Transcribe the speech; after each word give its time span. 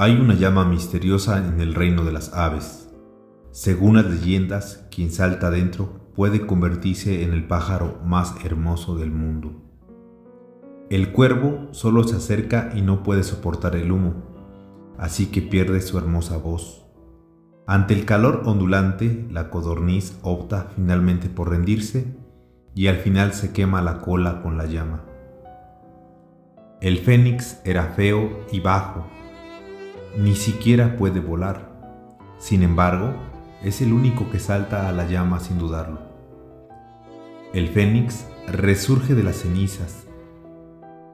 Hay 0.00 0.14
una 0.14 0.34
llama 0.34 0.64
misteriosa 0.64 1.44
en 1.44 1.60
el 1.60 1.74
reino 1.74 2.04
de 2.04 2.12
las 2.12 2.32
aves. 2.32 2.88
Según 3.50 3.96
las 3.96 4.04
leyendas, 4.04 4.86
quien 4.94 5.10
salta 5.10 5.50
dentro 5.50 6.12
puede 6.14 6.46
convertirse 6.46 7.24
en 7.24 7.32
el 7.32 7.48
pájaro 7.48 7.98
más 8.04 8.32
hermoso 8.44 8.94
del 8.94 9.10
mundo. 9.10 9.60
El 10.88 11.10
cuervo 11.10 11.66
solo 11.72 12.04
se 12.04 12.14
acerca 12.14 12.70
y 12.76 12.82
no 12.82 13.02
puede 13.02 13.24
soportar 13.24 13.74
el 13.74 13.90
humo, 13.90 14.14
así 14.98 15.32
que 15.32 15.42
pierde 15.42 15.80
su 15.80 15.98
hermosa 15.98 16.36
voz. 16.36 16.86
Ante 17.66 17.94
el 17.94 18.04
calor 18.04 18.42
ondulante, 18.44 19.26
la 19.32 19.50
codorniz 19.50 20.16
opta 20.22 20.68
finalmente 20.76 21.28
por 21.28 21.50
rendirse 21.50 22.16
y 22.72 22.86
al 22.86 22.98
final 22.98 23.32
se 23.32 23.52
quema 23.52 23.82
la 23.82 23.98
cola 23.98 24.42
con 24.42 24.58
la 24.58 24.66
llama. 24.66 25.02
El 26.80 26.98
fénix 26.98 27.60
era 27.64 27.94
feo 27.96 28.46
y 28.52 28.60
bajo, 28.60 29.04
ni 30.16 30.34
siquiera 30.34 30.96
puede 30.96 31.20
volar. 31.20 31.70
Sin 32.38 32.62
embargo, 32.62 33.12
es 33.62 33.82
el 33.82 33.92
único 33.92 34.30
que 34.30 34.38
salta 34.38 34.88
a 34.88 34.92
la 34.92 35.06
llama 35.06 35.40
sin 35.40 35.58
dudarlo. 35.58 36.00
El 37.52 37.68
fénix 37.68 38.26
resurge 38.46 39.14
de 39.14 39.22
las 39.22 39.36
cenizas. 39.36 40.06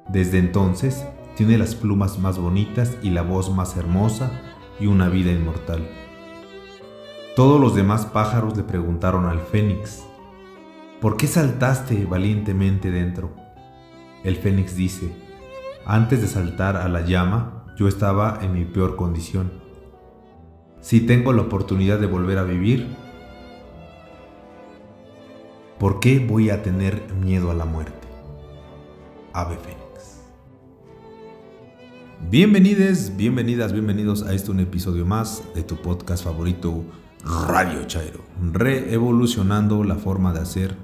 Desde 0.09 0.39
entonces 0.39 1.07
tiene 1.37 1.59
las 1.59 1.75
plumas 1.75 2.19
más 2.19 2.39
bonitas 2.39 2.97
y 3.03 3.11
la 3.11 3.23
voz 3.23 3.53
más 3.53 3.77
hermosa 3.77 4.41
y 4.79 4.87
una 4.87 5.09
vida 5.09 5.33
inmortal. 5.33 5.89
Todos 7.37 7.61
los 7.61 7.75
demás 7.75 8.07
pájaros 8.07 8.57
le 8.57 8.63
preguntaron 8.63 9.27
al 9.27 9.41
fénix, 9.41 10.05
¿por 11.01 11.17
qué 11.17 11.27
saltaste 11.27 12.05
valientemente 12.05 12.91
dentro? 12.91 13.35
El 14.23 14.37
fénix 14.37 14.77
dice, 14.77 15.15
antes 15.85 16.21
de 16.21 16.29
saltar 16.29 16.77
a 16.77 16.89
la 16.89 17.01
llama, 17.01 17.54
yo 17.77 17.89
estaba 17.89 18.39
en 18.43 18.53
mi 18.53 18.65
peor 18.65 18.97
condición. 18.97 19.53
Si 20.81 21.01
tengo 21.01 21.33
la 21.33 21.43
oportunidad 21.43 21.99
de 21.99 22.07
volver 22.07 22.39
a 22.39 22.45
vivir, 22.45 22.87
¿por 25.79 25.99
qué 25.99 26.19
voy 26.19 26.51
a 26.51 26.63
tener 26.63 27.03
miedo 27.21 27.51
a 27.51 27.55
la 27.55 27.65
muerte? 27.65 28.07
Ave 29.33 29.57
Fénix. 29.57 30.21
Bienvenidos, 32.31 33.17
bienvenidas, 33.17 33.73
bienvenidos 33.73 34.23
a 34.23 34.35
este 34.35 34.51
un 34.51 34.61
episodio 34.61 35.05
más 35.05 35.43
de 35.55 35.63
tu 35.63 35.77
podcast 35.77 36.25
favorito, 36.25 36.85
Radio 37.49 37.85
Chairo, 37.87 38.21
reevolucionando 38.53 39.83
la 39.83 39.97
forma 39.97 40.33
de 40.33 40.41
hacer 40.41 40.77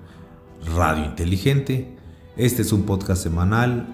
radio 0.75 1.05
inteligente. 1.05 1.97
Este 2.37 2.63
es 2.63 2.73
un 2.73 2.83
podcast 2.83 3.23
semanal, 3.23 3.87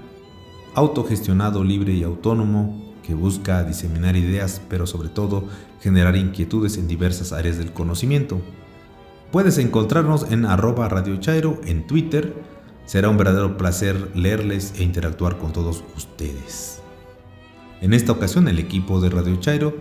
autogestionado, 0.74 1.64
libre 1.64 1.92
y 1.92 2.04
autónomo 2.04 2.85
que 3.06 3.14
busca 3.14 3.62
diseminar 3.62 4.16
ideas, 4.16 4.60
pero 4.68 4.86
sobre 4.86 5.08
todo 5.08 5.44
generar 5.80 6.16
inquietudes 6.16 6.76
en 6.76 6.88
diversas 6.88 7.32
áreas 7.32 7.56
del 7.56 7.72
conocimiento. 7.72 8.40
Puedes 9.30 9.58
encontrarnos 9.58 10.30
en 10.30 10.44
arroba 10.44 10.88
Radio 10.88 11.16
Chairo 11.18 11.60
en 11.64 11.86
Twitter. 11.86 12.34
Será 12.84 13.08
un 13.08 13.16
verdadero 13.16 13.56
placer 13.56 14.10
leerles 14.16 14.74
e 14.76 14.82
interactuar 14.82 15.38
con 15.38 15.52
todos 15.52 15.84
ustedes. 15.96 16.80
En 17.80 17.92
esta 17.92 18.12
ocasión 18.12 18.48
el 18.48 18.58
equipo 18.58 19.00
de 19.00 19.10
Radio 19.10 19.36
Chairo 19.36 19.76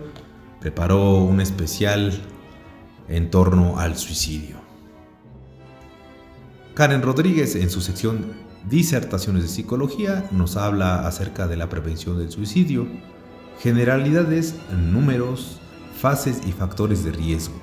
preparó 0.60 1.16
un 1.18 1.40
especial 1.40 2.12
en 3.08 3.30
torno 3.30 3.78
al 3.78 3.96
suicidio. 3.96 4.56
Karen 6.74 7.02
Rodríguez 7.02 7.56
en 7.56 7.70
su 7.70 7.80
sección 7.80 8.46
Disertaciones 8.68 9.42
de 9.44 9.48
Psicología 9.48 10.28
nos 10.32 10.56
habla 10.56 11.06
acerca 11.06 11.46
de 11.46 11.56
la 11.56 11.68
prevención 11.68 12.18
del 12.18 12.32
suicidio, 12.32 12.88
generalidades, 13.60 14.54
números, 14.70 15.60
fases 15.98 16.42
y 16.46 16.52
factores 16.52 17.04
de 17.04 17.12
riesgo. 17.12 17.54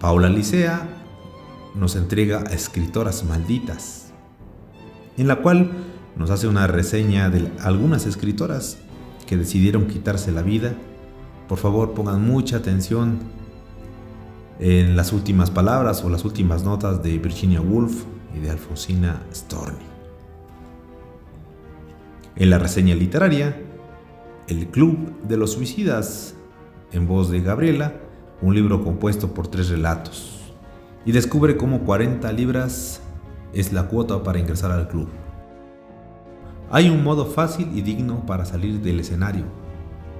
Paula 0.00 0.28
Licea 0.28 0.88
nos 1.74 1.94
entrega 1.94 2.42
Escritoras 2.50 3.24
Malditas, 3.24 4.12
en 5.16 5.28
la 5.28 5.36
cual 5.36 5.70
nos 6.16 6.30
hace 6.30 6.48
una 6.48 6.66
reseña 6.66 7.30
de 7.30 7.52
algunas 7.60 8.06
escritoras 8.06 8.78
que 9.26 9.36
decidieron 9.36 9.86
quitarse 9.86 10.32
la 10.32 10.42
vida. 10.42 10.74
Por 11.48 11.58
favor, 11.58 11.92
pongan 11.92 12.26
mucha 12.26 12.56
atención 12.56 13.18
en 14.58 14.96
las 14.96 15.12
últimas 15.12 15.50
palabras 15.50 16.02
o 16.04 16.10
las 16.10 16.24
últimas 16.24 16.64
notas 16.64 17.02
de 17.02 17.18
Virginia 17.18 17.60
Woolf 17.60 18.04
y 18.34 18.40
de 18.40 18.50
Alfonsina 18.50 19.22
Storni. 19.34 19.89
En 22.40 22.48
la 22.48 22.58
reseña 22.58 22.94
literaria, 22.94 23.54
El 24.48 24.68
Club 24.68 25.20
de 25.28 25.36
los 25.36 25.52
Suicidas, 25.52 26.34
en 26.90 27.06
voz 27.06 27.30
de 27.30 27.42
Gabriela, 27.42 27.92
un 28.40 28.54
libro 28.54 28.82
compuesto 28.82 29.34
por 29.34 29.48
tres 29.48 29.68
relatos, 29.68 30.40
y 31.04 31.12
descubre 31.12 31.58
cómo 31.58 31.80
40 31.80 32.32
libras 32.32 33.02
es 33.52 33.74
la 33.74 33.88
cuota 33.88 34.22
para 34.22 34.38
ingresar 34.38 34.70
al 34.70 34.88
club. 34.88 35.10
Hay 36.70 36.88
un 36.88 37.04
modo 37.04 37.26
fácil 37.26 37.76
y 37.76 37.82
digno 37.82 38.24
para 38.24 38.46
salir 38.46 38.80
del 38.80 39.00
escenario 39.00 39.44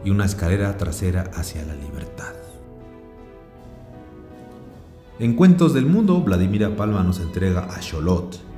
y 0.05 0.11
una 0.11 0.27
escalera 0.27 0.77
trasera 0.77 1.31
hacia 1.35 1.65
la 1.65 1.75
libertad. 1.75 2.35
En 5.19 5.33
Cuentos 5.33 5.73
del 5.73 5.87
Mundo, 5.87 6.21
Vladimira 6.21 6.77
Palma 6.77 7.03
nos 7.03 7.19
entrega 7.19 7.67
a 7.75 7.81
Cholot, 7.81 8.50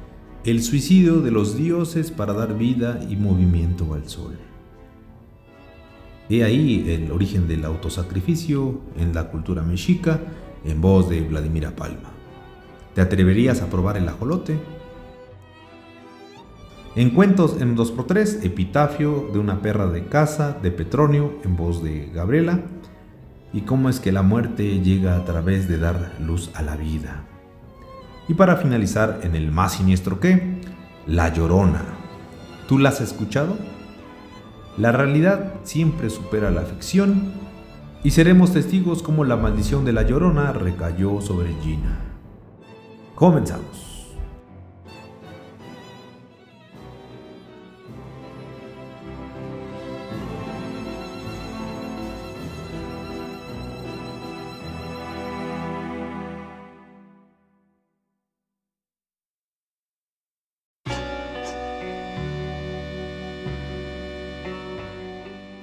el 0.44 0.60
suicidio 0.60 1.20
de 1.20 1.30
los 1.30 1.56
dioses 1.56 2.10
para 2.10 2.32
dar 2.32 2.58
vida 2.58 2.98
y 3.08 3.14
movimiento 3.14 3.94
al 3.94 4.08
sol. 4.08 4.36
He 6.28 6.42
ahí 6.42 6.90
el 6.90 7.12
origen 7.12 7.46
del 7.46 7.64
autosacrificio 7.64 8.80
en 8.96 9.14
la 9.14 9.30
cultura 9.30 9.62
mexica 9.62 10.18
en 10.64 10.80
voz 10.80 11.08
de 11.08 11.20
Vladimira 11.20 11.76
Palma. 11.76 12.10
¿Te 12.94 13.00
atreverías 13.00 13.62
a 13.62 13.70
probar 13.70 13.96
el 13.96 14.08
ajolote? 14.08 14.58
En 16.96 17.10
cuentos 17.10 17.60
en 17.60 17.76
2x3, 17.76 18.44
Epitafio 18.44 19.30
de 19.32 19.38
una 19.38 19.62
perra 19.62 19.86
de 19.86 20.06
casa 20.06 20.58
de 20.60 20.72
Petronio 20.72 21.34
en 21.44 21.56
voz 21.56 21.84
de 21.84 22.10
Gabriela. 22.12 22.62
Y 23.52 23.60
cómo 23.62 23.88
es 23.88 24.00
que 24.00 24.12
la 24.12 24.22
muerte 24.22 24.80
llega 24.80 25.16
a 25.16 25.24
través 25.24 25.68
de 25.68 25.78
dar 25.78 26.16
luz 26.20 26.50
a 26.54 26.62
la 26.62 26.76
vida. 26.76 27.31
Y 28.28 28.34
para 28.34 28.56
finalizar, 28.56 29.20
en 29.22 29.34
el 29.34 29.50
más 29.50 29.74
siniestro 29.74 30.20
que, 30.20 30.60
La 31.06 31.32
Llorona. 31.32 31.82
¿Tú 32.68 32.78
la 32.78 32.90
has 32.90 33.00
escuchado? 33.00 33.56
La 34.78 34.92
realidad 34.92 35.54
siempre 35.64 36.08
supera 36.08 36.50
la 36.50 36.62
ficción 36.62 37.32
y 38.04 38.12
seremos 38.12 38.52
testigos 38.52 39.02
como 39.02 39.24
la 39.24 39.36
maldición 39.36 39.84
de 39.84 39.92
la 39.92 40.02
Llorona 40.02 40.52
recayó 40.52 41.20
sobre 41.20 41.54
Gina. 41.62 41.98
Comenzamos. 43.14 43.91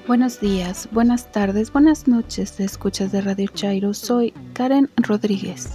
Buenos 0.09 0.39
días, 0.39 0.89
buenas 0.91 1.31
tardes, 1.31 1.71
buenas 1.71 2.07
noches, 2.07 2.59
escuchas 2.59 3.11
de 3.11 3.21
Radio 3.21 3.47
Chairo. 3.53 3.93
Soy 3.93 4.33
Karen 4.53 4.89
Rodríguez. 4.97 5.69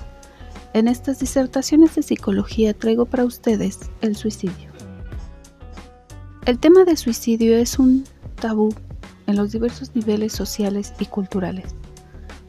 En 0.72 0.88
estas 0.88 1.20
disertaciones 1.20 1.94
de 1.94 2.02
psicología 2.02 2.74
traigo 2.74 3.06
para 3.06 3.24
ustedes 3.24 3.78
el 4.00 4.16
suicidio. 4.16 4.72
El 6.46 6.58
tema 6.58 6.82
del 6.82 6.96
suicidio 6.96 7.56
es 7.56 7.78
un 7.78 8.02
tabú 8.34 8.74
en 9.28 9.36
los 9.36 9.52
diversos 9.52 9.94
niveles 9.94 10.32
sociales 10.32 10.94
y 10.98 11.06
culturales. 11.06 11.72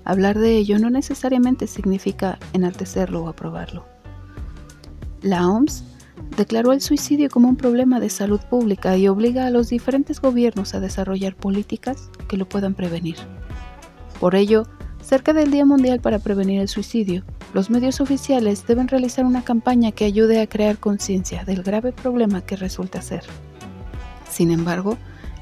Hablar 0.06 0.40
de 0.40 0.58
ello 0.58 0.80
no 0.80 0.90
necesariamente 0.90 1.68
significa 1.68 2.40
enaltecerlo 2.54 3.26
o 3.26 3.30
aprobarlo. 3.30 3.86
La 5.22 5.48
OMS 5.48 5.84
declaró 6.38 6.74
el 6.74 6.82
suicidio 6.82 7.30
como 7.30 7.48
un 7.48 7.56
problema 7.56 8.00
de 8.00 8.10
salud 8.10 8.40
pública 8.50 8.98
y 8.98 9.08
obliga 9.08 9.46
a 9.46 9.50
los 9.50 9.70
diferentes 9.70 10.20
gobiernos 10.22 10.74
a 10.74 10.80
desarrollar 10.80 11.36
políticas 11.36 12.10
que 12.28 12.38
lo 12.38 12.48
puedan 12.48 12.74
prevenir. 12.74 13.16
Por 14.20 14.36
ello, 14.36 14.68
cerca 15.02 15.34
del 15.34 15.52
Día 15.52 15.66
Mundial 15.66 16.00
para 16.00 16.20
Prevenir 16.20 16.62
el 16.62 16.68
Suicidio, 16.68 17.24
los 17.54 17.70
medios 17.70 18.02
oficiales 18.02 18.66
deben 18.68 18.88
realizar 18.88 19.26
una 19.26 19.44
campaña 19.44 19.92
que 19.92 20.06
ayude 20.06 20.42
a 20.42 20.48
crear 20.48 20.78
conciencia 20.78 21.46
del 21.46 21.64
grave 21.64 21.92
problema 21.92 22.42
que 22.42 22.56
resulta 22.56 23.02
ser. 23.02 23.24
Sin 24.30 24.52
embargo, 24.52 24.98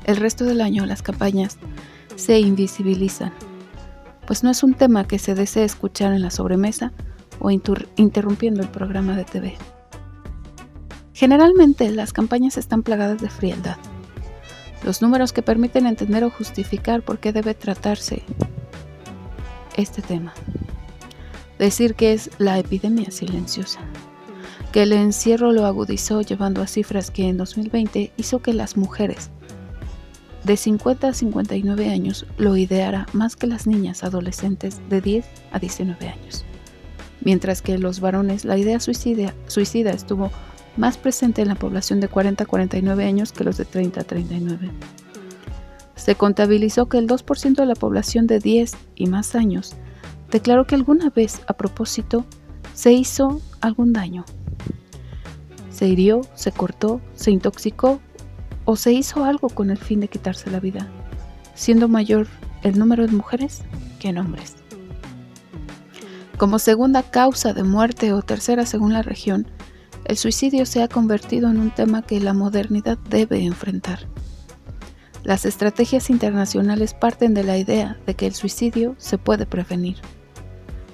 el 0.05 0.17
resto 0.17 0.45
del 0.45 0.61
año 0.61 0.85
las 0.85 1.01
campañas 1.01 1.57
se 2.15 2.39
invisibilizan, 2.39 3.33
pues 4.27 4.43
no 4.43 4.51
es 4.51 4.63
un 4.63 4.73
tema 4.73 5.07
que 5.07 5.17
se 5.17 5.33
desee 5.33 5.63
escuchar 5.63 6.13
en 6.13 6.21
la 6.21 6.29
sobremesa 6.29 6.91
o 7.39 7.49
interrumpiendo 7.51 8.61
el 8.61 8.69
programa 8.69 9.15
de 9.15 9.23
TV. 9.25 9.55
Generalmente 11.13 11.89
las 11.91 12.11
campañas 12.11 12.57
están 12.57 12.83
plagadas 12.83 13.21
de 13.21 13.29
frialdad. 13.29 13.77
los 14.83 15.01
números 15.01 15.31
que 15.31 15.41
permiten 15.41 15.87
entender 15.87 16.25
o 16.25 16.29
justificar 16.29 17.03
por 17.03 17.19
qué 17.19 17.31
debe 17.31 17.53
tratarse 17.53 18.21
este 19.77 20.01
tema. 20.01 20.33
Decir 21.57 21.95
que 21.95 22.11
es 22.11 22.29
la 22.37 22.59
epidemia 22.59 23.09
silenciosa, 23.09 23.79
que 24.73 24.83
el 24.83 24.91
encierro 24.91 25.53
lo 25.53 25.65
agudizó 25.65 26.21
llevando 26.21 26.61
a 26.61 26.67
cifras 26.67 27.11
que 27.11 27.29
en 27.29 27.37
2020 27.37 28.11
hizo 28.17 28.41
que 28.41 28.53
las 28.53 28.75
mujeres 28.75 29.29
de 30.43 30.57
50 30.57 31.07
a 31.07 31.13
59 31.13 31.89
años 31.89 32.25
lo 32.37 32.57
ideara 32.57 33.07
más 33.13 33.37
que 33.37 33.47
las 33.47 33.65
niñas 33.65 34.03
adolescentes 34.03 34.81
de 34.89 34.99
10 34.99 35.25
a 35.53 35.59
19 35.59 36.09
años. 36.09 36.43
Mientras 37.21 37.61
que 37.61 37.77
los 37.77 38.01
varones 38.01 38.43
la 38.43 38.57
idea 38.57 38.81
suicida, 38.81 39.33
suicida 39.47 39.91
estuvo 39.91 40.29
más 40.77 40.97
presente 40.97 41.41
en 41.41 41.47
la 41.47 41.55
población 41.55 41.99
de 41.99 42.07
40 42.07 42.43
a 42.43 42.47
49 42.47 43.05
años 43.05 43.31
que 43.31 43.43
los 43.43 43.57
de 43.57 43.65
30 43.65 44.01
a 44.01 44.03
39. 44.03 44.71
Se 45.95 46.15
contabilizó 46.15 46.87
que 46.87 46.97
el 46.97 47.07
2% 47.07 47.55
de 47.55 47.65
la 47.65 47.75
población 47.75 48.27
de 48.27 48.39
10 48.39 48.75
y 48.95 49.07
más 49.07 49.35
años 49.35 49.75
declaró 50.31 50.65
que 50.65 50.75
alguna 50.75 51.09
vez 51.09 51.41
a 51.47 51.53
propósito 51.53 52.25
se 52.73 52.91
hizo 52.91 53.39
algún 53.61 53.93
daño. 53.93 54.25
Se 55.69 55.87
hirió, 55.87 56.21
se 56.33 56.51
cortó, 56.51 57.01
se 57.13 57.31
intoxicó 57.31 57.99
o 58.65 58.75
se 58.75 58.93
hizo 58.93 59.23
algo 59.23 59.49
con 59.49 59.69
el 59.69 59.77
fin 59.77 59.99
de 59.99 60.07
quitarse 60.07 60.49
la 60.49 60.59
vida, 60.59 60.87
siendo 61.53 61.87
mayor 61.87 62.27
el 62.63 62.79
número 62.79 63.05
de 63.05 63.13
mujeres 63.13 63.61
que 63.99 64.09
en 64.09 64.17
hombres. 64.17 64.55
Como 66.37 66.59
segunda 66.59 67.03
causa 67.03 67.53
de 67.53 67.63
muerte 67.63 68.11
o 68.11 68.21
tercera 68.21 68.65
según 68.65 68.93
la 68.93 69.03
región, 69.03 69.47
el 70.05 70.17
suicidio 70.17 70.65
se 70.65 70.83
ha 70.83 70.89
convertido 70.89 71.49
en 71.49 71.59
un 71.59 71.71
tema 71.71 72.01
que 72.01 72.19
la 72.19 72.33
modernidad 72.33 72.97
debe 73.09 73.43
enfrentar. 73.43 73.99
Las 75.23 75.45
estrategias 75.45 76.09
internacionales 76.09 76.93
parten 76.93 77.33
de 77.33 77.45
la 77.45 77.57
idea 77.57 77.97
de 78.05 78.13
que 78.13 78.27
el 78.27 78.33
suicidio 78.33 78.95
se 78.97 79.17
puede 79.17 79.45
prevenir, 79.45 79.97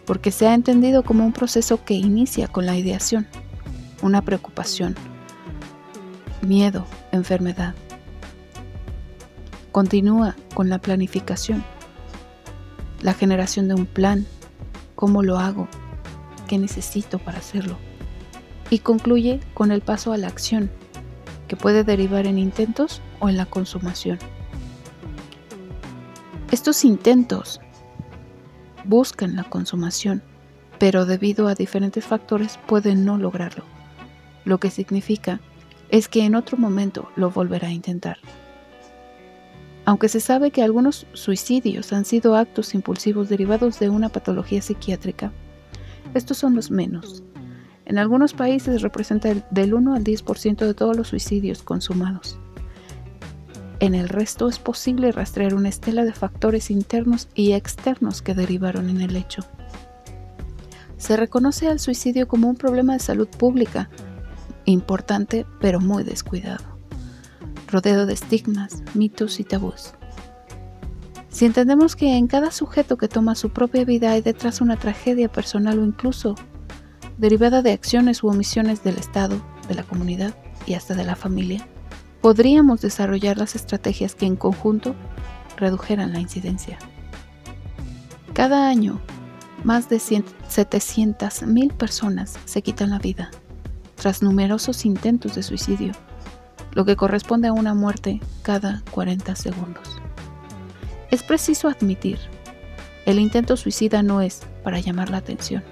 porque 0.05 0.31
se 0.31 0.47
ha 0.47 0.53
entendido 0.53 1.03
como 1.03 1.25
un 1.25 1.33
proceso 1.33 1.83
que 1.83 1.95
inicia 1.95 2.47
con 2.47 2.67
la 2.67 2.77
ideación, 2.77 3.25
una 4.03 4.21
preocupación, 4.21 4.95
miedo, 6.43 6.85
enfermedad. 7.11 7.73
Continúa 9.71 10.35
con 10.53 10.69
la 10.69 10.77
planificación, 10.77 11.63
la 13.01 13.13
generación 13.13 13.67
de 13.67 13.73
un 13.73 13.87
plan, 13.87 14.27
cómo 14.93 15.23
lo 15.23 15.39
hago, 15.39 15.67
qué 16.47 16.59
necesito 16.59 17.17
para 17.17 17.39
hacerlo 17.39 17.88
y 18.69 18.79
concluye 18.79 19.39
con 19.53 19.71
el 19.71 19.81
paso 19.81 20.13
a 20.13 20.17
la 20.17 20.27
acción, 20.27 20.69
que 21.47 21.55
puede 21.55 21.83
derivar 21.83 22.27
en 22.27 22.37
intentos 22.37 23.01
o 23.19 23.29
en 23.29 23.37
la 23.37 23.45
consumación. 23.45 24.19
Estos 26.51 26.83
intentos 26.83 27.59
buscan 28.85 29.35
la 29.35 29.43
consumación, 29.43 30.23
pero 30.79 31.05
debido 31.05 31.47
a 31.47 31.55
diferentes 31.55 32.05
factores 32.05 32.59
pueden 32.67 33.05
no 33.05 33.17
lograrlo, 33.17 33.63
lo 34.45 34.59
que 34.59 34.71
significa 34.71 35.39
es 35.89 36.07
que 36.07 36.23
en 36.23 36.35
otro 36.35 36.57
momento 36.57 37.09
lo 37.15 37.29
volverá 37.31 37.67
a 37.67 37.73
intentar. 37.73 38.17
Aunque 39.85 40.07
se 40.07 40.19
sabe 40.19 40.51
que 40.51 40.61
algunos 40.61 41.07
suicidios 41.13 41.93
han 41.93 42.05
sido 42.05 42.35
actos 42.35 42.75
impulsivos 42.75 43.27
derivados 43.27 43.79
de 43.79 43.89
una 43.89 44.09
patología 44.09 44.61
psiquiátrica, 44.61 45.31
estos 46.13 46.37
son 46.37 46.55
los 46.55 46.71
menos, 46.71 47.23
en 47.89 47.97
algunos 47.97 48.33
países 48.33 48.83
representa 48.83 49.33
del 49.49 49.73
1 49.73 49.95
al 49.95 50.03
10% 50.03 50.57
de 50.57 50.73
todos 50.75 50.95
los 50.95 51.07
suicidios 51.07 51.63
consumados. 51.63 52.37
En 53.79 53.95
el 53.95 54.09
resto 54.09 54.47
es 54.47 54.59
posible 54.59 55.11
rastrear 55.11 55.55
una 55.55 55.69
estela 55.69 56.05
de 56.05 56.13
factores 56.13 56.69
internos 56.69 57.29
y 57.33 57.53
externos 57.53 58.21
que 58.21 58.35
derivaron 58.35 58.91
en 58.91 59.01
el 59.01 59.15
hecho. 59.15 59.41
Se 60.97 61.17
reconoce 61.17 61.67
al 61.67 61.79
suicidio 61.79 62.27
como 62.27 62.47
un 62.47 62.57
problema 62.57 62.93
de 62.93 62.99
salud 62.99 63.27
pública, 63.27 63.89
importante 64.65 65.47
pero 65.59 65.79
muy 65.79 66.03
descuidado, 66.03 66.63
rodeado 67.71 68.05
de 68.05 68.13
estigmas, 68.13 68.83
mitos 68.93 69.39
y 69.39 69.45
tabús. 69.45 69.95
Si 71.29 71.45
entendemos 71.45 71.95
que 71.95 72.17
en 72.17 72.27
cada 72.27 72.51
sujeto 72.51 72.97
que 72.97 73.07
toma 73.07 73.33
su 73.33 73.49
propia 73.49 73.83
vida 73.83 74.11
hay 74.11 74.21
detrás 74.21 74.61
una 74.61 74.77
tragedia 74.77 75.27
personal 75.27 75.79
o 75.79 75.85
incluso 75.85 76.35
derivada 77.19 77.61
de 77.61 77.73
acciones 77.73 78.23
u 78.23 78.29
omisiones 78.29 78.81
del 78.81 78.97
Estado, 78.97 79.41
de 79.67 79.75
la 79.75 79.83
comunidad 79.83 80.33
y 80.65 80.73
hasta 80.73 80.95
de 80.95 81.03
la 81.03 81.17
familia, 81.17 81.67
podríamos 82.21 82.79
desarrollar 82.79 83.37
las 83.37 83.55
estrategias 83.55 84.15
que 84.15 84.25
en 84.25 84.37
conjunto 84.37 84.95
redujeran 85.57 86.13
la 86.13 86.21
incidencia. 86.21 86.79
Cada 88.33 88.69
año, 88.69 89.01
más 89.65 89.89
de 89.89 89.97
700.000 89.97 91.73
personas 91.73 92.39
se 92.45 92.61
quitan 92.61 92.91
la 92.91 92.99
vida 92.99 93.31
tras 93.95 94.23
numerosos 94.23 94.85
intentos 94.85 95.35
de 95.35 95.43
suicidio, 95.43 95.91
lo 96.71 96.85
que 96.85 96.95
corresponde 96.95 97.49
a 97.49 97.53
una 97.53 97.73
muerte 97.73 98.21
cada 98.43 98.81
40 98.91 99.35
segundos. 99.35 99.97
Es 101.11 101.21
preciso 101.23 101.67
admitir, 101.67 102.17
el 103.05 103.19
intento 103.19 103.57
suicida 103.57 104.03
no 104.03 104.21
es 104.21 104.43
para 104.63 104.79
llamar 104.79 105.09
la 105.09 105.17
atención 105.17 105.63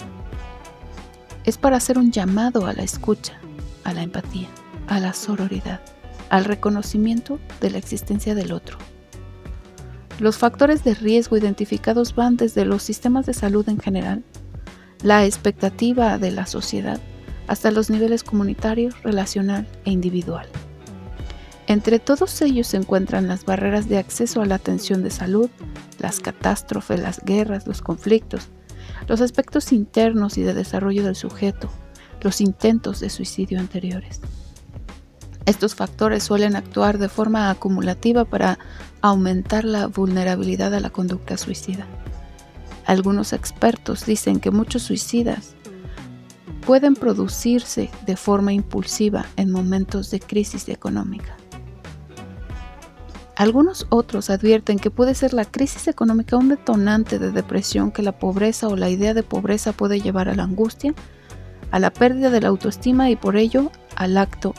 es 1.48 1.58
para 1.58 1.78
hacer 1.78 1.98
un 1.98 2.12
llamado 2.12 2.68
a 2.68 2.74
la 2.74 2.84
escucha, 2.84 3.40
a 3.86 3.94
la 3.94 4.04
empatía, 4.04 4.50
a 4.88 5.00
la 5.00 5.14
sororidad, 5.14 5.80
al 6.30 6.44
reconocimiento 6.44 7.40
de 7.62 7.72
la 7.72 7.78
existencia 7.78 8.36
del 8.36 8.52
otro. 8.52 8.78
Los 10.20 10.38
factores 10.38 10.84
de 10.84 10.94
riesgo 10.94 11.38
identificados 11.38 12.14
van 12.14 12.36
desde 12.36 12.66
los 12.66 12.84
sistemas 12.84 13.26
de 13.26 13.34
salud 13.34 13.68
en 13.70 13.80
general, 13.80 14.24
la 15.04 15.26
expectativa 15.26 16.18
de 16.18 16.32
la 16.32 16.46
sociedad, 16.46 17.00
hasta 17.48 17.72
los 17.72 17.90
niveles 17.90 18.24
comunitario, 18.24 18.90
relacional 19.02 19.66
e 19.86 19.92
individual. 19.92 20.48
Entre 21.68 22.00
todos 22.00 22.42
ellos 22.42 22.68
se 22.68 22.78
encuentran 22.78 23.30
las 23.30 23.46
barreras 23.46 23.88
de 23.88 24.00
acceso 24.00 24.42
a 24.42 24.46
la 24.46 24.56
atención 24.56 25.02
de 25.02 25.12
salud, 25.12 25.50
las 25.98 26.20
catástrofes, 26.20 27.00
las 27.00 27.24
guerras, 27.24 27.68
los 27.68 27.82
conflictos, 27.82 28.50
los 29.08 29.22
aspectos 29.22 29.72
internos 29.72 30.38
y 30.38 30.44
de 30.44 30.54
desarrollo 30.54 31.04
del 31.04 31.16
sujeto, 31.16 31.70
los 32.22 32.42
intentos 32.42 33.00
de 33.00 33.10
suicidio 33.10 33.60
anteriores. 33.60 34.22
Estos 35.46 35.76
factores 35.76 36.24
suelen 36.24 36.58
actuar 36.58 36.98
de 36.98 37.08
forma 37.08 37.50
acumulativa 37.50 38.26
para 38.26 38.60
aumentar 39.02 39.64
la 39.64 39.88
vulnerabilidad 39.88 40.74
a 40.74 40.82
la 40.82 40.90
conducta 40.90 41.38
suicida. 41.38 41.88
Algunos 42.86 43.32
expertos 43.34 44.06
dicen 44.06 44.40
que 44.40 44.52
muchos 44.52 44.84
suicidas 44.84 45.56
pueden 46.66 46.96
producirse 46.96 47.90
de 48.06 48.18
forma 48.18 48.52
impulsiva 48.52 49.26
en 49.38 49.50
momentos 49.50 50.12
de 50.12 50.20
crisis 50.20 50.68
económica. 50.68 51.38
Algunos 53.38 53.86
otros 53.90 54.32
advierten 54.32 54.80
que 54.80 54.90
puede 54.90 55.14
ser 55.14 55.32
la 55.32 55.46
crisis 55.46 55.88
económica 55.88 56.38
un 56.38 56.50
detonante 56.50 57.20
de 57.20 57.32
depresión 57.32 57.92
que 57.92 58.02
la 58.02 58.18
pobreza 58.18 58.68
o 58.68 58.76
la 58.76 58.90
idea 58.90 59.14
de 59.14 59.22
pobreza 59.22 59.74
puede 59.74 60.02
llevar 60.02 60.28
a 60.28 60.34
la 60.34 60.42
angustia, 60.42 60.96
a 61.70 61.78
la 61.78 61.94
pérdida 61.94 62.32
de 62.32 62.42
la 62.42 62.48
autoestima 62.48 63.12
y 63.12 63.16
por 63.16 63.38
ello 63.38 63.72
al 63.96 64.18
acto 64.18 64.56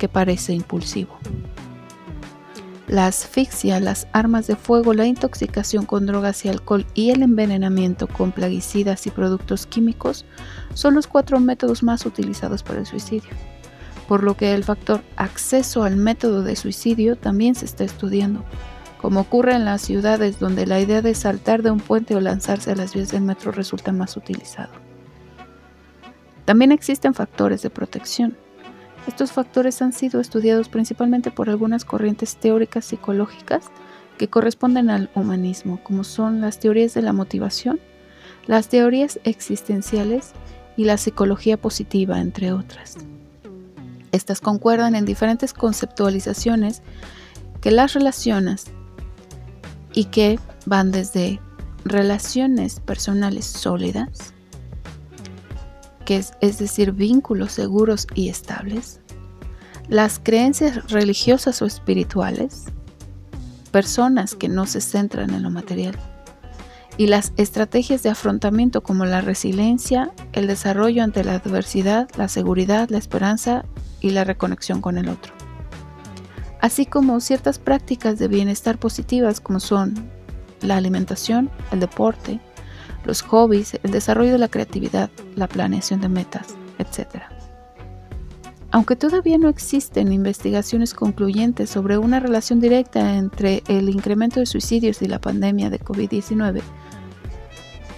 que 0.00 0.08
parece 0.08 0.52
impulsivo. 0.54 1.16
La 2.88 3.06
asfixia, 3.06 3.78
las 3.78 4.08
armas 4.12 4.48
de 4.48 4.56
fuego, 4.56 4.92
la 4.92 5.06
intoxicación 5.06 5.86
con 5.86 6.06
drogas 6.06 6.44
y 6.44 6.48
alcohol 6.48 6.86
y 6.94 7.10
el 7.10 7.22
envenenamiento 7.22 8.08
con 8.08 8.32
plaguicidas 8.32 9.06
y 9.06 9.12
productos 9.12 9.66
químicos 9.66 10.24
son 10.74 10.96
los 10.96 11.06
cuatro 11.06 11.38
métodos 11.38 11.84
más 11.84 12.04
utilizados 12.04 12.64
para 12.64 12.80
el 12.80 12.86
suicidio 12.86 13.30
por 14.10 14.24
lo 14.24 14.36
que 14.36 14.54
el 14.54 14.64
factor 14.64 15.02
acceso 15.14 15.84
al 15.84 15.94
método 15.94 16.42
de 16.42 16.56
suicidio 16.56 17.14
también 17.14 17.54
se 17.54 17.64
está 17.64 17.84
estudiando, 17.84 18.44
como 19.00 19.20
ocurre 19.20 19.54
en 19.54 19.64
las 19.64 19.82
ciudades 19.82 20.40
donde 20.40 20.66
la 20.66 20.80
idea 20.80 21.00
de 21.00 21.14
saltar 21.14 21.62
de 21.62 21.70
un 21.70 21.78
puente 21.78 22.16
o 22.16 22.20
lanzarse 22.20 22.72
a 22.72 22.74
las 22.74 22.92
vías 22.92 23.12
del 23.12 23.22
metro 23.22 23.52
resulta 23.52 23.92
más 23.92 24.16
utilizado. 24.16 24.72
También 26.44 26.72
existen 26.72 27.14
factores 27.14 27.62
de 27.62 27.70
protección. 27.70 28.36
Estos 29.06 29.30
factores 29.30 29.80
han 29.80 29.92
sido 29.92 30.20
estudiados 30.20 30.68
principalmente 30.68 31.30
por 31.30 31.48
algunas 31.48 31.84
corrientes 31.84 32.34
teóricas 32.34 32.86
psicológicas 32.86 33.66
que 34.18 34.26
corresponden 34.26 34.90
al 34.90 35.08
humanismo, 35.14 35.78
como 35.84 36.02
son 36.02 36.40
las 36.40 36.58
teorías 36.58 36.94
de 36.94 37.02
la 37.02 37.12
motivación, 37.12 37.78
las 38.48 38.66
teorías 38.66 39.20
existenciales 39.22 40.32
y 40.76 40.82
la 40.82 40.96
psicología 40.96 41.56
positiva, 41.56 42.20
entre 42.20 42.52
otras. 42.52 42.96
Estas 44.12 44.40
concuerdan 44.40 44.94
en 44.94 45.04
diferentes 45.04 45.52
conceptualizaciones 45.52 46.82
que 47.60 47.70
las 47.70 47.92
relacionas 47.92 48.66
y 49.92 50.06
que 50.06 50.38
van 50.66 50.90
desde 50.90 51.40
relaciones 51.84 52.80
personales 52.80 53.44
sólidas, 53.46 54.34
que 56.04 56.16
es, 56.16 56.32
es 56.40 56.58
decir, 56.58 56.92
vínculos 56.92 57.52
seguros 57.52 58.06
y 58.14 58.28
estables, 58.28 59.00
las 59.88 60.20
creencias 60.22 60.90
religiosas 60.90 61.62
o 61.62 61.66
espirituales, 61.66 62.66
personas 63.70 64.34
que 64.34 64.48
no 64.48 64.66
se 64.66 64.80
centran 64.80 65.30
en 65.30 65.42
lo 65.42 65.50
material. 65.50 65.96
Y 66.96 67.06
las 67.06 67.32
estrategias 67.36 68.02
de 68.02 68.10
afrontamiento 68.10 68.82
como 68.82 69.06
la 69.06 69.20
resiliencia, 69.20 70.12
el 70.32 70.46
desarrollo 70.46 71.02
ante 71.02 71.24
la 71.24 71.36
adversidad, 71.36 72.08
la 72.16 72.28
seguridad, 72.28 72.90
la 72.90 72.98
esperanza 72.98 73.64
y 74.00 74.10
la 74.10 74.24
reconexión 74.24 74.80
con 74.80 74.98
el 74.98 75.08
otro. 75.08 75.32
Así 76.60 76.84
como 76.86 77.20
ciertas 77.20 77.58
prácticas 77.58 78.18
de 78.18 78.28
bienestar 78.28 78.78
positivas 78.78 79.40
como 79.40 79.60
son 79.60 79.94
la 80.60 80.76
alimentación, 80.76 81.50
el 81.72 81.80
deporte, 81.80 82.38
los 83.04 83.22
hobbies, 83.22 83.78
el 83.82 83.90
desarrollo 83.90 84.32
de 84.32 84.38
la 84.38 84.48
creatividad, 84.48 85.10
la 85.36 85.48
planeación 85.48 86.00
de 86.00 86.08
metas, 86.08 86.54
etc. 86.78 87.22
Aunque 88.72 88.94
todavía 88.94 89.38
no 89.38 89.48
existen 89.48 90.12
investigaciones 90.12 90.94
concluyentes 90.94 91.70
sobre 91.70 91.98
una 91.98 92.20
relación 92.20 92.60
directa 92.60 93.16
entre 93.16 93.62
el 93.66 93.88
incremento 93.88 94.38
de 94.38 94.46
suicidios 94.46 95.02
y 95.02 95.08
la 95.08 95.20
pandemia 95.20 95.70
de 95.70 95.80
COVID-19, 95.80 96.60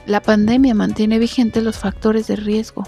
la 0.06 0.21
pandemia 0.21 0.75
mantiene 0.75 1.18
vigentes 1.18 1.62
los 1.62 1.78
factores 1.78 2.26
de 2.26 2.37
riesgo, 2.37 2.85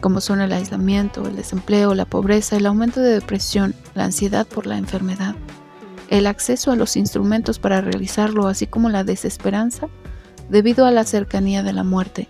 como 0.00 0.20
son 0.20 0.40
el 0.40 0.52
aislamiento, 0.52 1.26
el 1.26 1.36
desempleo, 1.36 1.94
la 1.94 2.04
pobreza, 2.04 2.56
el 2.56 2.66
aumento 2.66 3.00
de 3.00 3.12
depresión, 3.12 3.74
la 3.94 4.04
ansiedad 4.04 4.46
por 4.46 4.66
la 4.66 4.78
enfermedad, 4.78 5.34
el 6.08 6.26
acceso 6.26 6.70
a 6.70 6.76
los 6.76 6.96
instrumentos 6.96 7.58
para 7.58 7.80
realizarlo, 7.80 8.46
así 8.46 8.66
como 8.66 8.90
la 8.90 9.04
desesperanza 9.04 9.88
debido 10.48 10.86
a 10.86 10.90
la 10.90 11.04
cercanía 11.04 11.62
de 11.62 11.72
la 11.72 11.84
muerte, 11.84 12.28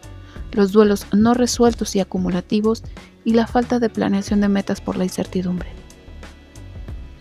los 0.53 0.73
duelos 0.73 1.07
no 1.13 1.35
resueltos 1.35 1.95
y 1.97 2.01
acumulativos 2.01 2.83
y 3.25 3.35
la 3.35 3.47
falta 3.47 3.79
de 3.79 3.91
planeación 3.91 4.41
de 4.41 4.49
metas 4.49 4.81
por 4.81 4.97
la 4.97 5.05
incertidumbre. 5.05 5.69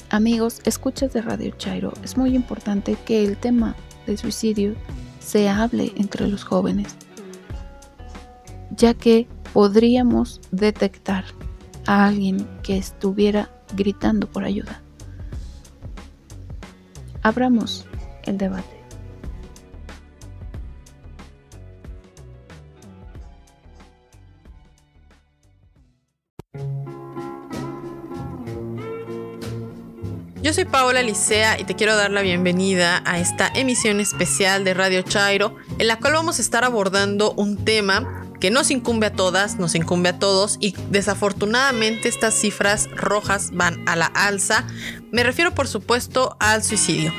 Amigos, 0.10 0.62
escuchas 0.66 1.12
de 1.14 1.22
Radio 1.22 1.54
Chairo, 1.58 1.92
es 2.04 2.16
muy 2.16 2.36
importante 2.36 2.96
que 3.06 3.26
el 3.26 3.38
tema 3.38 3.76
del 4.06 4.18
suicidio 4.18 4.76
se 5.20 5.50
hable 5.50 5.92
entre 5.98 6.28
los 6.28 6.44
jóvenes, 6.44 6.96
ya 8.70 8.94
que 8.94 9.28
podríamos 9.56 10.42
detectar 10.52 11.24
a 11.86 12.08
alguien 12.08 12.46
que 12.62 12.76
estuviera 12.76 13.50
gritando 13.74 14.28
por 14.28 14.44
ayuda. 14.44 14.82
Abramos 17.24 17.86
el 18.26 18.38
debate. 18.38 18.66
Yo 30.42 30.54
soy 30.54 30.66
Paola 30.66 31.02
Licea 31.02 31.58
y 31.62 31.64
te 31.64 31.76
quiero 31.76 31.96
dar 31.96 32.12
la 32.12 32.22
bienvenida 32.22 33.02
a 33.06 33.20
esta 33.20 33.48
emisión 33.56 34.02
especial 34.02 34.66
de 34.66 34.74
Radio 34.74 35.02
Chairo, 35.02 35.56
en 35.80 35.88
la 35.88 35.98
cual 35.98 36.14
vamos 36.14 36.40
a 36.40 36.42
estar 36.42 36.66
abordando 36.66 37.32
un 37.32 37.64
tema 37.64 38.25
que 38.46 38.52
nos 38.52 38.70
incumbe 38.70 39.08
a 39.08 39.12
todas, 39.12 39.58
nos 39.58 39.74
incumbe 39.74 40.10
a 40.10 40.20
todos 40.20 40.58
y 40.60 40.76
desafortunadamente 40.92 42.08
estas 42.08 42.36
cifras 42.36 42.88
rojas 42.92 43.50
van 43.54 43.84
a 43.90 43.96
la 43.96 44.06
alza. 44.06 44.68
Me 45.12 45.24
refiero 45.24 45.56
por 45.56 45.68
supuesto 45.68 46.38
al 46.40 46.64
suicidio. 46.64 47.12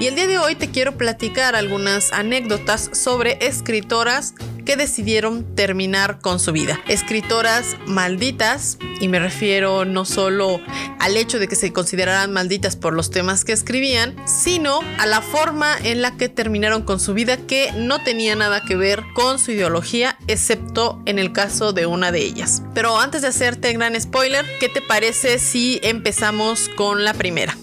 Y 0.00 0.08
el 0.08 0.16
día 0.16 0.26
de 0.26 0.38
hoy 0.38 0.56
te 0.56 0.72
quiero 0.72 0.96
platicar 0.96 1.54
algunas 1.54 2.12
anécdotas 2.12 2.90
sobre 2.92 3.38
escritoras 3.46 4.34
que 4.64 4.76
decidieron 4.76 5.54
terminar 5.54 6.20
con 6.20 6.40
su 6.40 6.52
vida. 6.52 6.80
Escritoras 6.88 7.76
malditas, 7.86 8.78
y 9.00 9.08
me 9.08 9.18
refiero 9.18 9.84
no 9.84 10.04
solo 10.04 10.60
al 11.00 11.16
hecho 11.16 11.38
de 11.38 11.48
que 11.48 11.56
se 11.56 11.72
consideraran 11.72 12.32
malditas 12.32 12.76
por 12.76 12.94
los 12.94 13.10
temas 13.10 13.44
que 13.44 13.52
escribían, 13.52 14.16
sino 14.26 14.80
a 14.98 15.06
la 15.06 15.20
forma 15.20 15.76
en 15.82 16.02
la 16.02 16.16
que 16.16 16.28
terminaron 16.28 16.82
con 16.82 17.00
su 17.00 17.14
vida 17.14 17.36
que 17.36 17.72
no 17.72 18.02
tenía 18.02 18.36
nada 18.36 18.62
que 18.66 18.76
ver 18.76 19.02
con 19.14 19.38
su 19.38 19.52
ideología, 19.52 20.16
excepto 20.26 21.02
en 21.06 21.18
el 21.18 21.32
caso 21.32 21.72
de 21.72 21.86
una 21.86 22.12
de 22.12 22.20
ellas. 22.20 22.62
Pero 22.74 22.98
antes 22.98 23.22
de 23.22 23.28
hacerte 23.28 23.72
gran 23.72 24.00
spoiler, 24.00 24.44
¿qué 24.60 24.68
te 24.68 24.80
parece 24.80 25.38
si 25.38 25.80
empezamos 25.82 26.70
con 26.76 27.04
la 27.04 27.14
primera? 27.14 27.56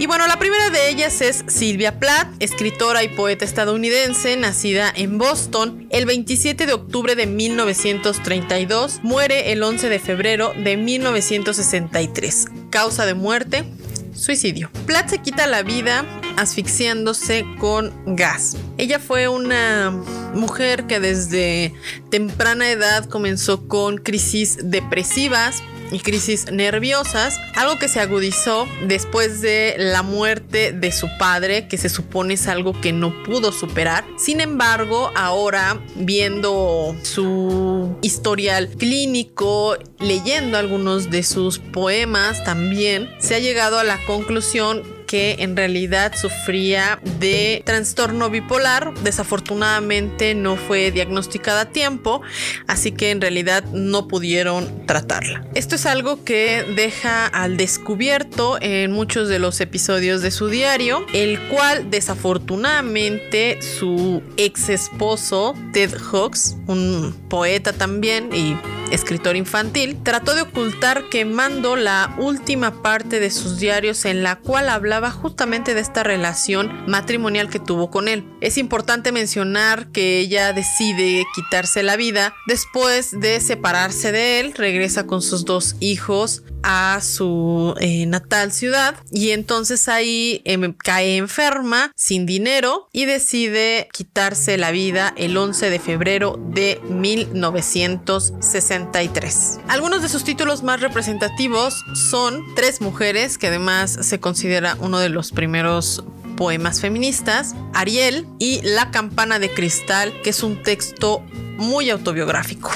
Y 0.00 0.06
bueno, 0.06 0.26
la 0.26 0.38
primera 0.38 0.70
de 0.70 0.88
ellas 0.88 1.20
es 1.20 1.44
Sylvia 1.46 2.00
Plath, 2.00 2.26
escritora 2.40 3.04
y 3.04 3.08
poeta 3.08 3.44
estadounidense, 3.44 4.34
nacida 4.38 4.90
en 4.96 5.18
Boston 5.18 5.88
el 5.90 6.06
27 6.06 6.64
de 6.64 6.72
octubre 6.72 7.14
de 7.14 7.26
1932, 7.26 9.00
muere 9.02 9.52
el 9.52 9.62
11 9.62 9.90
de 9.90 9.98
febrero 9.98 10.54
de 10.56 10.78
1963. 10.78 12.46
Causa 12.70 13.04
de 13.04 13.12
muerte, 13.12 13.66
suicidio. 14.14 14.70
Plath 14.86 15.10
se 15.10 15.18
quita 15.18 15.46
la 15.46 15.62
vida 15.62 16.06
asfixiándose 16.38 17.44
con 17.58 17.92
gas. 18.06 18.56
Ella 18.78 19.00
fue 19.00 19.28
una 19.28 19.90
mujer 20.32 20.86
que 20.86 20.98
desde 20.98 21.74
temprana 22.10 22.70
edad 22.70 23.04
comenzó 23.04 23.68
con 23.68 23.98
crisis 23.98 24.56
depresivas, 24.62 25.62
y 25.92 26.00
crisis 26.00 26.50
nerviosas, 26.52 27.38
algo 27.54 27.78
que 27.78 27.88
se 27.88 28.00
agudizó 28.00 28.68
después 28.86 29.40
de 29.40 29.74
la 29.78 30.02
muerte 30.02 30.72
de 30.72 30.92
su 30.92 31.08
padre, 31.18 31.68
que 31.68 31.78
se 31.78 31.88
supone 31.88 32.34
es 32.34 32.48
algo 32.48 32.78
que 32.80 32.92
no 32.92 33.22
pudo 33.22 33.52
superar. 33.52 34.04
Sin 34.18 34.40
embargo, 34.40 35.10
ahora 35.14 35.80
viendo 35.96 36.96
su 37.02 37.96
historial 38.02 38.68
clínico, 38.68 39.76
leyendo 39.98 40.58
algunos 40.58 41.10
de 41.10 41.22
sus 41.22 41.58
poemas 41.58 42.42
también, 42.44 43.10
se 43.18 43.34
ha 43.34 43.38
llegado 43.38 43.78
a 43.78 43.84
la 43.84 43.98
conclusión 44.06 44.99
que 45.10 45.34
en 45.40 45.56
realidad 45.56 46.12
sufría 46.14 47.00
de 47.18 47.64
trastorno 47.66 48.30
bipolar. 48.30 48.94
Desafortunadamente 49.02 50.36
no 50.36 50.54
fue 50.54 50.92
diagnosticada 50.92 51.62
a 51.62 51.72
tiempo, 51.72 52.22
así 52.68 52.92
que 52.92 53.10
en 53.10 53.20
realidad 53.20 53.64
no 53.72 54.06
pudieron 54.06 54.86
tratarla. 54.86 55.44
Esto 55.56 55.74
es 55.74 55.84
algo 55.84 56.22
que 56.22 56.64
deja 56.76 57.26
al 57.26 57.56
descubierto 57.56 58.56
en 58.60 58.92
muchos 58.92 59.28
de 59.28 59.40
los 59.40 59.60
episodios 59.60 60.22
de 60.22 60.30
su 60.30 60.46
diario, 60.46 61.04
el 61.12 61.40
cual 61.48 61.90
desafortunadamente 61.90 63.60
su 63.62 64.22
ex 64.36 64.68
esposo 64.68 65.56
Ted 65.72 65.92
Hawks, 65.92 66.56
un 66.68 67.16
poeta 67.28 67.72
también 67.72 68.30
y 68.32 68.56
escritor 68.92 69.36
infantil, 69.36 69.98
trató 70.02 70.34
de 70.34 70.42
ocultar 70.42 71.08
quemando 71.10 71.76
la 71.76 72.14
última 72.18 72.82
parte 72.82 73.20
de 73.20 73.30
sus 73.30 73.58
diarios 73.58 74.04
en 74.04 74.22
la 74.22 74.36
cual 74.36 74.68
hablaba 74.68 74.99
justamente 75.10 75.72
de 75.72 75.80
esta 75.80 76.02
relación 76.02 76.84
matrimonial 76.86 77.48
que 77.48 77.58
tuvo 77.58 77.90
con 77.90 78.08
él. 78.08 78.28
Es 78.40 78.58
importante 78.58 79.12
mencionar 79.12 79.90
que 79.92 80.18
ella 80.18 80.52
decide 80.52 81.24
quitarse 81.34 81.82
la 81.82 81.96
vida 81.96 82.34
después 82.46 83.18
de 83.18 83.40
separarse 83.40 84.12
de 84.12 84.40
él, 84.40 84.52
regresa 84.54 85.06
con 85.06 85.22
sus 85.22 85.46
dos 85.46 85.76
hijos 85.80 86.42
a 86.62 87.00
su 87.00 87.74
eh, 87.80 88.04
natal 88.06 88.52
ciudad 88.52 88.94
y 89.10 89.30
entonces 89.30 89.88
ahí 89.88 90.42
em, 90.44 90.72
cae 90.72 91.16
enferma 91.16 91.90
sin 91.96 92.26
dinero 92.26 92.88
y 92.92 93.06
decide 93.06 93.88
quitarse 93.92 94.56
la 94.58 94.70
vida 94.70 95.12
el 95.16 95.36
11 95.36 95.70
de 95.70 95.78
febrero 95.78 96.38
de 96.38 96.80
1963. 96.88 99.60
Algunos 99.68 100.02
de 100.02 100.08
sus 100.08 100.24
títulos 100.24 100.62
más 100.62 100.80
representativos 100.80 101.84
son 102.10 102.40
Tres 102.56 102.80
mujeres, 102.80 103.38
que 103.38 103.46
además 103.46 103.96
se 104.02 104.18
considera 104.20 104.76
uno 104.90 104.98
de 104.98 105.08
los 105.08 105.30
primeros 105.30 106.02
poemas 106.36 106.80
feministas, 106.80 107.54
Ariel 107.74 108.26
y 108.40 108.60
La 108.62 108.90
campana 108.90 109.38
de 109.38 109.48
cristal, 109.48 110.12
que 110.22 110.30
es 110.30 110.42
un 110.42 110.64
texto 110.64 111.22
muy 111.58 111.90
autobiográfico. 111.90 112.72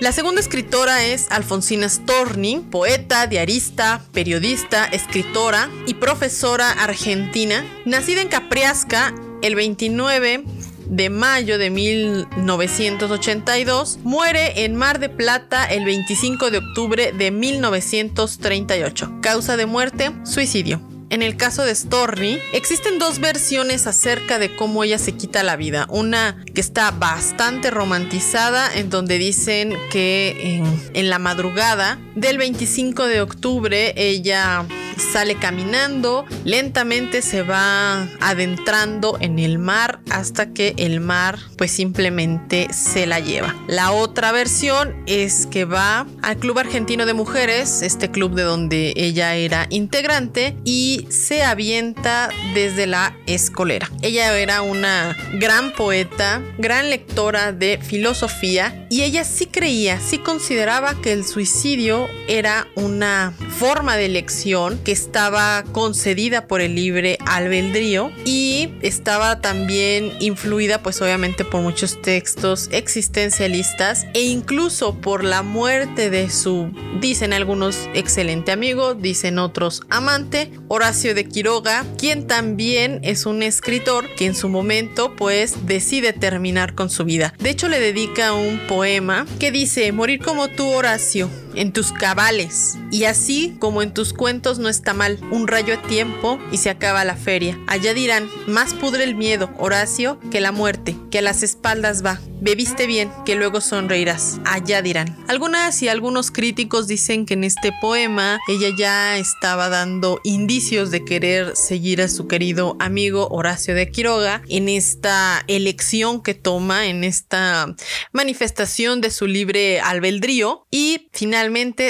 La 0.00 0.10
segunda 0.10 0.40
escritora 0.40 1.04
es 1.04 1.30
Alfonsina 1.30 1.88
Storni, 1.88 2.66
poeta, 2.68 3.28
diarista, 3.28 4.02
periodista, 4.12 4.86
escritora 4.86 5.70
y 5.86 5.94
profesora 5.94 6.72
argentina, 6.72 7.64
nacida 7.84 8.22
en 8.22 8.28
Capriasca 8.28 9.14
el 9.42 9.54
29 9.54 10.42
de 10.90 11.08
mayo 11.08 11.56
de 11.56 11.70
1982, 11.70 14.00
muere 14.02 14.64
en 14.64 14.74
Mar 14.74 14.98
de 14.98 15.08
Plata 15.08 15.64
el 15.64 15.84
25 15.84 16.50
de 16.50 16.58
octubre 16.58 17.12
de 17.12 17.30
1938. 17.30 19.20
Causa 19.22 19.56
de 19.56 19.66
muerte, 19.66 20.10
suicidio. 20.24 20.80
En 21.10 21.22
el 21.22 21.36
caso 21.36 21.64
de 21.64 21.74
Storny, 21.74 22.38
existen 22.52 22.98
dos 23.00 23.18
versiones 23.18 23.88
acerca 23.88 24.38
de 24.38 24.54
cómo 24.54 24.84
ella 24.84 24.98
se 24.98 25.12
quita 25.12 25.42
la 25.42 25.56
vida. 25.56 25.88
Una 25.90 26.44
que 26.54 26.60
está 26.60 26.92
bastante 26.92 27.72
romantizada, 27.72 28.72
en 28.72 28.90
donde 28.90 29.18
dicen 29.18 29.76
que 29.90 30.62
en, 30.94 31.10
la 31.10 31.18
madrugada 31.18 31.98
del 32.14 32.38
25 32.38 33.08
de 33.08 33.22
octubre 33.22 33.92
ella 33.96 34.64
sale 35.00 35.36
caminando, 35.36 36.24
lentamente 36.44 37.22
se 37.22 37.42
va 37.42 38.02
adentrando 38.20 39.16
en 39.20 39.38
el 39.38 39.58
mar 39.58 40.00
hasta 40.10 40.52
que 40.52 40.74
el 40.76 41.00
mar 41.00 41.38
pues 41.56 41.70
simplemente 41.70 42.68
se 42.72 43.06
la 43.06 43.20
lleva. 43.20 43.54
La 43.66 43.92
otra 43.92 44.32
versión 44.32 44.94
es 45.06 45.46
que 45.46 45.64
va 45.64 46.06
al 46.22 46.36
Club 46.36 46.58
Argentino 46.58 47.06
de 47.06 47.14
Mujeres, 47.14 47.82
este 47.82 48.10
club 48.10 48.34
de 48.34 48.42
donde 48.42 48.92
ella 48.96 49.34
era 49.34 49.66
integrante, 49.70 50.56
y 50.64 51.06
se 51.10 51.42
avienta 51.42 52.30
desde 52.54 52.86
la 52.86 53.16
escolera. 53.26 53.90
Ella 54.02 54.36
era 54.38 54.62
una 54.62 55.16
gran 55.34 55.72
poeta, 55.72 56.42
gran 56.58 56.90
lectora 56.90 57.52
de 57.52 57.78
filosofía 57.82 58.86
y 58.90 59.02
ella 59.02 59.24
sí 59.24 59.46
creía, 59.46 60.00
sí 60.00 60.18
consideraba 60.18 61.00
que 61.00 61.12
el 61.12 61.24
suicidio 61.24 62.08
era 62.28 62.66
una 62.74 63.32
forma 63.58 63.96
de 63.96 64.06
elección 64.06 64.78
estaba 64.90 65.64
concedida 65.72 66.46
por 66.46 66.60
el 66.60 66.74
libre 66.74 67.18
albedrío 67.26 68.10
y 68.24 68.70
estaba 68.82 69.40
también 69.40 70.12
influida 70.20 70.82
pues 70.82 71.00
obviamente 71.02 71.44
por 71.44 71.62
muchos 71.62 72.00
textos 72.02 72.68
existencialistas 72.72 74.06
e 74.14 74.22
incluso 74.22 74.94
por 75.00 75.24
la 75.24 75.42
muerte 75.42 76.10
de 76.10 76.30
su, 76.30 76.72
dicen 77.00 77.32
algunos, 77.32 77.88
excelente 77.94 78.52
amigo, 78.52 78.94
dicen 78.94 79.38
otros 79.38 79.82
amante, 79.88 80.50
Horacio 80.68 81.14
de 81.14 81.24
Quiroga, 81.24 81.84
quien 81.98 82.26
también 82.26 83.00
es 83.02 83.26
un 83.26 83.42
escritor 83.42 84.06
que 84.16 84.26
en 84.26 84.34
su 84.34 84.48
momento 84.48 85.14
pues 85.16 85.66
decide 85.66 86.12
terminar 86.12 86.74
con 86.74 86.90
su 86.90 87.04
vida. 87.04 87.34
De 87.38 87.50
hecho 87.50 87.68
le 87.68 87.80
dedica 87.80 88.32
un 88.32 88.58
poema 88.66 89.26
que 89.38 89.50
dice, 89.50 89.92
morir 89.92 90.20
como 90.22 90.48
tú 90.48 90.68
Horacio, 90.68 91.30
en 91.54 91.72
tus 91.72 91.92
cabales. 91.92 92.78
Y 92.90 93.04
así 93.04 93.56
como 93.58 93.82
en 93.82 93.94
tus 93.94 94.12
cuentos 94.12 94.58
no 94.58 94.68
está 94.68 94.94
mal, 94.94 95.18
un 95.30 95.48
rayo 95.48 95.74
a 95.74 95.82
tiempo 95.82 96.38
y 96.52 96.58
se 96.58 96.70
acaba 96.70 97.04
la 97.04 97.16
feria. 97.16 97.58
Allá 97.66 97.94
dirán, 97.94 98.28
más 98.46 98.74
pudre 98.74 99.04
el 99.04 99.14
miedo, 99.14 99.50
Horacio, 99.58 100.18
que 100.30 100.40
la 100.40 100.52
muerte, 100.52 100.96
que 101.10 101.18
a 101.18 101.22
las 101.22 101.42
espaldas 101.42 102.04
va. 102.04 102.20
Bebiste 102.42 102.86
bien, 102.86 103.10
que 103.26 103.34
luego 103.34 103.60
sonreirás. 103.60 104.40
Allá 104.46 104.80
dirán. 104.80 105.16
Algunas 105.28 105.82
y 105.82 105.88
algunos 105.88 106.30
críticos 106.30 106.86
dicen 106.86 107.26
que 107.26 107.34
en 107.34 107.44
este 107.44 107.72
poema 107.80 108.38
ella 108.48 108.68
ya 108.76 109.18
estaba 109.18 109.68
dando 109.68 110.20
indicios 110.24 110.90
de 110.90 111.04
querer 111.04 111.54
seguir 111.54 112.00
a 112.00 112.08
su 112.08 112.26
querido 112.26 112.76
amigo 112.80 113.28
Horacio 113.30 113.74
de 113.74 113.90
Quiroga 113.90 114.42
en 114.48 114.68
esta 114.68 115.44
elección 115.48 116.22
que 116.22 116.34
toma, 116.34 116.86
en 116.86 117.04
esta 117.04 117.74
manifestación 118.12 119.00
de 119.00 119.10
su 119.10 119.26
libre 119.26 119.80
albedrío 119.80 120.66
y 120.70 121.08
finalmente 121.12 121.39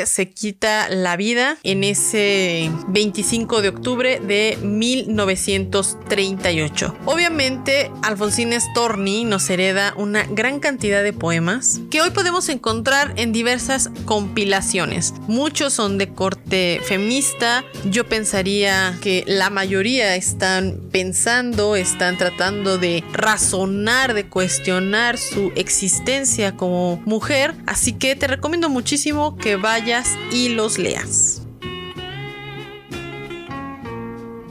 se 0.07 0.31
quita 0.31 0.89
la 0.89 1.17
vida 1.17 1.59
en 1.65 1.83
ese 1.83 2.71
25 2.87 3.63
de 3.63 3.71
octubre 3.71 4.21
de 4.21 4.57
1938. 4.63 6.95
Obviamente, 7.05 7.91
Alfonsín 8.03 8.53
Storni 8.53 9.25
nos 9.25 9.51
hereda 9.51 9.93
una 9.97 10.23
gran 10.23 10.61
cantidad 10.61 11.03
de 11.03 11.13
poemas 11.13 11.81
que 11.91 12.01
hoy 12.01 12.11
podemos 12.11 12.49
encontrar 12.49 13.15
en 13.17 13.33
diversas 13.33 13.91
compilaciones. 14.05 15.15
Muchos 15.27 15.73
son 15.73 15.99
de 15.99 16.11
corte 16.11 16.81
feminista. 16.85 17.65
Yo 17.91 18.07
pensaría 18.07 18.97
que 19.03 19.25
la 19.27 19.51
mayoría 19.51 20.15
están 20.15 20.79
pensando, 20.93 21.75
están 21.75 22.19
tratando 22.19 22.79
de 22.79 23.03
razonar, 23.13 24.15
de 24.15 24.29
cuestionar 24.29 25.19
su 25.19 25.51
existencia 25.57 26.57
como 26.57 27.03
mujer. 27.05 27.57
Así 27.67 27.95
que 27.95 28.15
te 28.15 28.29
recomiendo 28.29 28.69
muchísimo 28.69 29.40
que 29.41 29.57
vayas 29.57 30.17
y 30.31 30.51
los 30.51 30.79
leas. 30.79 31.43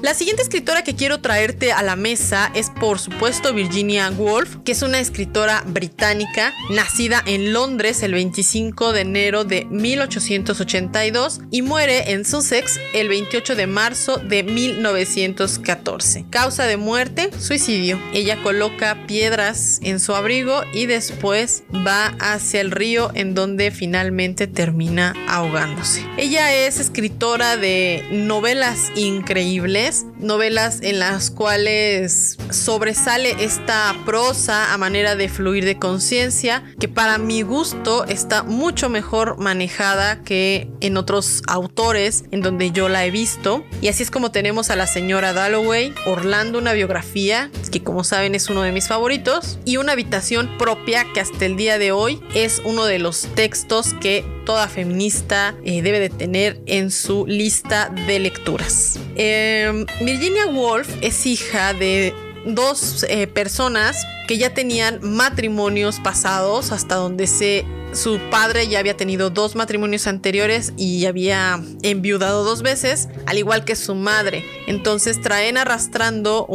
La 0.02 0.14
siguiente 0.14 0.42
escritora 0.42 0.84
que 0.84 0.96
quiero 0.96 1.20
traerte 1.20 1.74
a 1.74 1.84
la 1.84 1.96
mesa 1.96 2.52
es 2.56 2.69
por 2.80 3.00
supuesto 3.00 3.54
Virginia 3.54 4.10
Woolf, 4.10 4.58
que 4.64 4.72
es 4.72 4.82
una 4.82 5.00
escritora 5.00 5.64
británica 5.66 6.54
nacida 6.70 7.22
en 7.26 7.54
Londres 7.54 8.04
el 8.04 8.14
25 8.14 8.94
de 8.94 9.02
enero 9.02 9.44
de 9.44 9.66
1882 9.66 11.42
y 11.52 11.62
muere 11.62 12.12
en 12.12 12.26
Sussex 12.26 12.80
el 12.94 13.10
28 13.10 13.56
de 13.56 13.68
marzo 13.68 14.18
de 14.18 14.44
1914. 14.44 16.26
Causa 16.30 16.66
de 16.66 16.78
muerte, 16.78 17.30
suicidio. 17.38 18.00
Ella 18.14 18.42
coloca 18.42 19.06
piedras 19.08 19.80
en 19.84 20.00
su 20.00 20.16
abrigo 20.16 20.64
y 20.74 20.86
después 20.86 21.64
va 21.74 22.16
hacia 22.20 22.62
el 22.62 22.72
río 22.72 23.12
en 23.14 23.36
donde 23.36 23.72
finalmente 23.72 24.48
termina 24.48 25.14
ahogándose. 25.28 26.06
Ella 26.18 26.54
es 26.54 26.80
escritora 26.80 27.58
de 27.58 28.06
novelas 28.12 28.92
increíbles 28.96 30.06
novelas 30.20 30.80
en 30.82 31.00
las 31.00 31.32
cuales 31.32 32.38
sobresale 32.70 33.36
esta 33.44 33.96
prosa 34.06 34.76
a 34.76 34.78
manera 34.78 35.16
de 35.16 35.28
fluir 35.28 35.66
de 35.66 35.80
conciencia, 35.80 36.64
que 36.80 36.88
para 36.88 37.18
mi 37.18 37.42
gusto 37.42 38.06
está 38.06 38.44
mucho 38.44 38.90
mejor 38.90 39.40
manejada 39.40 40.22
que 40.22 40.70
en 40.80 40.96
otros 40.96 41.42
autores 41.48 42.26
en 42.30 42.42
donde 42.42 42.70
yo 42.70 42.88
la 42.88 43.04
he 43.08 43.10
visto. 43.10 43.64
Y 43.82 43.88
así 43.88 44.04
es 44.04 44.12
como 44.12 44.30
tenemos 44.30 44.70
a 44.70 44.76
la 44.76 44.86
señora 44.86 45.34
Dalloway, 45.34 45.96
Orlando, 46.06 46.60
una 46.60 46.74
biografía, 46.74 47.50
que 47.72 47.82
como 47.82 48.04
saben 48.04 48.36
es 48.36 48.52
uno 48.52 48.62
de 48.62 48.72
mis 48.72 48.88
favoritos, 48.88 49.58
y 49.66 49.78
una 49.78 49.94
habitación 49.94 50.56
propia 50.60 51.08
que 51.12 51.22
hasta 51.22 51.48
el 51.48 51.58
día 51.58 51.80
de 51.80 51.92
hoy 51.92 52.22
es 52.36 52.62
uno 52.64 52.86
de 52.86 53.00
los 53.00 53.30
textos 53.34 53.96
que 54.00 54.24
toda 54.46 54.68
feminista 54.68 55.56
eh, 55.64 55.82
debe 55.82 56.00
de 56.00 56.10
tener 56.10 56.62
en 56.68 56.92
su 56.92 57.26
lista 57.26 57.90
de 58.06 58.20
lecturas. 58.20 59.00
Eh, 59.16 59.86
Virginia 60.02 60.46
Woolf 60.46 60.88
es 61.02 61.26
hija 61.26 61.74
de 61.74 62.14
dos 62.46 63.06
eh, 63.10 63.28
personas 63.28 64.06
que 64.28 64.38
ya 64.38 64.54
tenían 64.54 65.00
matrimonios 65.02 66.00
pasados 66.00 66.72
hasta 66.72 66.96
donde 66.96 67.28
se 67.28 67.66
su 67.94 68.20
padre 68.30 68.68
ya 68.68 68.80
había 68.80 68.96
tenido 68.96 69.30
dos 69.30 69.56
matrimonios 69.56 70.08
anteriores 70.08 70.74
y 70.78 71.06
había 71.06 71.62
enviudado 71.82 72.44
dos 72.44 72.62
veces, 72.62 73.10
al 73.26 73.38
igual 73.38 73.66
que 73.66 73.76
su 73.76 73.96
madre. 73.96 74.46
Entonces 74.68 75.22
traen 75.22 75.58
arrastrando 75.58 76.48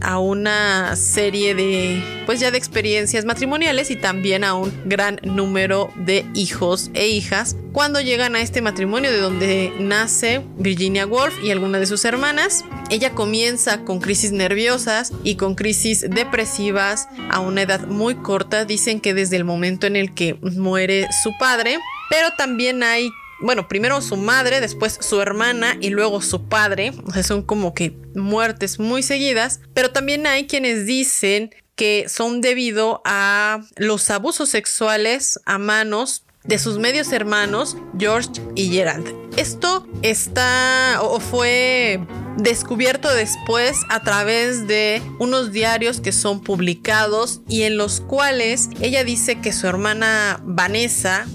a 0.00 0.18
una 0.18 0.96
serie 0.96 1.54
de, 1.54 2.02
pues 2.26 2.40
ya 2.40 2.50
de 2.50 2.58
experiencias 2.58 3.24
matrimoniales 3.24 3.90
y 3.90 3.96
también 3.96 4.44
a 4.44 4.54
un 4.54 4.72
gran 4.84 5.20
número 5.22 5.92
de 5.96 6.26
hijos 6.34 6.90
e 6.94 7.08
hijas. 7.08 7.56
Cuando 7.72 8.00
llegan 8.00 8.34
a 8.34 8.40
este 8.40 8.62
matrimonio 8.62 9.12
de 9.12 9.20
donde 9.20 9.72
nace 9.78 10.44
Virginia 10.58 11.06
Woolf 11.06 11.34
y 11.42 11.52
alguna 11.52 11.78
de 11.78 11.86
sus 11.86 12.04
hermanas, 12.04 12.64
ella 12.90 13.12
comienza 13.12 13.84
con 13.84 14.00
crisis 14.00 14.32
nerviosas 14.32 15.12
y 15.22 15.36
con 15.36 15.54
crisis 15.54 16.04
depresivas 16.10 17.08
a 17.30 17.38
una 17.38 17.62
edad 17.62 17.86
muy 17.86 18.16
corta. 18.16 18.64
Dicen 18.64 19.00
que 19.00 19.14
desde 19.14 19.36
el 19.36 19.44
momento 19.44 19.86
en 19.86 19.94
el 19.94 20.12
que 20.12 20.34
muere 20.42 20.79
su 21.22 21.36
padre, 21.38 21.78
pero 22.08 22.30
también 22.36 22.82
hay 22.82 23.10
bueno, 23.42 23.68
primero 23.68 24.02
su 24.02 24.16
madre, 24.16 24.60
después 24.60 24.98
su 25.00 25.20
hermana 25.20 25.76
y 25.80 25.88
luego 25.88 26.20
su 26.20 26.48
padre. 26.48 26.92
O 27.06 27.12
sea, 27.12 27.22
son 27.22 27.42
como 27.42 27.72
que 27.72 27.96
muertes 28.14 28.78
muy 28.78 29.02
seguidas. 29.02 29.60
Pero 29.72 29.90
también 29.90 30.26
hay 30.26 30.46
quienes 30.46 30.84
dicen 30.84 31.50
que 31.74 32.06
son 32.08 32.42
debido 32.42 33.00
a 33.06 33.62
los 33.76 34.10
abusos 34.10 34.50
sexuales 34.50 35.40
a 35.46 35.56
manos 35.56 36.24
de 36.44 36.58
sus 36.58 36.78
medios 36.78 37.12
hermanos 37.12 37.76
George 37.98 38.42
y 38.54 38.70
Gerald. 38.70 39.14
Esto 39.36 39.86
está 40.02 40.98
o 41.02 41.20
fue 41.20 42.00
descubierto 42.42 43.12
después 43.14 43.78
a 43.88 44.02
través 44.02 44.66
de 44.66 45.02
unos 45.18 45.52
diarios 45.52 46.00
que 46.00 46.12
son 46.12 46.40
publicados 46.40 47.40
y 47.48 47.62
en 47.62 47.76
los 47.76 48.00
cuales 48.00 48.68
ella 48.80 49.04
dice 49.04 49.40
que 49.40 49.52
su 49.52 49.66
hermana 49.66 50.40
Vanessa 50.44 51.26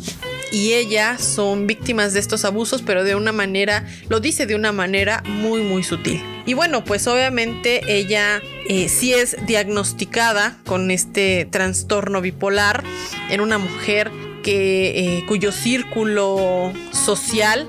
y 0.51 0.73
ella 0.73 1.17
son 1.17 1.67
víctimas 1.67 2.13
de 2.13 2.19
estos 2.19 2.45
abusos, 2.45 2.81
pero 2.81 3.03
de 3.03 3.15
una 3.15 3.31
manera, 3.31 3.85
lo 4.07 4.19
dice 4.19 4.45
de 4.45 4.55
una 4.55 4.71
manera 4.71 5.21
muy, 5.25 5.61
muy 5.61 5.83
sutil. 5.83 6.23
Y 6.45 6.53
bueno, 6.53 6.83
pues 6.83 7.07
obviamente 7.07 7.81
ella 7.87 8.41
eh, 8.69 8.87
sí 8.87 9.13
es 9.13 9.35
diagnosticada 9.45 10.57
con 10.65 10.91
este 10.91 11.45
trastorno 11.51 12.21
bipolar 12.21 12.83
en 13.29 13.41
una 13.41 13.57
mujer 13.57 14.11
que, 14.43 15.17
eh, 15.17 15.25
cuyo 15.27 15.51
círculo 15.51 16.71
social 16.91 17.67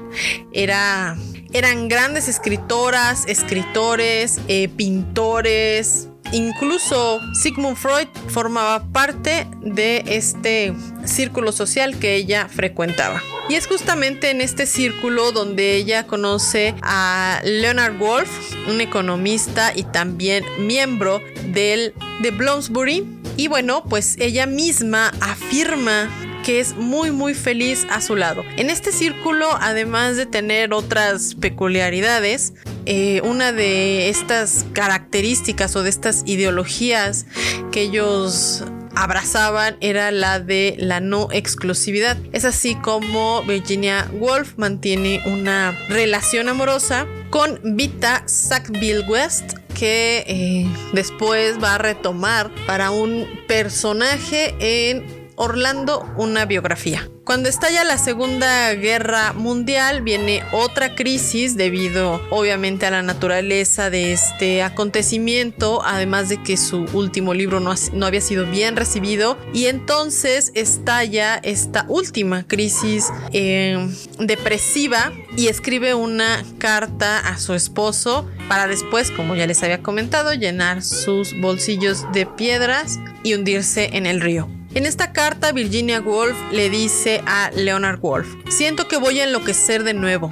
era 0.53 1.17
eran 1.57 1.89
grandes 1.89 2.29
escritoras, 2.29 3.25
escritores, 3.29 4.39
eh, 4.47 4.69
pintores. 4.69 6.09
Incluso 6.33 7.21
Sigmund 7.41 7.79
Freud 7.79 8.09
formaba 8.29 8.85
parte 8.93 9.47
de 9.63 10.05
este 10.07 10.75
círculo 11.05 11.53
social 11.53 11.99
que 11.99 12.15
ella 12.15 12.49
frecuentaba. 12.49 13.23
Y 13.49 13.55
es 13.55 13.67
justamente 13.67 14.31
en 14.31 14.43
este 14.43 14.67
círculo 14.67 15.33
donde 15.33 15.77
ella 15.77 16.07
conoce 16.07 16.75
a 16.83 17.41
Leonard 17.43 17.97
Wolf, 17.97 18.29
un 18.69 18.83
economista 18.83 19.73
y 19.75 19.85
también 19.85 20.45
miembro 20.59 21.23
del, 21.55 21.95
de 22.21 22.33
Bloomsbury. 22.33 23.07
Y 23.39 23.49
bueno, 23.49 23.83
pues 23.85 24.17
ella 24.19 24.45
misma 24.45 25.13
afirma 25.21 26.11
que 26.47 26.61
es 26.61 26.77
muy 26.77 27.11
muy 27.11 27.35
feliz 27.35 27.89
a 27.91 28.01
su 28.01 28.15
lado. 28.15 28.45
En 28.57 28.71
este 28.71 28.93
círculo, 28.93 29.49
además 29.61 30.17
de 30.17 30.27
tener 30.27 30.73
otras 30.73 31.35
peculiaridades, 31.35 32.53
eh, 32.85 33.21
una 33.25 33.51
de 33.51 34.09
estas 34.11 34.65
características 34.73 35.75
o 35.75 35.83
de 35.83 35.91
estas 35.91 36.23
ideologías 36.25 37.27
que 37.73 37.81
ellos 37.83 38.63
abrazaban 38.95 39.77
era 39.81 40.13
la 40.13 40.39
de 40.39 40.77
la 40.79 41.01
no 41.01 41.27
exclusividad. 41.33 42.17
Es 42.31 42.45
así 42.45 42.77
como 42.77 43.43
Virginia 43.43 44.09
Woolf 44.13 44.57
mantiene 44.57 45.23
una 45.27 45.73
relación 45.89 46.49
amorosa 46.49 47.09
con 47.31 47.59
Vita 47.77 48.23
Sackville 48.27 49.01
West 49.09 49.55
que 49.77 50.25
eh, 50.29 50.67
después 50.93 51.63
va 51.63 51.75
a 51.75 51.79
retomar 51.79 52.51
para 52.67 52.93
un 52.93 53.27
personaje 53.47 54.55
en 54.61 55.16
Orlando 55.37 56.05
una 56.17 56.45
biografía. 56.47 57.09
Cuando 57.25 57.49
estalla 57.49 57.83
la 57.83 57.99
Segunda 57.99 58.73
Guerra 58.75 59.33
Mundial 59.33 60.03
viene 60.03 60.45
otra 60.53 60.95
crisis 60.95 61.57
debido 61.57 62.21
obviamente 62.31 62.87
a 62.87 62.91
la 62.91 63.03
naturaleza 63.03 63.91
de 63.91 64.13
este 64.13 64.63
acontecimiento, 64.63 65.83
además 65.85 66.29
de 66.29 66.41
que 66.43 66.57
su 66.57 66.85
último 66.93 67.35
libro 67.35 67.59
no, 67.59 67.75
había 68.07 68.21
sido 68.21 68.47
bien 68.47 68.77
recibido 68.77 69.37
y 69.53 69.67
entonces 69.67 70.53
estalla 70.55 71.37
esta 71.37 71.85
última 71.89 72.47
crisis 72.47 73.09
eh, 73.33 73.89
depresiva 74.21 75.13
y 75.37 75.49
escribe 75.49 75.95
una 75.95 76.45
carta 76.59 77.19
a 77.19 77.39
su 77.39 77.55
esposo 77.55 78.31
para 78.49 78.69
después, 78.69 79.11
como 79.11 79.35
ya 79.35 79.49
les 79.49 79.63
había 79.65 79.83
comentado, 79.83 80.33
llenar 80.33 80.83
sus 80.83 81.39
bolsillos 81.41 82.05
de 82.13 82.27
piedras 82.27 82.99
y 83.25 83.35
hundirse 83.35 83.91
en 83.95 84.07
el 84.07 84.21
río. 84.21 84.56
En 84.77 84.85
esta 84.85 85.15
carta, 85.15 85.53
Virginia 85.53 86.03
Woolf 86.03 86.37
le 86.53 86.69
dice 86.69 87.23
a 87.25 87.51
Leonard 87.51 87.99
Woolf, 88.03 88.29
siento 88.51 88.89
que 88.89 88.99
voy 88.99 89.19
a 89.21 89.25
enloquecer 89.25 89.85
de 89.85 89.95
nuevo. 89.95 90.31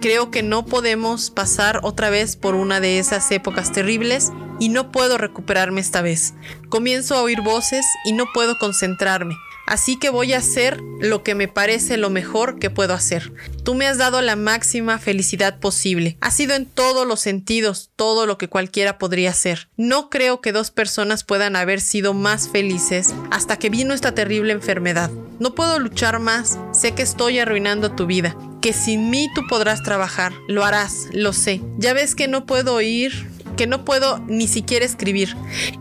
Creo 0.00 0.30
que 0.30 0.44
no 0.44 0.64
podemos 0.64 1.30
pasar 1.30 1.80
otra 1.82 2.08
vez 2.08 2.36
por 2.36 2.54
una 2.54 2.78
de 2.78 3.00
esas 3.00 3.28
épocas 3.32 3.72
terribles 3.72 4.30
y 4.60 4.68
no 4.68 4.92
puedo 4.92 5.18
recuperarme 5.18 5.80
esta 5.80 6.00
vez. 6.00 6.32
Comienzo 6.68 7.16
a 7.16 7.22
oír 7.22 7.40
voces 7.40 7.84
y 8.04 8.12
no 8.12 8.26
puedo 8.32 8.56
concentrarme. 8.56 9.34
Así 9.72 9.96
que 9.96 10.10
voy 10.10 10.34
a 10.34 10.36
hacer 10.36 10.82
lo 11.00 11.22
que 11.22 11.34
me 11.34 11.48
parece 11.48 11.96
lo 11.96 12.10
mejor 12.10 12.58
que 12.58 12.68
puedo 12.68 12.92
hacer. 12.92 13.32
Tú 13.64 13.74
me 13.74 13.86
has 13.86 13.96
dado 13.96 14.20
la 14.20 14.36
máxima 14.36 14.98
felicidad 14.98 15.60
posible. 15.60 16.18
Ha 16.20 16.30
sido 16.30 16.54
en 16.54 16.66
todos 16.66 17.06
los 17.06 17.20
sentidos 17.20 17.88
todo 17.96 18.26
lo 18.26 18.36
que 18.36 18.50
cualquiera 18.50 18.98
podría 18.98 19.30
hacer. 19.30 19.70
No 19.78 20.10
creo 20.10 20.42
que 20.42 20.52
dos 20.52 20.70
personas 20.70 21.24
puedan 21.24 21.56
haber 21.56 21.80
sido 21.80 22.12
más 22.12 22.50
felices 22.50 23.14
hasta 23.30 23.58
que 23.58 23.70
vino 23.70 23.94
esta 23.94 24.14
terrible 24.14 24.52
enfermedad. 24.52 25.10
No 25.38 25.54
puedo 25.54 25.78
luchar 25.78 26.18
más. 26.18 26.58
Sé 26.74 26.92
que 26.92 27.00
estoy 27.00 27.38
arruinando 27.38 27.92
tu 27.92 28.04
vida. 28.04 28.36
Que 28.60 28.74
sin 28.74 29.08
mí 29.08 29.30
tú 29.34 29.40
podrás 29.48 29.82
trabajar. 29.82 30.34
Lo 30.48 30.66
harás, 30.66 31.06
lo 31.14 31.32
sé. 31.32 31.62
Ya 31.78 31.94
ves 31.94 32.14
que 32.14 32.28
no 32.28 32.44
puedo 32.44 32.78
ir 32.82 33.32
que 33.56 33.66
no 33.66 33.84
puedo 33.84 34.18
ni 34.28 34.48
siquiera 34.48 34.84
escribir 34.84 35.36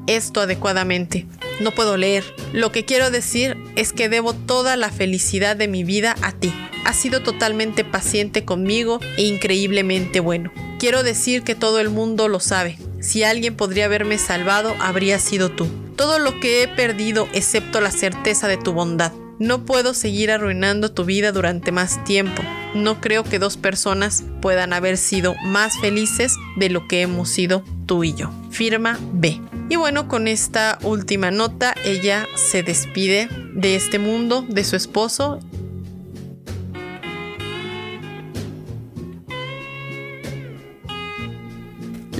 esto 0.07 0.41
adecuadamente. 0.41 1.25
No 1.61 1.69
puedo 1.69 1.95
leer. 1.95 2.23
Lo 2.53 2.71
que 2.71 2.85
quiero 2.85 3.11
decir 3.11 3.55
es 3.75 3.93
que 3.93 4.09
debo 4.09 4.33
toda 4.33 4.77
la 4.77 4.89
felicidad 4.89 5.55
de 5.55 5.67
mi 5.67 5.83
vida 5.83 6.15
a 6.23 6.31
ti. 6.31 6.51
Has 6.85 6.95
sido 6.97 7.21
totalmente 7.21 7.83
paciente 7.83 8.43
conmigo 8.45 8.99
e 9.15 9.25
increíblemente 9.25 10.21
bueno. 10.21 10.51
Quiero 10.79 11.03
decir 11.03 11.43
que 11.43 11.53
todo 11.53 11.79
el 11.79 11.91
mundo 11.91 12.27
lo 12.29 12.39
sabe. 12.39 12.79
Si 12.99 13.23
alguien 13.23 13.55
podría 13.55 13.85
haberme 13.85 14.17
salvado, 14.17 14.75
habría 14.79 15.19
sido 15.19 15.51
tú. 15.51 15.67
Todo 15.95 16.17
lo 16.17 16.39
que 16.39 16.63
he 16.63 16.67
perdido, 16.67 17.27
excepto 17.31 17.79
la 17.79 17.91
certeza 17.91 18.47
de 18.47 18.57
tu 18.57 18.73
bondad. 18.73 19.11
No 19.37 19.63
puedo 19.63 19.93
seguir 19.93 20.31
arruinando 20.31 20.91
tu 20.91 21.05
vida 21.05 21.31
durante 21.31 21.71
más 21.71 22.03
tiempo. 22.05 22.41
No 22.73 23.01
creo 23.01 23.23
que 23.23 23.37
dos 23.37 23.55
personas 23.55 24.23
puedan 24.41 24.73
haber 24.73 24.97
sido 24.97 25.35
más 25.43 25.79
felices 25.79 26.33
de 26.57 26.69
lo 26.69 26.87
que 26.87 27.01
hemos 27.01 27.29
sido 27.29 27.63
y 28.03 28.13
yo. 28.13 28.31
Firma 28.49 28.97
B. 29.13 29.41
Y 29.69 29.75
bueno, 29.75 30.07
con 30.07 30.27
esta 30.27 30.79
última 30.83 31.31
nota, 31.31 31.75
ella 31.85 32.27
se 32.35 32.63
despide 32.63 33.27
de 33.53 33.75
este 33.75 33.99
mundo, 33.99 34.45
de 34.47 34.63
su 34.63 34.75
esposo 34.75 35.39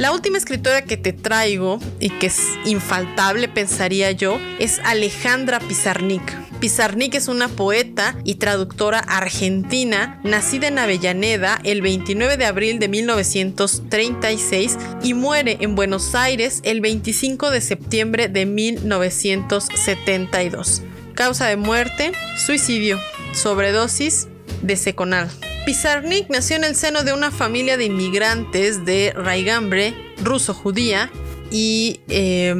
La 0.01 0.11
última 0.11 0.39
escritora 0.39 0.81
que 0.81 0.97
te 0.97 1.13
traigo 1.13 1.79
y 1.99 2.09
que 2.09 2.25
es 2.25 2.57
infaltable, 2.65 3.47
pensaría 3.47 4.09
yo, 4.11 4.39
es 4.57 4.79
Alejandra 4.83 5.59
Pizarnik. 5.59 6.50
Pizarnik 6.61 7.15
es 7.15 7.27
una 7.27 7.49
poeta 7.49 8.15
y 8.23 8.35
traductora 8.35 8.99
argentina, 8.99 10.21
nacida 10.23 10.67
en 10.67 10.77
Avellaneda 10.77 11.59
el 11.63 11.81
29 11.81 12.37
de 12.37 12.45
abril 12.45 12.77
de 12.77 12.87
1936 12.87 14.77
y 15.01 15.15
muere 15.15 15.57
en 15.59 15.73
Buenos 15.73 16.13
Aires 16.13 16.61
el 16.63 16.79
25 16.79 17.49
de 17.49 17.61
septiembre 17.61 18.27
de 18.27 18.45
1972. 18.45 20.83
Causa 21.15 21.47
de 21.47 21.55
muerte, 21.55 22.11
suicidio, 22.37 22.99
sobredosis 23.33 24.27
de 24.61 24.77
seconal. 24.77 25.31
Pizarnik 25.65 26.29
nació 26.29 26.57
en 26.57 26.65
el 26.65 26.75
seno 26.75 27.03
de 27.03 27.13
una 27.13 27.31
familia 27.31 27.75
de 27.75 27.85
inmigrantes 27.85 28.85
de 28.85 29.13
raigambre 29.15 29.95
ruso-judía 30.23 31.09
y 31.49 32.01
eh, 32.07 32.53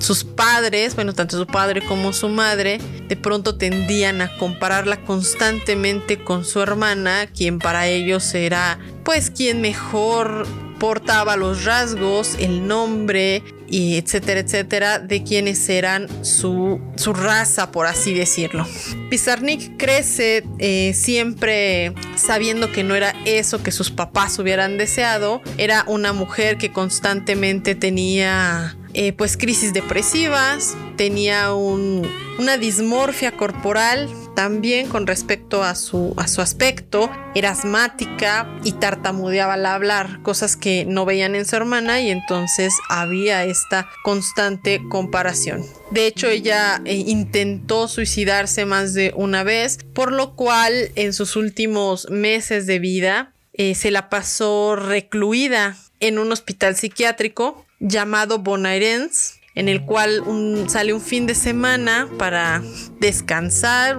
sus 0.00 0.24
padres, 0.24 0.94
bueno, 0.94 1.12
tanto 1.12 1.38
su 1.38 1.46
padre 1.46 1.82
como 1.86 2.12
su 2.12 2.28
madre, 2.28 2.80
de 3.08 3.16
pronto 3.16 3.56
tendían 3.56 4.22
a 4.22 4.36
compararla 4.38 5.04
constantemente 5.04 6.18
con 6.22 6.44
su 6.44 6.60
hermana, 6.60 7.26
quien 7.26 7.58
para 7.58 7.86
ellos 7.86 8.34
era 8.34 8.78
pues 9.04 9.30
quien 9.30 9.60
mejor 9.60 10.46
portaba 10.78 11.36
los 11.36 11.64
rasgos, 11.64 12.36
el 12.38 12.66
nombre 12.66 13.44
y 13.68 13.96
etcétera, 13.98 14.40
etcétera, 14.40 14.98
de 14.98 15.22
quienes 15.22 15.68
eran 15.68 16.08
su, 16.24 16.80
su 16.96 17.12
raza, 17.12 17.70
por 17.70 17.86
así 17.86 18.14
decirlo. 18.14 18.66
Pizarnik 19.10 19.76
crece 19.76 20.42
eh, 20.58 20.92
siempre 20.94 21.92
sabiendo 22.16 22.72
que 22.72 22.82
no 22.82 22.96
era 22.96 23.14
eso 23.26 23.62
que 23.62 23.70
sus 23.70 23.90
papás 23.90 24.38
hubieran 24.38 24.78
deseado. 24.78 25.42
Era 25.58 25.84
una 25.86 26.12
mujer 26.12 26.56
que 26.56 26.72
constantemente 26.72 27.74
tenía 27.76 28.76
eh, 29.02 29.14
pues 29.14 29.38
crisis 29.38 29.72
depresivas, 29.72 30.76
tenía 30.98 31.54
una 31.54 32.58
dismorfia 32.58 33.32
corporal 33.32 34.10
también 34.36 34.90
con 34.90 35.06
respecto 35.06 35.62
a 35.62 35.74
su, 35.74 36.12
a 36.18 36.28
su 36.28 36.42
aspecto, 36.42 37.10
era 37.34 37.52
asmática 37.52 38.46
y 38.62 38.72
tartamudeaba 38.72 39.54
al 39.54 39.64
hablar, 39.64 40.20
cosas 40.20 40.54
que 40.54 40.84
no 40.84 41.06
veían 41.06 41.34
en 41.34 41.46
su 41.46 41.56
hermana 41.56 42.02
y 42.02 42.10
entonces 42.10 42.74
había 42.90 43.42
esta 43.44 43.88
constante 44.04 44.82
comparación. 44.90 45.64
De 45.90 46.06
hecho, 46.06 46.28
ella 46.28 46.82
eh, 46.84 46.96
intentó 46.96 47.88
suicidarse 47.88 48.66
más 48.66 48.92
de 48.92 49.14
una 49.16 49.44
vez, 49.44 49.78
por 49.94 50.12
lo 50.12 50.36
cual 50.36 50.90
en 50.94 51.14
sus 51.14 51.36
últimos 51.36 52.10
meses 52.10 52.66
de 52.66 52.78
vida 52.78 53.32
eh, 53.54 53.74
se 53.74 53.90
la 53.90 54.10
pasó 54.10 54.76
recluida 54.76 55.78
en 56.00 56.18
un 56.18 56.32
hospital 56.32 56.76
psiquiátrico 56.76 57.64
llamado 57.80 58.38
Bonairens 58.38 59.40
en 59.54 59.68
el 59.68 59.84
cual 59.84 60.22
sale 60.68 60.92
un 60.92 61.00
fin 61.00 61.26
de 61.26 61.34
semana 61.34 62.08
para 62.18 62.62
descansar, 63.00 63.98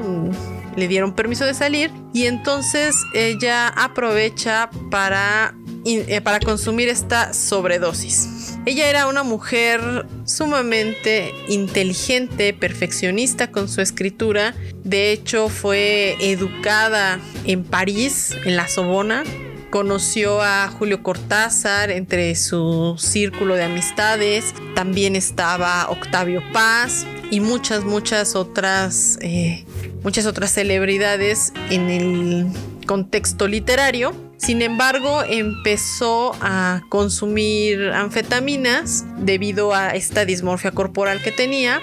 le 0.75 0.87
dieron 0.87 1.13
permiso 1.13 1.45
de 1.45 1.53
salir 1.53 1.91
y 2.13 2.25
entonces 2.25 2.95
ella 3.13 3.67
aprovecha 3.67 4.69
para, 4.89 5.53
eh, 5.85 6.21
para 6.21 6.39
consumir 6.39 6.87
esta 6.87 7.33
sobredosis. 7.33 8.57
Ella 8.65 8.89
era 8.89 9.07
una 9.07 9.23
mujer 9.23 10.05
sumamente 10.25 11.33
inteligente, 11.49 12.53
perfeccionista 12.53 13.51
con 13.51 13.67
su 13.67 13.81
escritura. 13.81 14.53
De 14.83 15.11
hecho, 15.11 15.49
fue 15.49 16.15
educada 16.21 17.19
en 17.45 17.63
París, 17.63 18.35
en 18.45 18.55
la 18.55 18.67
Sorbona, 18.67 19.23
Conoció 19.71 20.41
a 20.41 20.67
Julio 20.67 21.01
Cortázar 21.01 21.91
entre 21.91 22.35
su 22.35 22.95
círculo 22.97 23.55
de 23.55 23.63
amistades. 23.63 24.53
También 24.75 25.15
estaba 25.15 25.89
Octavio 25.89 26.43
Paz 26.51 27.07
y 27.31 27.39
muchas, 27.39 27.85
muchas 27.85 28.35
otras, 28.35 29.17
eh, 29.21 29.65
muchas 30.03 30.25
otras 30.25 30.51
celebridades 30.51 31.53
en 31.69 31.89
el 31.89 32.47
contexto 32.85 33.47
literario. 33.47 34.13
Sin 34.35 34.61
embargo, 34.61 35.23
empezó 35.23 36.35
a 36.41 36.81
consumir 36.89 37.91
anfetaminas 37.91 39.05
debido 39.19 39.73
a 39.73 39.91
esta 39.91 40.25
dismorfia 40.25 40.71
corporal 40.71 41.21
que 41.21 41.31
tenía 41.31 41.79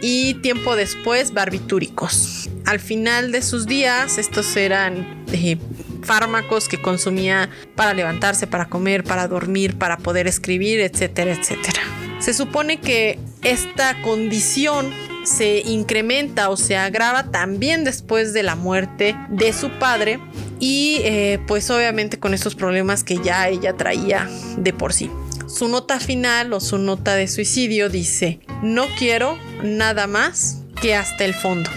y 0.00 0.34
tiempo 0.34 0.76
después 0.76 1.34
barbitúricos. 1.34 2.48
Al 2.64 2.78
final 2.78 3.32
de 3.32 3.42
sus 3.42 3.66
días, 3.66 4.18
estos 4.18 4.54
eran 4.56 5.24
eh, 5.32 5.58
fármacos 6.04 6.68
que 6.68 6.80
consumía 6.80 7.50
para 7.74 7.94
levantarse, 7.94 8.46
para 8.46 8.66
comer, 8.66 9.04
para 9.04 9.28
dormir, 9.28 9.76
para 9.76 9.98
poder 9.98 10.26
escribir, 10.26 10.80
etcétera, 10.80 11.32
etcétera. 11.32 11.80
Se 12.18 12.32
supone 12.32 12.80
que 12.80 13.18
esta 13.42 14.00
condición 14.02 14.92
se 15.24 15.60
incrementa 15.60 16.50
o 16.50 16.56
se 16.56 16.76
agrava 16.76 17.30
también 17.30 17.84
después 17.84 18.32
de 18.32 18.42
la 18.42 18.56
muerte 18.56 19.16
de 19.28 19.52
su 19.52 19.70
padre 19.78 20.20
y 20.60 21.00
eh, 21.02 21.40
pues 21.46 21.70
obviamente 21.70 22.18
con 22.18 22.34
estos 22.34 22.54
problemas 22.54 23.04
que 23.04 23.18
ya 23.22 23.48
ella 23.48 23.76
traía 23.76 24.28
de 24.56 24.72
por 24.72 24.92
sí. 24.92 25.10
Su 25.46 25.68
nota 25.68 26.00
final 26.00 26.52
o 26.52 26.60
su 26.60 26.78
nota 26.78 27.14
de 27.14 27.28
suicidio 27.28 27.88
dice, 27.88 28.40
no 28.62 28.86
quiero 28.98 29.38
nada 29.62 30.06
más 30.06 30.58
que 30.80 30.94
hasta 30.94 31.24
el 31.24 31.34
fondo. 31.34 31.70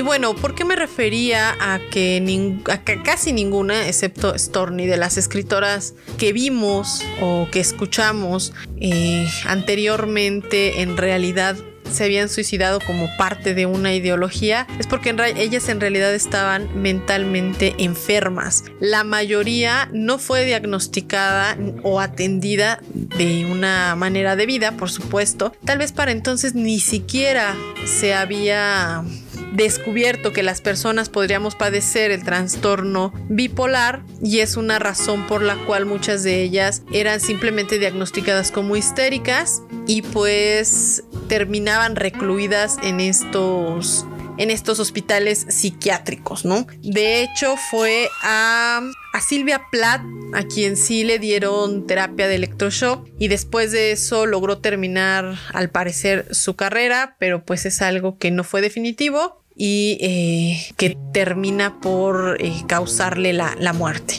Y 0.00 0.02
bueno, 0.02 0.34
¿por 0.34 0.54
qué 0.54 0.64
me 0.64 0.76
refería 0.76 1.54
a 1.60 1.78
que, 1.78 2.56
casi 3.04 3.34
ninguna, 3.34 3.86
excepto 3.86 4.32
Storni, 4.38 4.86
de 4.86 4.96
las 4.96 5.18
escritoras 5.18 5.92
que 6.16 6.32
vimos 6.32 7.04
o 7.20 7.48
que 7.52 7.60
escuchamos 7.60 8.54
eh, 8.80 9.28
anteriormente 9.44 10.80
en 10.80 10.96
realidad 10.96 11.54
se 11.92 12.04
habían 12.04 12.30
suicidado 12.30 12.78
como 12.80 13.08
parte 13.18 13.52
de 13.52 13.66
una 13.66 13.92
ideología 13.92 14.66
es 14.78 14.86
porque 14.86 15.14
ellas 15.36 15.68
en 15.68 15.80
realidad 15.80 16.14
estaban 16.14 16.80
mentalmente 16.80 17.74
enfermas. 17.78 18.64
La 18.80 19.04
mayoría 19.04 19.90
no 19.92 20.18
fue 20.18 20.46
diagnosticada 20.46 21.58
o 21.82 22.00
atendida 22.00 22.80
de 22.94 23.44
una 23.44 23.96
manera 23.96 24.36
debida, 24.36 24.72
por 24.78 24.88
supuesto. 24.88 25.52
Tal 25.64 25.78
vez 25.78 25.92
para 25.92 26.12
entonces 26.12 26.54
ni 26.54 26.80
siquiera 26.80 27.54
se 27.84 28.14
había 28.14 29.04
descubierto 29.52 30.32
que 30.32 30.42
las 30.42 30.60
personas 30.60 31.08
podríamos 31.08 31.54
padecer 31.54 32.10
el 32.10 32.24
trastorno 32.24 33.12
bipolar 33.28 34.02
y 34.22 34.40
es 34.40 34.56
una 34.56 34.78
razón 34.78 35.26
por 35.26 35.42
la 35.42 35.56
cual 35.66 35.86
muchas 35.86 36.22
de 36.22 36.42
ellas 36.42 36.82
eran 36.92 37.20
simplemente 37.20 37.78
diagnosticadas 37.78 38.52
como 38.52 38.76
histéricas 38.76 39.62
y 39.86 40.02
pues 40.02 41.04
terminaban 41.28 41.96
recluidas 41.96 42.78
en 42.82 43.00
estos 43.00 44.06
en 44.40 44.50
estos 44.50 44.80
hospitales 44.80 45.44
psiquiátricos, 45.50 46.46
¿no? 46.46 46.66
De 46.80 47.22
hecho, 47.22 47.56
fue 47.58 48.08
a, 48.22 48.80
a, 49.12 49.20
Silvia 49.20 49.66
Plath 49.70 50.00
a 50.32 50.44
quien 50.44 50.78
sí 50.78 51.04
le 51.04 51.18
dieron 51.18 51.86
terapia 51.86 52.26
de 52.26 52.36
electroshock 52.36 53.06
y 53.18 53.28
después 53.28 53.70
de 53.70 53.92
eso 53.92 54.24
logró 54.24 54.56
terminar, 54.56 55.36
al 55.52 55.68
parecer, 55.68 56.34
su 56.34 56.56
carrera, 56.56 57.16
pero 57.18 57.44
pues 57.44 57.66
es 57.66 57.82
algo 57.82 58.16
que 58.16 58.30
no 58.30 58.42
fue 58.42 58.62
definitivo 58.62 59.39
y 59.62 59.98
eh, 60.00 60.72
que 60.78 60.96
termina 61.12 61.80
por 61.80 62.38
eh, 62.40 62.62
causarle 62.66 63.34
la, 63.34 63.54
la, 63.58 63.74
muerte. 63.74 64.14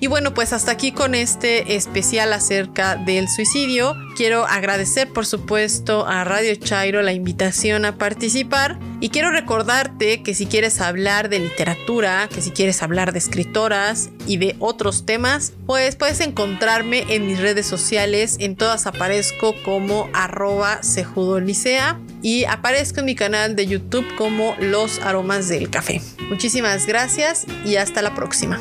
Y 0.00 0.06
bueno, 0.06 0.32
pues 0.32 0.54
hasta 0.54 0.72
aquí 0.72 0.90
con 0.90 1.14
este 1.14 1.76
especial 1.76 2.32
acerca 2.32 2.96
del 2.96 3.28
suicidio. 3.28 3.94
Quiero 4.16 4.46
agradecer 4.46 5.12
por 5.12 5.26
supuesto 5.26 6.06
a 6.06 6.24
Radio 6.24 6.54
Chairo 6.54 7.02
la 7.02 7.12
invitación 7.12 7.84
a 7.84 7.98
participar 7.98 8.78
y 8.98 9.10
quiero 9.10 9.30
recordarte 9.30 10.22
que 10.22 10.34
si 10.34 10.46
quieres 10.46 10.80
hablar 10.80 11.28
de 11.28 11.40
literatura, 11.40 12.30
que 12.32 12.40
si 12.40 12.50
quieres 12.50 12.82
hablar 12.82 13.12
de 13.12 13.18
escritoras 13.18 14.08
y 14.26 14.38
de 14.38 14.56
otros 14.60 15.04
temas, 15.04 15.52
pues 15.66 15.94
puedes 15.96 16.20
encontrarme 16.20 17.04
en 17.10 17.26
mis 17.26 17.38
redes 17.38 17.66
sociales. 17.66 18.36
En 18.40 18.56
todas 18.56 18.86
aparezco 18.86 19.54
como 19.62 20.08
arroba 20.14 20.82
sejudolicea 20.82 22.00
y 22.26 22.44
aparezco 22.44 22.98
en 22.98 23.06
mi 23.06 23.14
canal 23.14 23.54
de 23.54 23.68
YouTube 23.68 24.16
como 24.16 24.56
Los 24.58 24.98
Aromas 24.98 25.48
del 25.48 25.70
Café. 25.70 26.02
Muchísimas 26.28 26.84
gracias 26.84 27.46
y 27.64 27.76
hasta 27.76 28.02
la 28.02 28.16
próxima. 28.16 28.58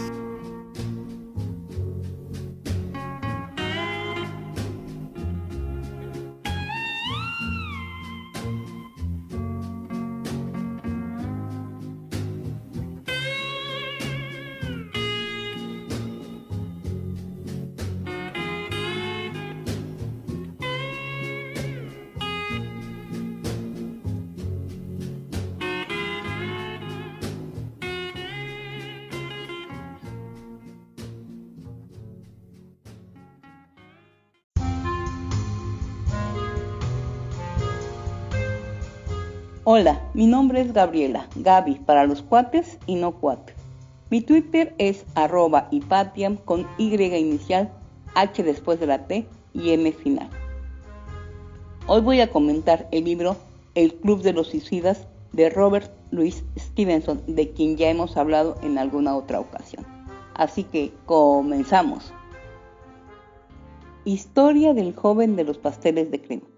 Hola, 39.67 39.99
mi 40.13 40.27
nombre 40.27 40.61
es 40.61 40.73
Gabriela, 40.73 41.27
Gaby 41.37 41.79
para 41.87 42.05
los 42.05 42.21
cuates 42.21 42.77
y 42.85 42.93
no 42.97 43.15
cuates. 43.15 43.55
Mi 44.11 44.21
Twitter 44.21 44.75
es 44.77 45.07
arroba 45.15 45.67
hipatiam 45.71 46.35
con 46.35 46.67
Y 46.77 46.93
inicial, 46.93 47.73
H 48.13 48.43
después 48.43 48.79
de 48.79 48.85
la 48.85 49.07
T 49.07 49.27
y 49.55 49.71
M 49.71 49.91
final. 49.91 50.29
Hoy 51.87 52.01
voy 52.01 52.21
a 52.21 52.29
comentar 52.29 52.87
el 52.91 53.05
libro 53.05 53.37
El 53.73 53.95
Club 53.95 54.21
de 54.21 54.33
los 54.33 54.49
Suicidas 54.49 55.07
de 55.33 55.49
Robert 55.49 55.91
Louis 56.11 56.43
Stevenson, 56.55 57.23
de 57.25 57.49
quien 57.49 57.75
ya 57.75 57.89
hemos 57.89 58.17
hablado 58.17 58.57
en 58.61 58.77
alguna 58.77 59.15
otra 59.15 59.39
ocasión. 59.39 59.83
Así 60.35 60.63
que 60.63 60.93
comenzamos. 61.07 62.13
Historia 64.03 64.75
del 64.75 64.93
joven 64.95 65.35
de 65.35 65.43
los 65.43 65.57
pasteles 65.57 66.11
de 66.11 66.21
crema. 66.21 66.54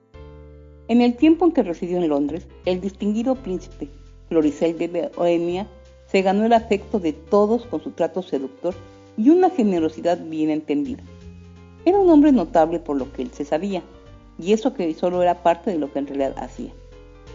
En 0.89 1.01
el 1.01 1.17
tiempo 1.17 1.45
en 1.45 1.51
que 1.51 1.63
residió 1.63 1.97
en 1.97 2.07
Londres, 2.07 2.47
el 2.63 2.79
distinguido 2.79 3.35
príncipe 3.35 3.89
Floricel 4.29 4.77
de 4.77 5.11
Bohemia 5.17 5.67
se 6.07 6.21
ganó 6.21 6.45
el 6.45 6.53
afecto 6.53 6.99
de 6.99 7.11
todos 7.11 7.65
con 7.65 7.83
su 7.83 7.91
trato 7.91 8.23
seductor 8.23 8.73
y 9.17 9.29
una 9.29 9.49
generosidad 9.49 10.17
bien 10.17 10.49
entendida. 10.49 11.03
Era 11.83 11.99
un 11.99 12.09
hombre 12.09 12.31
notable 12.31 12.79
por 12.79 12.95
lo 12.95 13.11
que 13.11 13.23
él 13.23 13.31
se 13.33 13.43
sabía, 13.43 13.83
y 14.39 14.53
eso 14.53 14.73
que 14.73 14.93
solo 14.93 15.21
era 15.21 15.43
parte 15.43 15.71
de 15.71 15.77
lo 15.77 15.91
que 15.91 15.99
en 15.99 16.07
realidad 16.07 16.35
hacía. 16.37 16.71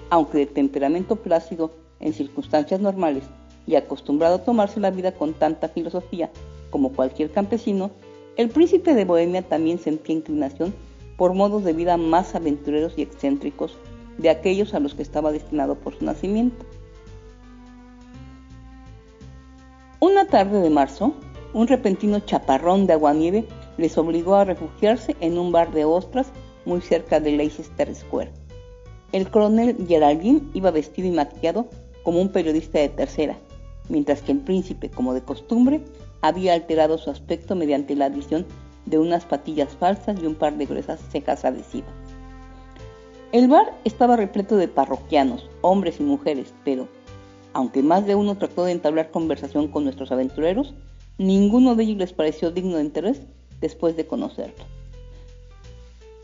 Aunque 0.09 0.39
de 0.39 0.47
temperamento 0.47 1.17
plácido 1.17 1.73
en 2.01 2.15
circunstancias 2.15 2.81
normales 2.81 3.25
y 3.67 3.75
acostumbrado 3.75 4.37
a 4.37 4.45
tomarse 4.45 4.81
la 4.81 4.91
vida 4.91 5.13
con 5.13 5.35
tanta 5.35 5.69
filosofía 5.69 6.31
como 6.71 6.93
cualquier 6.93 7.31
campesino, 7.31 7.91
el 8.37 8.49
príncipe 8.49 8.95
de 8.95 9.05
Bohemia 9.05 9.43
también 9.43 9.79
sentía 9.79 10.17
inclinación 10.17 10.73
por 11.17 11.35
modos 11.35 11.65
de 11.65 11.73
vida 11.73 11.97
más 11.97 12.35
aventureros 12.35 12.95
y 12.97 13.03
excéntricos 13.03 13.77
de 14.19 14.31
aquellos 14.31 14.75
a 14.75 14.81
los 14.81 14.95
que 14.95 15.03
estaba 15.03 15.33
destinado 15.33 15.77
por 15.77 15.99
su 15.99 16.05
nacimiento. 16.05 16.65
Una 20.01 20.27
tarde 20.27 20.61
de 20.61 20.71
marzo, 20.71 21.15
un 21.55 21.69
repentino 21.69 22.21
chaparrón 22.21 22.87
de 22.87 22.95
aguanieve 22.95 23.47
les 23.79 23.97
obligó 23.99 24.35
a 24.35 24.45
refugiarse 24.45 25.17
en 25.21 25.39
un 25.39 25.53
bar 25.53 25.73
de 25.73 25.85
ostras 25.85 26.33
muy 26.65 26.81
cerca 26.81 27.21
de 27.21 27.33
Leicester 27.33 27.95
Square. 27.95 28.33
El 29.13 29.31
coronel 29.31 29.77
Geraldine 29.87 30.43
iba 30.55 30.71
vestido 30.71 31.09
y 31.09 31.13
maquillado 31.13 31.69
como 32.03 32.21
un 32.21 32.31
periodista 32.31 32.79
de 32.79 32.89
tercera, 32.89 33.39
mientras 33.89 34.23
que 34.23 34.33
el 34.33 34.39
príncipe, 34.39 34.91
como 34.91 35.15
de 35.15 35.23
costumbre, 35.23 35.83
había 36.21 36.55
alterado 36.55 36.99
su 36.99 37.11
aspecto 37.11 37.55
mediante 37.55 37.95
la 37.95 38.07
adición 38.07 38.47
de 38.87 38.99
unas 38.99 39.25
patillas 39.25 39.77
falsas 39.77 40.21
y 40.23 40.27
un 40.27 40.35
par 40.35 40.57
de 40.57 40.67
gruesas 40.67 41.01
cejas 41.11 41.45
adhesivas. 41.45 41.93
El 43.33 43.49
bar 43.49 43.73
estaba 43.85 44.17
repleto 44.17 44.57
de 44.57 44.69
parroquianos, 44.69 45.49
hombres 45.63 46.01
y 46.01 46.03
mujeres, 46.03 46.53
pero, 46.65 46.89
aunque 47.55 47.83
más 47.83 48.07
de 48.07 48.15
uno 48.15 48.37
trató 48.37 48.65
de 48.65 48.73
entablar 48.73 49.11
conversación 49.11 49.69
con 49.69 49.85
nuestros 49.85 50.13
aventureros, 50.13 50.75
ninguno 51.19 51.75
de 51.75 51.85
ellos 51.85 51.97
les 51.97 52.13
pareció 52.13 52.51
digno 52.51 52.77
de 52.77 52.85
interés 52.85 53.23
después 53.61 53.97
de 53.97 54.07
conocerlo. 54.07 54.65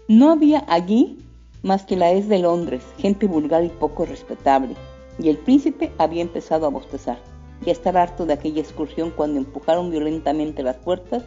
No 0.08 0.30
había 0.30 0.64
allí 0.68 1.18
más 1.62 1.84
que 1.84 1.96
la 1.96 2.12
es 2.12 2.28
de 2.28 2.38
Londres, 2.38 2.82
gente 2.98 3.26
vulgar 3.26 3.64
y 3.64 3.68
poco 3.68 4.04
respetable, 4.04 4.74
y 5.18 5.28
el 5.28 5.38
príncipe 5.38 5.92
había 5.98 6.22
empezado 6.22 6.66
a 6.66 6.70
bostezar 6.70 7.18
y 7.64 7.70
a 7.70 7.72
estar 7.72 7.96
harto 7.96 8.26
de 8.26 8.34
aquella 8.34 8.60
excursión 8.60 9.10
cuando 9.10 9.38
empujaron 9.38 9.90
violentamente 9.90 10.62
las 10.62 10.76
puertas 10.76 11.24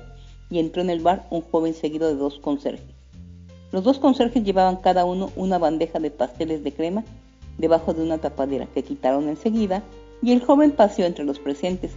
y 0.52 0.60
entró 0.60 0.84
en 0.84 0.92
el 0.92 1.00
bar 1.00 1.26
un 1.32 1.42
joven 1.42 1.74
seguido 1.74 2.10
de 2.10 2.16
dos 2.16 2.38
conserjes. 2.38 2.96
Los 3.72 3.84
dos 3.86 3.98
conserjes 3.98 4.44
llevaban 4.44 4.76
cada 4.76 5.06
uno 5.06 5.32
una 5.38 5.58
bandeja 5.58 6.00
de 6.00 6.12
pasteles 6.12 6.64
de 6.64 6.74
crema 6.74 7.04
debajo 7.58 7.94
de 7.94 8.04
una 8.04 8.18
tapadera 8.18 8.68
que 8.68 8.84
quitaron 8.84 9.30
enseguida 9.30 9.82
y 10.22 10.34
el 10.34 10.44
joven 10.44 10.72
paseó 10.72 11.06
entre 11.06 11.24
los 11.24 11.40
presentes 11.40 11.94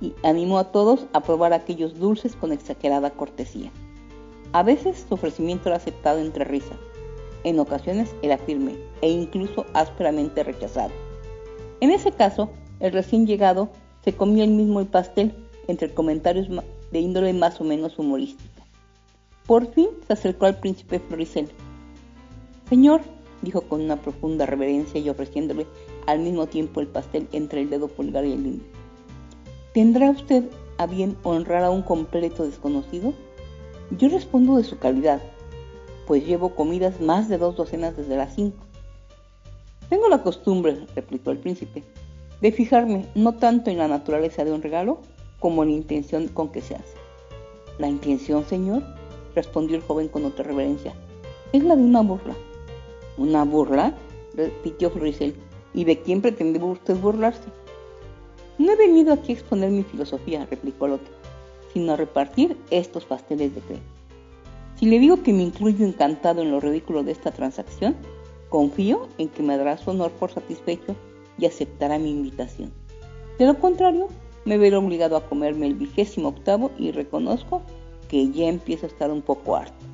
y 0.00 0.14
animó 0.22 0.58
a 0.58 0.70
todos 0.72 1.06
a 1.12 1.20
probar 1.20 1.52
aquellos 1.52 1.98
dulces 1.98 2.36
con 2.36 2.52
exagerada 2.52 3.10
cortesía. 3.10 3.70
A 4.52 4.62
veces 4.62 5.04
su 5.08 5.14
ofrecimiento 5.14 5.68
era 5.68 5.76
aceptado 5.76 6.20
entre 6.20 6.44
risas, 6.44 6.78
en 7.44 7.58
ocasiones 7.58 8.14
era 8.22 8.38
firme 8.38 8.76
e 9.02 9.10
incluso 9.10 9.66
ásperamente 9.74 10.42
rechazado. 10.42 10.92
En 11.80 11.90
ese 11.90 12.12
caso, 12.12 12.50
el 12.78 12.92
recién 12.92 13.26
llegado 13.26 13.68
se 14.04 14.14
comió 14.14 14.44
el 14.44 14.50
mismo 14.50 14.80
el 14.80 14.86
pastel 14.86 15.34
entre 15.68 15.92
comentarios 15.92 16.48
de 16.92 17.00
índole 17.00 17.32
más 17.32 17.60
o 17.60 17.64
menos 17.64 17.98
humorística. 17.98 18.62
Por 19.46 19.72
fin 19.72 19.88
se 20.06 20.12
acercó 20.12 20.46
al 20.46 20.58
príncipe 20.60 21.00
Floricel. 21.00 21.48
Señor, 22.68 23.00
dijo 23.42 23.62
con 23.62 23.80
una 23.80 23.96
profunda 23.96 24.46
reverencia 24.46 25.00
y 25.00 25.08
ofreciéndole 25.08 25.66
al 26.06 26.20
mismo 26.20 26.46
tiempo 26.46 26.80
el 26.80 26.86
pastel 26.86 27.28
entre 27.32 27.62
el 27.62 27.70
dedo 27.70 27.88
pulgar 27.88 28.24
y 28.24 28.32
el 28.32 28.46
índice. 28.46 28.70
¿Tendrá 29.72 30.10
usted 30.10 30.44
a 30.78 30.86
bien 30.86 31.16
honrar 31.22 31.64
a 31.64 31.70
un 31.70 31.82
completo 31.82 32.44
desconocido? 32.44 33.14
Yo 33.98 34.08
respondo 34.08 34.56
de 34.56 34.64
su 34.64 34.78
calidad, 34.78 35.20
pues 36.06 36.26
llevo 36.26 36.54
comidas 36.54 37.00
más 37.00 37.28
de 37.28 37.38
dos 37.38 37.56
docenas 37.56 37.96
desde 37.96 38.16
las 38.16 38.34
cinco. 38.34 38.64
Tengo 39.88 40.08
la 40.08 40.22
costumbre, 40.22 40.86
replicó 40.94 41.30
el 41.30 41.38
príncipe, 41.38 41.82
de 42.40 42.52
fijarme 42.52 43.06
no 43.14 43.34
tanto 43.34 43.70
en 43.70 43.78
la 43.78 43.88
naturaleza 43.88 44.44
de 44.44 44.52
un 44.52 44.62
regalo 44.62 45.00
como 45.40 45.64
la 45.64 45.72
intención 45.72 46.28
con 46.28 46.52
que 46.52 46.60
se 46.60 46.76
hace. 46.76 46.96
La 47.78 47.88
intención, 47.88 48.46
señor, 48.46 48.84
respondió 49.34 49.76
el 49.76 49.82
joven 49.82 50.08
con 50.08 50.24
otra 50.24 50.44
reverencia, 50.44 50.94
es 51.52 51.64
la 51.64 51.74
de 51.74 51.82
una 51.82 52.02
burla. 52.02 52.36
¿Una 53.18 53.44
burla? 53.44 53.94
repitió 54.34 54.90
Floricel. 54.90 55.34
¿Y 55.74 55.84
de 55.84 56.00
quién 56.00 56.22
pretende 56.22 56.62
usted 56.62 56.96
burlarse? 56.96 57.48
No 58.58 58.72
he 58.72 58.76
venido 58.76 59.12
aquí 59.12 59.32
a 59.32 59.34
exponer 59.36 59.70
mi 59.70 59.82
filosofía, 59.82 60.46
replicó 60.48 60.86
el 60.86 60.92
otro, 60.92 61.12
sino 61.72 61.92
a 61.92 61.96
repartir 61.96 62.56
estos 62.70 63.04
pasteles 63.04 63.54
de 63.54 63.60
crema. 63.62 63.82
Si 64.76 64.86
le 64.86 64.98
digo 64.98 65.22
que 65.22 65.32
me 65.32 65.42
incluyo 65.42 65.84
encantado 65.84 66.42
en 66.42 66.50
lo 66.50 66.60
ridículo 66.60 67.02
de 67.02 67.12
esta 67.12 67.30
transacción, 67.30 67.96
confío 68.48 69.08
en 69.18 69.28
que 69.28 69.42
me 69.42 69.56
dará 69.56 69.76
su 69.76 69.90
honor 69.90 70.10
por 70.12 70.30
satisfecho 70.30 70.94
y 71.38 71.46
aceptará 71.46 71.98
mi 71.98 72.10
invitación. 72.10 72.72
De 73.38 73.46
lo 73.46 73.58
contrario, 73.58 74.08
me 74.44 74.58
veré 74.58 74.76
obligado 74.76 75.16
a 75.16 75.26
comerme 75.26 75.66
el 75.66 75.74
vigésimo 75.74 76.28
octavo 76.28 76.70
y 76.78 76.92
reconozco 76.92 77.62
que 78.08 78.30
ya 78.30 78.48
empiezo 78.48 78.86
a 78.86 78.88
estar 78.88 79.10
un 79.10 79.22
poco 79.22 79.56
harto. 79.56 79.84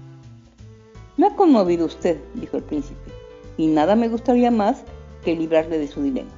Me 1.16 1.26
ha 1.26 1.36
conmovido 1.36 1.86
usted, 1.86 2.20
dijo 2.34 2.56
el 2.56 2.62
príncipe, 2.62 3.10
y 3.56 3.66
nada 3.66 3.96
me 3.96 4.08
gustaría 4.08 4.50
más 4.50 4.84
que 5.24 5.34
librarle 5.34 5.78
de 5.78 5.88
su 5.88 6.02
dilema, 6.02 6.30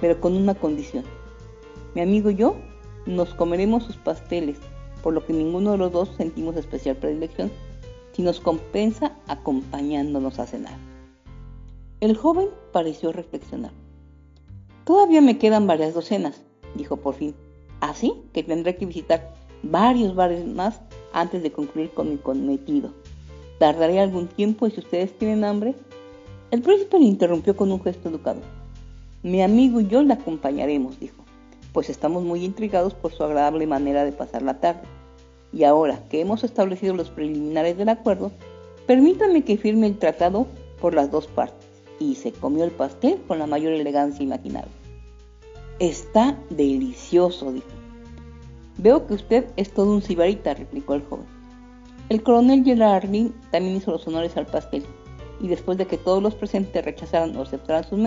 pero 0.00 0.20
con 0.20 0.36
una 0.36 0.54
condición. 0.54 1.04
Mi 1.94 2.00
amigo 2.00 2.30
y 2.30 2.36
yo 2.36 2.56
nos 3.06 3.34
comeremos 3.34 3.84
sus 3.84 3.96
pasteles, 3.96 4.58
por 5.02 5.14
lo 5.14 5.26
que 5.26 5.32
ninguno 5.32 5.72
de 5.72 5.78
los 5.78 5.92
dos 5.92 6.10
sentimos 6.16 6.56
especial 6.56 6.96
predilección, 6.96 7.50
si 8.12 8.22
nos 8.22 8.40
compensa 8.40 9.16
acompañándonos 9.26 10.38
a 10.38 10.46
cenar. 10.46 10.76
El 12.00 12.16
joven 12.16 12.48
pareció 12.72 13.12
reflexionar. 13.12 13.72
Todavía 14.84 15.20
me 15.20 15.38
quedan 15.38 15.66
varias 15.66 15.94
docenas, 15.94 16.42
dijo 16.74 16.96
por 16.96 17.14
fin, 17.14 17.34
así 17.80 18.14
que 18.32 18.42
tendré 18.42 18.76
que 18.76 18.86
visitar 18.86 19.34
varios 19.62 20.14
bares 20.14 20.46
más 20.46 20.80
antes 21.12 21.42
de 21.42 21.52
concluir 21.52 21.90
con 21.90 22.10
mi 22.10 22.16
cometido. 22.16 22.90
Tardaré 23.58 24.00
algún 24.00 24.28
tiempo 24.28 24.66
y 24.66 24.70
si 24.70 24.80
ustedes 24.80 25.16
tienen 25.16 25.44
hambre... 25.44 25.74
El 26.50 26.60
príncipe 26.60 26.98
le 26.98 27.06
interrumpió 27.06 27.56
con 27.56 27.72
un 27.72 27.82
gesto 27.82 28.10
educado. 28.10 28.40
Mi 29.22 29.40
amigo 29.40 29.80
y 29.80 29.86
yo 29.86 30.02
le 30.02 30.12
acompañaremos, 30.12 31.00
dijo, 31.00 31.24
pues 31.72 31.88
estamos 31.88 32.24
muy 32.24 32.44
intrigados 32.44 32.92
por 32.92 33.10
su 33.10 33.24
agradable 33.24 33.66
manera 33.66 34.04
de 34.04 34.12
pasar 34.12 34.42
la 34.42 34.60
tarde. 34.60 34.82
Y 35.50 35.64
ahora 35.64 36.00
que 36.10 36.20
hemos 36.20 36.44
establecido 36.44 36.94
los 36.94 37.08
preliminares 37.08 37.78
del 37.78 37.88
acuerdo, 37.88 38.32
permítanme 38.86 39.44
que 39.44 39.56
firme 39.56 39.86
el 39.86 39.98
tratado 39.98 40.46
por 40.78 40.92
las 40.92 41.10
dos 41.10 41.26
partes. 41.26 41.66
Y 41.98 42.16
se 42.16 42.32
comió 42.32 42.64
el 42.64 42.70
pastel 42.70 43.18
con 43.26 43.38
la 43.38 43.46
mayor 43.46 43.72
elegancia 43.72 44.22
imaginable. 44.22 44.81
Está 45.82 46.38
delicioso, 46.48 47.50
dijo. 47.50 47.66
Veo 48.78 49.04
que 49.04 49.14
usted 49.14 49.46
es 49.56 49.74
todo 49.74 49.90
un 49.92 50.00
sibarita, 50.00 50.54
replicó 50.54 50.94
el 50.94 51.02
joven. 51.02 51.26
El 52.08 52.22
coronel 52.22 52.62
Gerardin 52.62 53.34
también 53.50 53.78
hizo 53.78 53.90
los 53.90 54.06
honores 54.06 54.36
al 54.36 54.46
pastel, 54.46 54.84
y 55.40 55.48
después 55.48 55.78
de 55.78 55.88
que 55.88 55.98
todos 55.98 56.22
los 56.22 56.36
presentes 56.36 56.84
rechazaran 56.84 57.36
o 57.36 57.42
aceptaran 57.42 57.82
sus, 57.82 57.98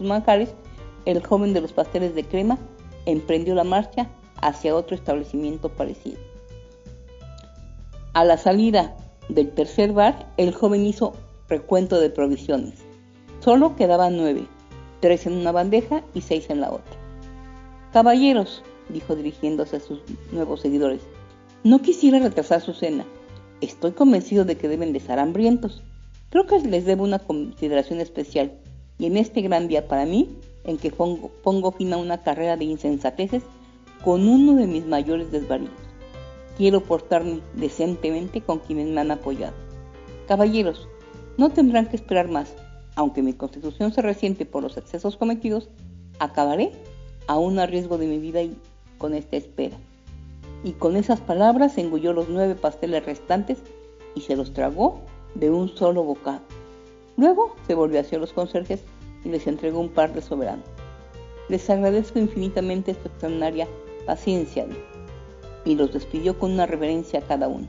manjares, 0.00 0.54
el 1.04 1.22
joven 1.22 1.52
de 1.52 1.60
los 1.60 1.74
pasteles 1.74 2.14
de 2.14 2.24
crema 2.24 2.56
emprendió 3.04 3.54
la 3.54 3.64
marcha 3.64 4.08
hacia 4.40 4.74
otro 4.74 4.96
establecimiento 4.96 5.68
parecido. 5.68 6.18
A 8.14 8.24
la 8.24 8.38
salida 8.38 8.96
del 9.28 9.50
tercer 9.50 9.92
bar, 9.92 10.32
el 10.38 10.54
joven 10.54 10.86
hizo 10.86 11.12
recuento 11.46 12.00
de 12.00 12.08
provisiones. 12.08 12.78
Solo 13.40 13.76
quedaban 13.76 14.16
nueve, 14.16 14.46
tres 15.00 15.26
en 15.26 15.34
una 15.34 15.52
bandeja 15.52 16.02
y 16.14 16.22
seis 16.22 16.48
en 16.48 16.62
la 16.62 16.70
otra. 16.70 17.01
Caballeros, 17.92 18.62
dijo 18.88 19.14
dirigiéndose 19.14 19.76
a 19.76 19.80
sus 19.80 20.00
nuevos 20.32 20.62
seguidores, 20.62 21.02
no 21.62 21.82
quisiera 21.82 22.18
retrasar 22.20 22.62
su 22.62 22.72
cena. 22.72 23.04
Estoy 23.60 23.92
convencido 23.92 24.46
de 24.46 24.56
que 24.56 24.66
deben 24.66 24.92
de 24.92 24.98
estar 24.98 25.18
hambrientos. 25.18 25.82
Creo 26.30 26.46
que 26.46 26.58
les 26.60 26.86
debo 26.86 27.04
una 27.04 27.18
consideración 27.18 28.00
especial, 28.00 28.52
y 28.98 29.04
en 29.04 29.18
este 29.18 29.42
gran 29.42 29.68
día 29.68 29.88
para 29.88 30.06
mí, 30.06 30.38
en 30.64 30.78
que 30.78 30.90
pongo, 30.90 31.72
fin 31.72 31.92
a 31.92 31.98
una 31.98 32.22
carrera 32.22 32.56
de 32.56 32.64
insensateces 32.64 33.42
con 34.02 34.26
uno 34.26 34.54
de 34.54 34.66
mis 34.66 34.86
mayores 34.86 35.30
desvaríos. 35.30 35.70
Quiero 36.56 36.82
portarme 36.82 37.40
decentemente 37.54 38.40
con 38.40 38.60
quienes 38.60 38.88
me 38.88 39.02
han 39.02 39.10
apoyado. 39.10 39.54
Caballeros, 40.26 40.88
no 41.36 41.50
tendrán 41.50 41.88
que 41.88 41.96
esperar 41.96 42.28
más. 42.28 42.54
Aunque 42.94 43.22
mi 43.22 43.34
constitución 43.34 43.92
se 43.92 44.00
resiente 44.00 44.46
por 44.46 44.62
los 44.62 44.78
excesos 44.78 45.18
cometidos, 45.18 45.68
acabaré 46.18 46.72
aún 47.26 47.58
a 47.58 47.66
riesgo 47.66 47.98
de 47.98 48.06
mi 48.06 48.18
vida 48.18 48.42
y 48.42 48.56
con 48.98 49.14
esta 49.14 49.36
espera 49.36 49.76
y 50.64 50.72
con 50.72 50.96
esas 50.96 51.20
palabras 51.20 51.78
engulló 51.78 52.12
los 52.12 52.28
nueve 52.28 52.54
pasteles 52.54 53.04
restantes 53.04 53.58
y 54.14 54.20
se 54.20 54.36
los 54.36 54.52
tragó 54.52 55.00
de 55.34 55.50
un 55.50 55.68
solo 55.68 56.04
bocado. 56.04 56.40
Luego 57.16 57.56
se 57.66 57.74
volvió 57.74 58.00
hacia 58.00 58.18
los 58.18 58.32
conserjes 58.32 58.82
y 59.24 59.28
les 59.28 59.46
entregó 59.46 59.80
un 59.80 59.88
par 59.88 60.12
de 60.12 60.22
soberanos. 60.22 60.66
Les 61.48 61.68
agradezco 61.68 62.18
infinitamente 62.18 62.94
su 62.94 63.08
extraordinaria 63.08 63.68
paciencia, 64.06 64.66
y 65.64 65.76
los 65.76 65.92
despidió 65.92 66.38
con 66.38 66.52
una 66.52 66.66
reverencia 66.66 67.20
a 67.20 67.22
cada 67.22 67.46
uno. 67.46 67.68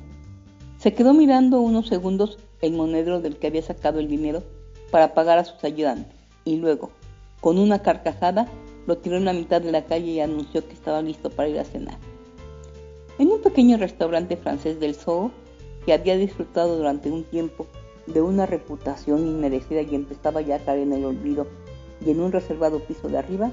Se 0.80 0.94
quedó 0.94 1.14
mirando 1.14 1.62
unos 1.62 1.88
segundos 1.88 2.40
el 2.62 2.74
monedero 2.74 3.22
del 3.22 3.38
que 3.38 3.48
había 3.48 3.62
sacado 3.62 4.00
el 4.00 4.08
dinero 4.08 4.44
para 4.90 5.14
pagar 5.14 5.38
a 5.38 5.44
sus 5.44 5.64
ayudantes, 5.64 6.18
y 6.44 6.56
luego, 6.56 6.92
con 7.40 7.60
una 7.60 7.80
carcajada, 7.80 8.48
lo 8.86 8.98
tiró 8.98 9.18
en 9.18 9.26
la 9.26 9.34
mitad 9.34 9.62
de 9.62 9.72
la 9.72 9.86
calle 9.86 10.12
y 10.12 10.20
anunció 10.20 10.66
que 10.68 10.74
estaba 10.74 11.02
listo 11.02 11.30
para 11.30 11.50
ir 11.50 11.60
a 11.60 11.66
cenar. 11.66 11.98
En 13.20 13.30
un 13.30 13.42
pequeño 13.42 13.78
restaurante 13.78 14.38
francés 14.38 14.80
del 14.80 14.96
Zoo, 14.96 15.32
que 15.86 15.94
había 15.94 16.18
disfrutado 16.18 16.78
durante 16.78 17.12
un 17.12 17.24
tiempo 17.24 17.68
de 18.08 18.22
una 18.22 18.46
reputación 18.46 19.28
inmerecida 19.28 19.82
y 19.82 19.96
empezaba 19.96 20.42
ya 20.42 20.56
a 20.56 20.60
caer 20.60 20.80
en 20.80 20.94
el 20.94 21.06
olvido, 21.06 21.48
y 22.06 22.12
en 22.12 22.20
un 22.20 22.32
reservado 22.32 22.80
piso 22.80 23.08
de 23.08 23.18
arriba, 23.18 23.52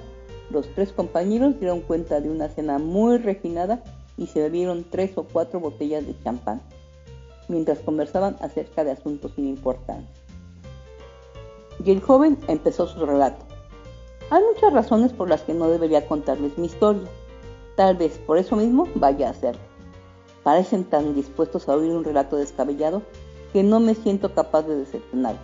los 0.50 0.66
tres 0.74 0.92
compañeros 0.92 1.58
dieron 1.60 1.80
cuenta 1.80 2.20
de 2.20 2.30
una 2.30 2.48
cena 2.48 2.78
muy 2.78 3.18
refinada 3.18 3.82
y 4.16 4.26
se 4.26 4.40
bebieron 4.40 4.84
tres 4.90 5.16
o 5.16 5.24
cuatro 5.24 5.60
botellas 5.60 6.06
de 6.06 6.20
champán, 6.22 6.60
mientras 7.48 7.78
conversaban 7.78 8.36
acerca 8.40 8.82
de 8.82 8.90
asuntos 8.90 9.32
sin 9.36 9.46
importancia. 9.46 10.08
Y 11.84 11.90
el 11.90 12.00
joven 12.00 12.38
empezó 12.48 12.86
su 12.86 13.06
relato. 13.06 13.49
Hay 14.30 14.42
muchas 14.44 14.72
razones 14.72 15.12
por 15.12 15.28
las 15.28 15.42
que 15.42 15.54
no 15.54 15.68
debería 15.68 16.06
contarles 16.06 16.56
mi 16.56 16.66
historia, 16.66 17.08
Tal 17.80 17.96
vez 17.96 18.18
por 18.18 18.36
eso 18.36 18.56
mismo 18.56 18.86
vaya 18.94 19.28
a 19.28 19.30
hacerlo. 19.30 19.62
Parecen 20.42 20.84
tan 20.84 21.14
dispuestos 21.14 21.66
a 21.66 21.74
oír 21.74 21.90
un 21.90 22.04
relato 22.04 22.36
descabellado 22.36 23.00
que 23.54 23.62
no 23.62 23.80
me 23.80 23.94
siento 23.94 24.34
capaz 24.34 24.64
de 24.64 24.76
decepcionar. 24.76 25.36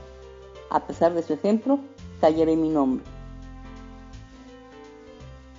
A 0.68 0.86
pesar 0.86 1.14
de 1.14 1.22
su 1.22 1.32
ejemplo, 1.32 1.78
callaré 2.20 2.54
mi 2.54 2.68
nombre. 2.68 3.02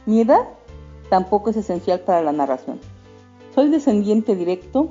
Mi 0.06 0.22
edad 0.22 0.48
tampoco 1.10 1.50
es 1.50 1.58
esencial 1.58 2.02
para 2.02 2.22
la 2.22 2.32
narración. 2.32 2.80
Soy 3.56 3.70
descendiente 3.70 4.36
directo 4.36 4.90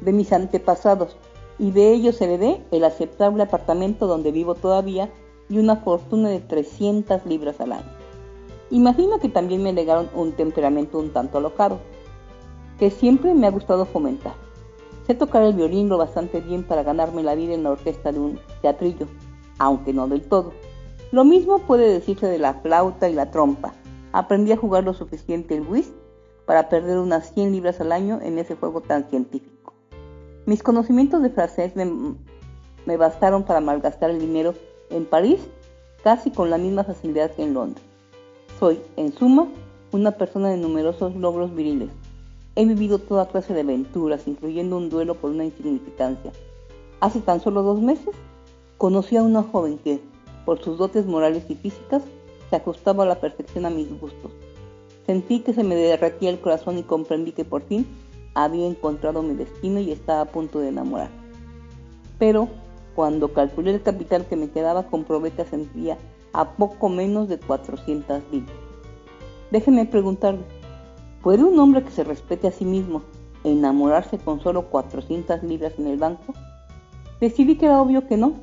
de 0.00 0.12
mis 0.12 0.32
antepasados 0.32 1.16
y 1.56 1.70
de 1.70 1.92
ellos 1.92 2.20
heredé 2.20 2.64
el 2.72 2.82
aceptable 2.82 3.44
apartamento 3.44 4.08
donde 4.08 4.32
vivo 4.32 4.56
todavía 4.56 5.08
y 5.54 5.58
una 5.58 5.76
fortuna 5.76 6.30
de 6.30 6.40
300 6.40 7.26
libras 7.26 7.60
al 7.60 7.72
año. 7.72 7.92
Imagino 8.70 9.20
que 9.20 9.28
también 9.28 9.62
me 9.62 9.72
legaron 9.72 10.10
un 10.12 10.32
temperamento 10.32 10.98
un 10.98 11.12
tanto 11.12 11.38
alocado, 11.38 11.78
que 12.76 12.90
siempre 12.90 13.34
me 13.34 13.46
ha 13.46 13.52
gustado 13.52 13.84
fomentar. 13.84 14.34
Sé 15.06 15.14
tocar 15.14 15.42
el 15.42 15.54
violín 15.54 15.88
lo 15.88 15.96
bastante 15.96 16.40
bien 16.40 16.64
para 16.64 16.82
ganarme 16.82 17.22
la 17.22 17.36
vida 17.36 17.54
en 17.54 17.62
la 17.62 17.70
orquesta 17.70 18.10
de 18.10 18.18
un 18.18 18.40
teatrillo, 18.62 19.06
aunque 19.58 19.92
no 19.92 20.08
del 20.08 20.22
todo. 20.22 20.52
Lo 21.12 21.24
mismo 21.24 21.60
puede 21.60 21.88
decirse 21.88 22.26
de 22.26 22.40
la 22.40 22.54
flauta 22.54 23.08
y 23.08 23.14
la 23.14 23.30
trompa. 23.30 23.74
Aprendí 24.10 24.50
a 24.50 24.56
jugar 24.56 24.82
lo 24.82 24.92
suficiente 24.92 25.54
el 25.54 25.68
whist 25.68 25.94
para 26.46 26.68
perder 26.68 26.98
unas 26.98 27.32
100 27.32 27.52
libras 27.52 27.80
al 27.80 27.92
año 27.92 28.18
en 28.20 28.40
ese 28.40 28.56
juego 28.56 28.80
tan 28.80 29.08
científico. 29.08 29.72
Mis 30.46 30.64
conocimientos 30.64 31.22
de 31.22 31.30
francés 31.30 31.76
me, 31.76 32.16
me 32.86 32.96
bastaron 32.96 33.44
para 33.44 33.60
malgastar 33.60 34.10
el 34.10 34.18
dinero 34.18 34.54
en 34.94 35.04
París 35.04 35.40
casi 36.02 36.30
con 36.30 36.50
la 36.50 36.58
misma 36.58 36.84
facilidad 36.84 37.30
que 37.32 37.42
en 37.42 37.54
Londres. 37.54 37.84
Soy, 38.60 38.78
en 38.96 39.12
suma, 39.12 39.48
una 39.90 40.12
persona 40.12 40.50
de 40.50 40.56
numerosos 40.56 41.16
logros 41.16 41.54
viriles. 41.54 41.88
he 42.56 42.64
vivido 42.64 42.98
toda 42.98 43.26
clase 43.26 43.52
de 43.52 43.62
aventuras, 43.62 44.28
incluyendo 44.28 44.76
un 44.76 44.90
duelo 44.90 45.14
por 45.14 45.30
una 45.30 45.44
insignificancia. 45.44 46.30
Hace 47.00 47.20
tan 47.20 47.40
solo 47.40 47.62
dos 47.62 47.80
meses 47.80 48.14
conocí 48.78 49.16
a 49.16 49.22
una 49.22 49.42
joven 49.42 49.78
que, 49.78 50.00
por 50.44 50.62
sus 50.62 50.78
dotes 50.78 51.06
morales 51.06 51.44
y 51.48 51.56
físicas, 51.56 52.02
se 52.50 52.56
ajustaba 52.56 53.02
a 53.04 53.06
la 53.08 53.20
perfección 53.20 53.66
a 53.66 53.70
mis 53.70 53.88
gustos. 53.98 54.30
Sentí 55.06 55.40
que 55.40 55.52
se 55.52 55.64
me 55.64 55.74
derretía 55.74 56.30
el 56.30 56.40
corazón 56.40 56.78
y 56.78 56.82
comprendí 56.82 57.32
que 57.32 57.44
por 57.44 57.62
fin 57.62 57.86
había 58.34 58.66
encontrado 58.66 59.22
mi 59.22 59.34
destino 59.34 59.80
y 59.80 59.90
estaba 59.90 60.20
a 60.20 60.26
punto 60.26 60.60
de 60.60 60.68
enamorar. 60.68 61.10
Pero 62.18 62.48
cuando 62.94 63.32
calculé 63.32 63.72
el 63.72 63.82
capital 63.82 64.26
que 64.26 64.36
me 64.36 64.50
quedaba, 64.50 64.84
comprobé 64.84 65.32
que 65.32 65.42
ascendía 65.42 65.98
a 66.32 66.52
poco 66.52 66.88
menos 66.88 67.28
de 67.28 67.38
400 67.38 68.22
libras. 68.30 68.56
Déjeme 69.50 69.86
preguntarle, 69.86 70.44
¿puede 71.22 71.44
un 71.44 71.58
hombre 71.58 71.82
que 71.82 71.90
se 71.90 72.04
respete 72.04 72.48
a 72.48 72.52
sí 72.52 72.64
mismo 72.64 73.02
enamorarse 73.44 74.18
con 74.18 74.40
solo 74.40 74.70
400 74.70 75.42
libras 75.42 75.74
en 75.78 75.86
el 75.86 75.98
banco? 75.98 76.34
Decidí 77.20 77.56
que 77.56 77.66
era 77.66 77.80
obvio 77.80 78.06
que 78.06 78.16
no. 78.16 78.34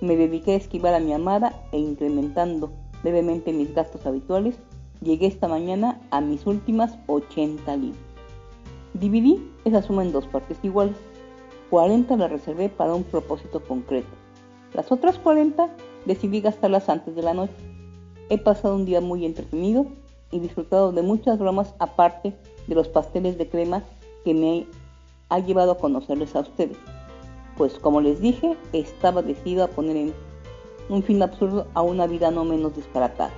Me 0.00 0.16
dediqué 0.16 0.52
a 0.52 0.56
esquivar 0.56 0.94
a 0.94 1.00
mi 1.00 1.12
amada 1.12 1.62
e 1.70 1.78
incrementando 1.78 2.72
levemente 3.02 3.52
mis 3.52 3.74
gastos 3.74 4.04
habituales, 4.06 4.56
llegué 5.00 5.26
esta 5.26 5.48
mañana 5.48 6.00
a 6.10 6.20
mis 6.20 6.46
últimas 6.46 6.98
80 7.06 7.76
libras. 7.76 8.00
Dividí 8.94 9.50
esa 9.64 9.82
suma 9.82 10.02
en 10.02 10.12
dos 10.12 10.26
partes 10.26 10.58
iguales. 10.62 10.96
40 11.72 12.18
las 12.18 12.30
reservé 12.30 12.68
para 12.68 12.94
un 12.94 13.02
propósito 13.02 13.62
concreto. 13.62 14.10
Las 14.74 14.92
otras 14.92 15.18
40 15.18 15.74
decidí 16.04 16.42
gastarlas 16.42 16.90
antes 16.90 17.16
de 17.16 17.22
la 17.22 17.32
noche. 17.32 17.54
He 18.28 18.36
pasado 18.36 18.76
un 18.76 18.84
día 18.84 19.00
muy 19.00 19.24
entretenido 19.24 19.86
y 20.30 20.40
disfrutado 20.40 20.92
de 20.92 21.00
muchas 21.00 21.38
bromas 21.38 21.74
aparte 21.78 22.34
de 22.66 22.74
los 22.74 22.88
pasteles 22.88 23.38
de 23.38 23.48
crema 23.48 23.84
que 24.22 24.34
me 24.34 24.66
ha 25.30 25.38
llevado 25.38 25.72
a 25.72 25.78
conocerles 25.78 26.36
a 26.36 26.40
ustedes. 26.40 26.76
Pues 27.56 27.78
como 27.78 28.02
les 28.02 28.20
dije, 28.20 28.54
estaba 28.74 29.22
decidido 29.22 29.64
a 29.64 29.68
poner 29.68 29.96
en 29.96 30.12
un 30.90 31.02
fin 31.02 31.22
absurdo 31.22 31.68
a 31.72 31.80
una 31.80 32.06
vida 32.06 32.30
no 32.30 32.44
menos 32.44 32.76
disparatada. 32.76 33.32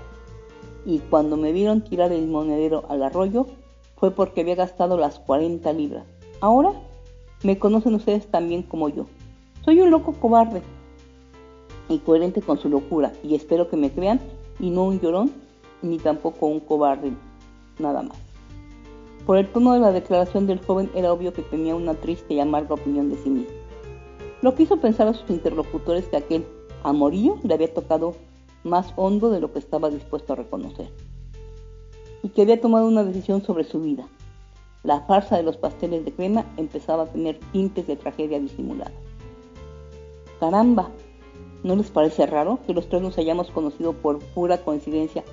Y 0.84 0.98
cuando 0.98 1.36
me 1.36 1.52
vieron 1.52 1.84
tirar 1.84 2.10
el 2.10 2.26
monedero 2.26 2.82
al 2.88 3.04
arroyo, 3.04 3.46
fue 3.94 4.10
porque 4.10 4.40
había 4.40 4.56
gastado 4.56 4.98
las 4.98 5.20
40 5.20 5.72
libras. 5.72 6.04
Ahora 6.40 6.72
me 7.44 7.58
conocen 7.58 7.94
ustedes 7.94 8.26
también 8.26 8.62
como 8.62 8.88
yo. 8.88 9.06
Soy 9.64 9.80
un 9.80 9.90
loco 9.90 10.14
cobarde 10.14 10.62
y 11.88 11.98
coherente 11.98 12.40
con 12.40 12.58
su 12.58 12.70
locura, 12.70 13.12
y 13.22 13.34
espero 13.34 13.68
que 13.68 13.76
me 13.76 13.90
crean, 13.90 14.18
y 14.58 14.70
no 14.70 14.84
un 14.84 14.98
llorón, 14.98 15.30
ni 15.82 15.98
tampoco 15.98 16.46
un 16.46 16.60
cobarde, 16.60 17.12
nada 17.78 18.02
más. 18.02 18.16
Por 19.26 19.36
el 19.36 19.46
tono 19.48 19.74
de 19.74 19.80
la 19.80 19.92
declaración 19.92 20.46
del 20.46 20.64
joven 20.64 20.90
era 20.94 21.12
obvio 21.12 21.34
que 21.34 21.42
tenía 21.42 21.76
una 21.76 21.94
triste 21.94 22.34
y 22.34 22.40
amarga 22.40 22.74
opinión 22.74 23.10
de 23.10 23.16
sí 23.16 23.28
mismo. 23.28 23.54
Lo 24.40 24.54
que 24.54 24.62
hizo 24.62 24.78
pensar 24.78 25.08
a 25.08 25.14
sus 25.14 25.28
interlocutores 25.28 26.06
que 26.06 26.16
aquel 26.16 26.46
amorío 26.82 27.38
le 27.42 27.54
había 27.54 27.72
tocado 27.72 28.14
más 28.62 28.92
hondo 28.96 29.28
de 29.28 29.40
lo 29.40 29.52
que 29.52 29.58
estaba 29.58 29.90
dispuesto 29.90 30.32
a 30.32 30.36
reconocer, 30.36 30.88
y 32.22 32.30
que 32.30 32.40
había 32.40 32.60
tomado 32.60 32.88
una 32.88 33.04
decisión 33.04 33.42
sobre 33.42 33.64
su 33.64 33.80
vida. 33.82 34.08
La 34.84 35.00
farsa 35.00 35.38
de 35.38 35.42
los 35.42 35.56
pasteles 35.56 36.04
de 36.04 36.12
crema 36.12 36.44
empezaba 36.58 37.04
a 37.04 37.06
tener 37.06 37.40
tintes 37.52 37.86
de 37.86 37.96
tragedia 37.96 38.38
disimulada. 38.38 38.92
Caramba, 40.38 40.90
¿no 41.62 41.74
les 41.74 41.90
parece 41.90 42.26
raro 42.26 42.58
que 42.66 42.74
los 42.74 42.88
tres 42.90 43.00
nos 43.00 43.16
hayamos 43.16 43.50
conocido 43.50 43.94
por 43.94 44.18
pura 44.18 44.58
coincidencia 44.58 45.24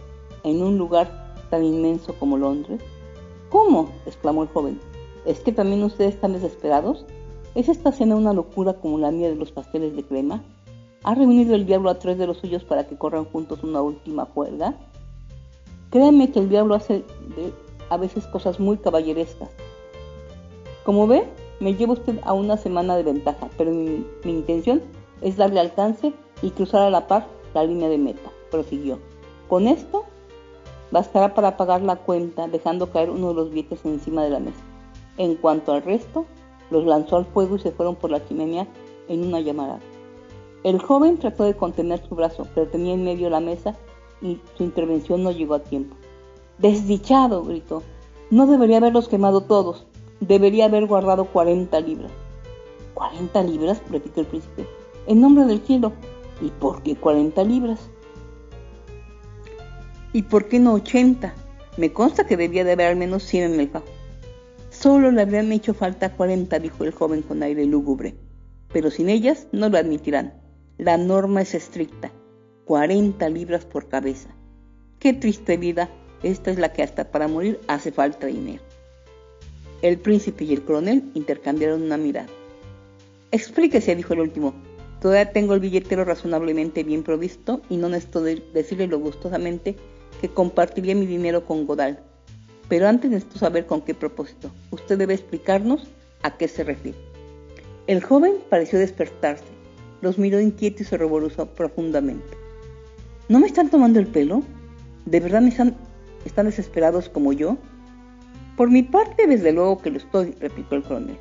en 0.44 0.64
un 0.64 0.78
lugar 0.78 1.36
tan 1.50 1.66
inmenso 1.66 2.16
como 2.18 2.38
Londres? 2.38 2.82
¿Cómo? 3.50 3.90
exclamó 4.06 4.44
el 4.44 4.50
joven. 4.50 4.80
¿Es 5.26 5.42
que 5.42 5.52
también 5.52 5.84
ustedes 5.84 6.16
están 6.16 6.32
desesperados? 6.32 7.06
¿Es 7.54 7.68
esta 7.68 7.92
cena 7.92 8.16
una 8.16 8.32
locura 8.32 8.76
como 8.76 8.98
la 9.00 9.12
mía 9.12 9.28
de 9.28 9.36
los 9.36 9.52
pasteles 9.52 9.94
de 9.98 10.04
crema? 10.04 10.42
¿Ha 11.04 11.14
reunido 11.14 11.56
el 11.56 11.66
diablo 11.66 11.90
a 11.90 12.00
tres 12.00 12.18
de 12.18 12.26
los 12.26 12.38
suyos 12.38 12.64
para 12.64 12.88
que 12.88 12.98
corran 12.98 13.26
juntos 13.26 13.64
una 13.64 13.82
última 13.82 14.28
cuerda? 14.28 14.78
Créanme 15.90 16.32
que 16.32 16.40
el 16.40 16.48
diablo 16.48 16.76
hace 16.76 17.04
a 17.92 17.98
veces 17.98 18.26
cosas 18.28 18.60
muy 18.60 18.78
caballerescas. 18.78 19.50
Como 20.86 21.08
ve, 21.08 21.28
me 21.60 21.76
lleva 21.76 21.94
usted 21.94 22.20
a 22.24 22.32
una 22.34 22.56
semana 22.56 22.96
de 22.96 23.04
ventaja, 23.04 23.50
pero 23.58 23.72
mi, 23.72 24.06
intención 24.24 24.82
es 25.22 25.36
darle 25.36 25.60
alcance 25.60 26.14
y 26.42 26.52
cruzar 26.52 26.82
a 26.84 26.90
la 26.90 27.08
par 27.08 27.28
la 27.54 27.66
línea 27.66 27.90
de 27.90 27.98
meta, 27.98 28.32
prosiguió. 28.50 28.98
Con 29.50 29.68
esto 29.68 30.06
bastará 30.90 31.36
para 31.36 31.58
pagar 31.58 31.82
la 31.82 31.98
cuenta, 31.98 32.48
dejando 32.48 32.90
caer 32.90 33.10
uno 33.10 33.28
de 33.28 33.34
los 33.36 33.52
billetes 33.52 33.84
encima 33.84 34.24
de 34.24 34.30
la 34.30 34.40
mesa. 34.40 34.64
En 35.18 35.36
cuanto 35.36 35.74
al 35.74 35.84
resto, 35.84 36.26
los 36.70 36.86
lanzó 36.86 37.18
al 37.18 37.26
fuego 37.26 37.58
y 37.58 37.60
se 37.60 37.72
fueron 37.72 37.98
por 37.98 38.10
la 38.10 38.26
chimenea 38.26 38.68
en 39.10 39.28
una 39.28 39.42
llamada. 39.42 39.80
El 40.64 40.80
joven 40.82 41.18
trató 41.18 41.44
de 41.44 41.58
contener 41.58 42.02
su 42.08 42.16
brazo, 42.16 42.48
pero 42.56 42.70
tenía 42.70 42.94
en 42.94 43.04
medio 43.04 43.30
la 43.30 43.42
mesa 43.42 43.76
y 44.22 44.40
su 44.56 44.64
intervención 44.64 45.24
no 45.24 45.32
llegó 45.32 45.56
a 45.56 45.60
tiempo. 45.60 45.98
Desdichado, 46.62 47.44
gritó. 47.44 47.82
No 48.30 48.46
debería 48.46 48.78
haberlos 48.78 49.10
quemado 49.10 49.42
todos. 49.42 49.88
Debería 50.20 50.66
haber 50.66 50.86
guardado 50.86 51.26
40 51.26 51.80
libras. 51.82 52.12
¿40 52.94 53.46
libras? 53.50 53.82
repitió 53.90 54.22
el 54.22 54.28
príncipe. 54.28 54.68
En 55.08 55.22
nombre 55.22 55.46
del 55.46 55.62
cielo. 55.62 55.92
¿Y 56.40 56.50
por 56.50 56.84
qué 56.84 56.96
40 56.96 57.44
libras? 57.44 57.90
¿Y 60.14 60.22
por 60.24 60.48
qué 60.48 60.60
no 60.60 60.74
80? 60.74 61.34
Me 61.78 61.92
consta 61.94 62.28
que 62.28 62.38
debía 62.38 62.64
de 62.64 62.74
haber 62.74 62.88
al 62.88 62.96
menos 62.96 63.24
100 63.24 63.54
en 63.54 63.60
el 63.60 63.70
fajo. 63.70 63.86
Solo 64.70 65.10
le 65.10 65.22
habrían 65.22 65.52
hecho 65.52 65.74
falta 65.74 66.16
40, 66.16 66.60
dijo 66.60 66.84
el 66.84 66.92
joven 66.92 67.24
con 67.24 67.42
aire 67.42 67.66
lúgubre. 67.66 68.16
Pero 68.72 68.92
sin 68.92 69.10
ellas 69.10 69.48
no 69.52 69.70
lo 69.70 69.78
admitirán. 69.78 70.34
La 70.78 70.98
norma 70.98 71.42
es 71.42 71.56
estricta. 71.56 72.12
40 72.66 73.28
libras 73.30 73.66
por 73.66 73.88
cabeza. 73.88 74.30
Qué 75.00 75.14
triste 75.14 75.58
vida. 75.58 75.90
Esta 76.24 76.52
es 76.52 76.60
la 76.60 76.72
que 76.74 76.84
hasta 76.84 77.12
para 77.12 77.28
morir 77.28 77.60
hace 77.68 77.92
falta 77.92 78.28
dinero. 78.28 78.62
El 79.82 79.98
príncipe 79.98 80.44
y 80.44 80.54
el 80.54 80.64
coronel 80.64 81.04
intercambiaron 81.16 81.82
una 81.82 81.98
mirada. 81.98 82.28
Explíquese, 83.32 83.96
dijo 83.96 84.14
el 84.14 84.20
último. 84.20 84.54
Todavía 85.02 85.32
tengo 85.32 85.56
el 85.56 85.60
billetero 85.60 86.06
razonablemente 86.06 86.84
bien 86.84 87.02
provisto 87.02 87.62
y 87.70 87.78
no 87.78 87.90
necesito 87.90 88.22
decirle 88.22 88.86
lo 88.86 89.00
gustosamente 89.00 89.76
que 90.20 90.30
compartiría 90.30 90.94
mi 90.94 91.08
dinero 91.08 91.46
con 91.46 91.66
Godal. 91.66 92.00
Pero 92.70 92.88
antes 92.88 93.10
necesito 93.10 93.40
saber 93.40 93.66
con 93.66 93.82
qué 93.82 93.96
propósito. 93.96 94.52
Usted 94.70 95.00
debe 95.00 95.16
explicarnos 95.16 95.88
a 96.22 96.38
qué 96.38 96.48
se 96.48 96.64
refiere. 96.64 96.98
El 97.88 98.04
joven 98.04 98.36
pareció 98.50 98.78
despertarse. 98.78 99.44
Los 100.02 100.20
miró 100.20 100.40
inquieto 100.40 100.84
y 100.84 100.86
se 100.86 100.98
revoluzó 100.98 101.48
profundamente. 101.48 102.38
¿No 103.28 103.40
me 103.40 103.48
están 103.48 103.70
tomando 103.70 104.00
el 104.00 104.08
pelo? 104.08 104.44
¿De 105.06 105.20
verdad 105.20 105.42
me 105.42 105.50
están, 105.50 105.76
están 106.26 106.46
desesperados 106.46 107.10
como 107.10 107.34
yo? 107.34 107.58
Por 108.58 108.70
mi 108.70 108.84
parte, 108.84 109.28
desde 109.28 109.52
luego 109.52 109.80
que 109.80 109.92
lo 109.92 109.98
estoy, 109.98 110.36
replicó 110.40 110.76
el 110.76 110.84
coronel. 110.84 111.18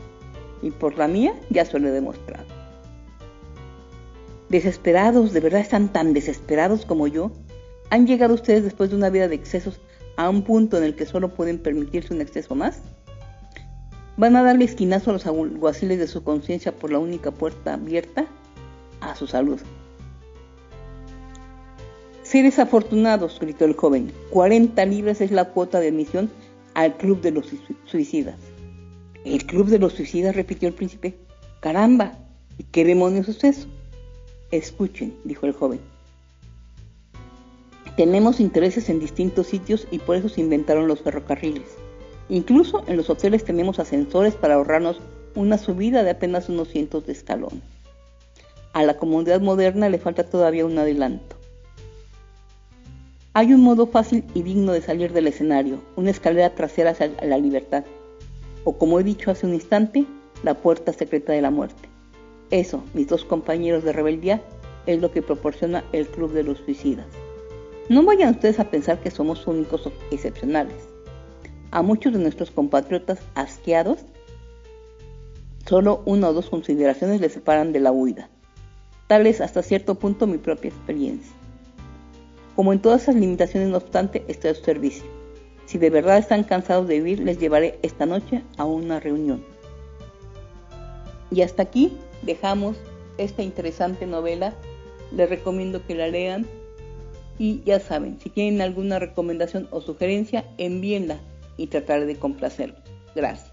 Y 0.62 0.70
por 0.70 0.98
la 0.98 1.08
mía, 1.08 1.34
ya 1.50 1.64
se 1.64 1.78
lo 1.78 1.88
he 1.88 1.92
demostrado 1.92 2.60
desesperados, 4.50 5.32
de 5.32 5.40
verdad 5.40 5.60
están 5.60 5.88
tan 5.88 6.12
desesperados 6.12 6.84
como 6.84 7.06
yo. 7.06 7.30
¿Han 7.88 8.06
llegado 8.06 8.34
ustedes 8.34 8.64
después 8.64 8.90
de 8.90 8.96
una 8.96 9.08
vida 9.08 9.28
de 9.28 9.36
excesos 9.36 9.80
a 10.16 10.28
un 10.28 10.42
punto 10.42 10.76
en 10.76 10.84
el 10.84 10.96
que 10.96 11.06
solo 11.06 11.34
pueden 11.34 11.58
permitirse 11.58 12.12
un 12.12 12.20
exceso 12.20 12.54
más? 12.54 12.82
¿Van 14.16 14.36
a 14.36 14.42
darle 14.42 14.64
esquinazo 14.64 15.10
a 15.10 15.12
los 15.14 15.26
alguaciles 15.26 15.98
de 15.98 16.06
su 16.06 16.22
conciencia 16.22 16.72
por 16.72 16.92
la 16.92 16.98
única 16.98 17.30
puerta 17.30 17.74
abierta? 17.74 18.26
A 19.00 19.14
su 19.14 19.26
salud. 19.26 19.60
Seres 22.30 22.60
afortunados, 22.60 23.40
gritó 23.40 23.64
el 23.64 23.74
joven. 23.74 24.12
40 24.30 24.86
libras 24.86 25.20
es 25.20 25.32
la 25.32 25.46
cuota 25.46 25.80
de 25.80 25.88
admisión 25.88 26.30
al 26.74 26.96
club 26.96 27.20
de 27.22 27.32
los 27.32 27.52
suicidas. 27.86 28.36
¿El 29.24 29.44
club 29.46 29.66
de 29.66 29.80
los 29.80 29.94
suicidas? 29.94 30.36
repitió 30.36 30.68
el 30.68 30.74
príncipe. 30.74 31.16
Caramba, 31.58 32.12
¿y 32.56 32.62
qué 32.62 32.84
demonios 32.84 33.28
es 33.28 33.42
eso? 33.42 33.66
Escuchen, 34.52 35.12
dijo 35.24 35.44
el 35.44 35.54
joven. 35.54 35.80
Tenemos 37.96 38.38
intereses 38.38 38.88
en 38.90 39.00
distintos 39.00 39.48
sitios 39.48 39.88
y 39.90 39.98
por 39.98 40.14
eso 40.14 40.28
se 40.28 40.40
inventaron 40.40 40.86
los 40.86 41.00
ferrocarriles. 41.00 41.78
Incluso 42.28 42.84
en 42.86 42.96
los 42.96 43.10
hoteles 43.10 43.42
tenemos 43.42 43.80
ascensores 43.80 44.36
para 44.36 44.54
ahorrarnos 44.54 45.00
una 45.34 45.58
subida 45.58 46.04
de 46.04 46.10
apenas 46.10 46.48
unos 46.48 46.68
cientos 46.68 47.08
de 47.08 47.12
escalones. 47.12 47.64
A 48.72 48.84
la 48.84 48.98
comunidad 48.98 49.40
moderna 49.40 49.88
le 49.88 49.98
falta 49.98 50.22
todavía 50.22 50.64
un 50.64 50.78
adelanto. 50.78 51.39
Hay 53.40 53.54
un 53.54 53.62
modo 53.62 53.86
fácil 53.86 54.22
y 54.34 54.42
digno 54.42 54.72
de 54.72 54.82
salir 54.82 55.14
del 55.14 55.26
escenario, 55.26 55.80
una 55.96 56.10
escalera 56.10 56.54
trasera 56.54 56.90
hacia 56.90 57.10
la 57.22 57.38
libertad, 57.38 57.84
o 58.64 58.76
como 58.76 59.00
he 59.00 59.02
dicho 59.02 59.30
hace 59.30 59.46
un 59.46 59.54
instante, 59.54 60.04
la 60.42 60.52
puerta 60.52 60.92
secreta 60.92 61.32
de 61.32 61.40
la 61.40 61.50
muerte. 61.50 61.88
Eso, 62.50 62.84
mis 62.92 63.08
dos 63.08 63.24
compañeros 63.24 63.82
de 63.82 63.94
rebeldía, 63.94 64.42
es 64.84 65.00
lo 65.00 65.10
que 65.10 65.22
proporciona 65.22 65.84
el 65.92 66.06
Club 66.08 66.34
de 66.34 66.42
los 66.42 66.58
Suicidas. 66.58 67.06
No 67.88 68.02
vayan 68.02 68.34
ustedes 68.34 68.60
a 68.60 68.68
pensar 68.68 69.00
que 69.00 69.10
somos 69.10 69.46
únicos 69.46 69.86
o 69.86 69.92
excepcionales. 70.10 70.90
A 71.70 71.80
muchos 71.80 72.12
de 72.12 72.18
nuestros 72.18 72.50
compatriotas 72.50 73.20
asqueados, 73.34 74.00
solo 75.64 76.02
una 76.04 76.28
o 76.28 76.34
dos 76.34 76.50
consideraciones 76.50 77.22
les 77.22 77.32
separan 77.32 77.72
de 77.72 77.80
la 77.80 77.90
huida. 77.90 78.28
Tal 79.06 79.26
es 79.26 79.40
hasta 79.40 79.62
cierto 79.62 79.94
punto 79.94 80.26
mi 80.26 80.36
propia 80.36 80.68
experiencia. 80.68 81.39
Como 82.60 82.74
en 82.74 82.82
todas 82.82 83.04
esas 83.04 83.14
limitaciones, 83.14 83.70
no 83.70 83.78
obstante, 83.78 84.22
estoy 84.28 84.50
a 84.50 84.54
su 84.54 84.62
servicio. 84.62 85.04
Si 85.64 85.78
de 85.78 85.88
verdad 85.88 86.18
están 86.18 86.44
cansados 86.44 86.86
de 86.86 86.98
vivir, 86.98 87.20
les 87.20 87.38
llevaré 87.38 87.78
esta 87.80 88.04
noche 88.04 88.42
a 88.58 88.66
una 88.66 89.00
reunión. 89.00 89.42
Y 91.30 91.40
hasta 91.40 91.62
aquí 91.62 91.90
dejamos 92.20 92.76
esta 93.16 93.42
interesante 93.42 94.06
novela. 94.06 94.52
Les 95.10 95.30
recomiendo 95.30 95.86
que 95.86 95.94
la 95.94 96.08
lean. 96.08 96.46
Y 97.38 97.62
ya 97.64 97.80
saben, 97.80 98.20
si 98.20 98.28
tienen 98.28 98.60
alguna 98.60 98.98
recomendación 98.98 99.66
o 99.70 99.80
sugerencia, 99.80 100.44
envíenla 100.58 101.18
y 101.56 101.68
trataré 101.68 102.04
de 102.04 102.16
complacerlos. 102.16 102.82
Gracias. 103.14 103.49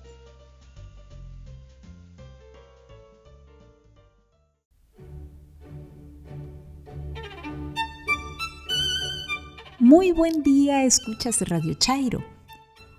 Muy 9.88 10.12
buen 10.12 10.44
día, 10.44 10.84
escuchas 10.84 11.48
Radio 11.48 11.74
Chairo. 11.76 12.22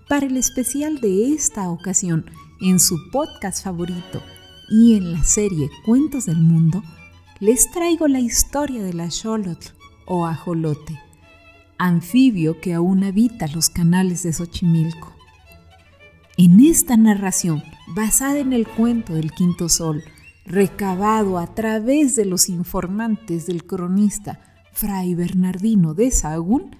Para 0.09 0.24
el 0.24 0.39
especial 0.39 1.03
de 1.03 1.34
esta 1.34 1.68
ocasión, 1.68 2.24
en 2.62 2.80
su 2.80 3.11
podcast 3.11 3.62
favorito 3.62 4.22
y 4.70 4.97
en 4.97 5.12
la 5.12 5.22
serie 5.22 5.68
Cuentos 5.84 6.24
del 6.24 6.41
Mundo, 6.41 6.82
les 7.41 7.70
traigo 7.72 8.09
la 8.09 8.20
historia 8.20 8.82
de 8.82 8.95
la 8.95 9.11
Xolotl 9.11 9.68
o 10.07 10.24
ajolote, 10.24 10.99
anfibio 11.76 12.59
que 12.59 12.72
aún 12.72 13.05
habita 13.05 13.49
los 13.49 13.68
canales 13.68 14.22
de 14.22 14.32
Xochimilco. 14.32 15.12
En 16.39 16.59
esta 16.59 16.97
narración, 16.97 17.62
basada 17.89 18.39
en 18.39 18.55
el 18.55 18.66
cuento 18.66 19.12
del 19.12 19.32
Quinto 19.32 19.68
Sol, 19.68 20.03
recabado 20.47 21.36
a 21.36 21.55
través 21.55 22.16
de 22.16 22.24
los 22.24 22.49
informantes 22.49 23.45
del 23.45 23.66
cronista 23.66 24.47
Fray 24.79 25.16
Bernardino 25.16 25.93
de 25.93 26.09
Sahagún, 26.12 26.76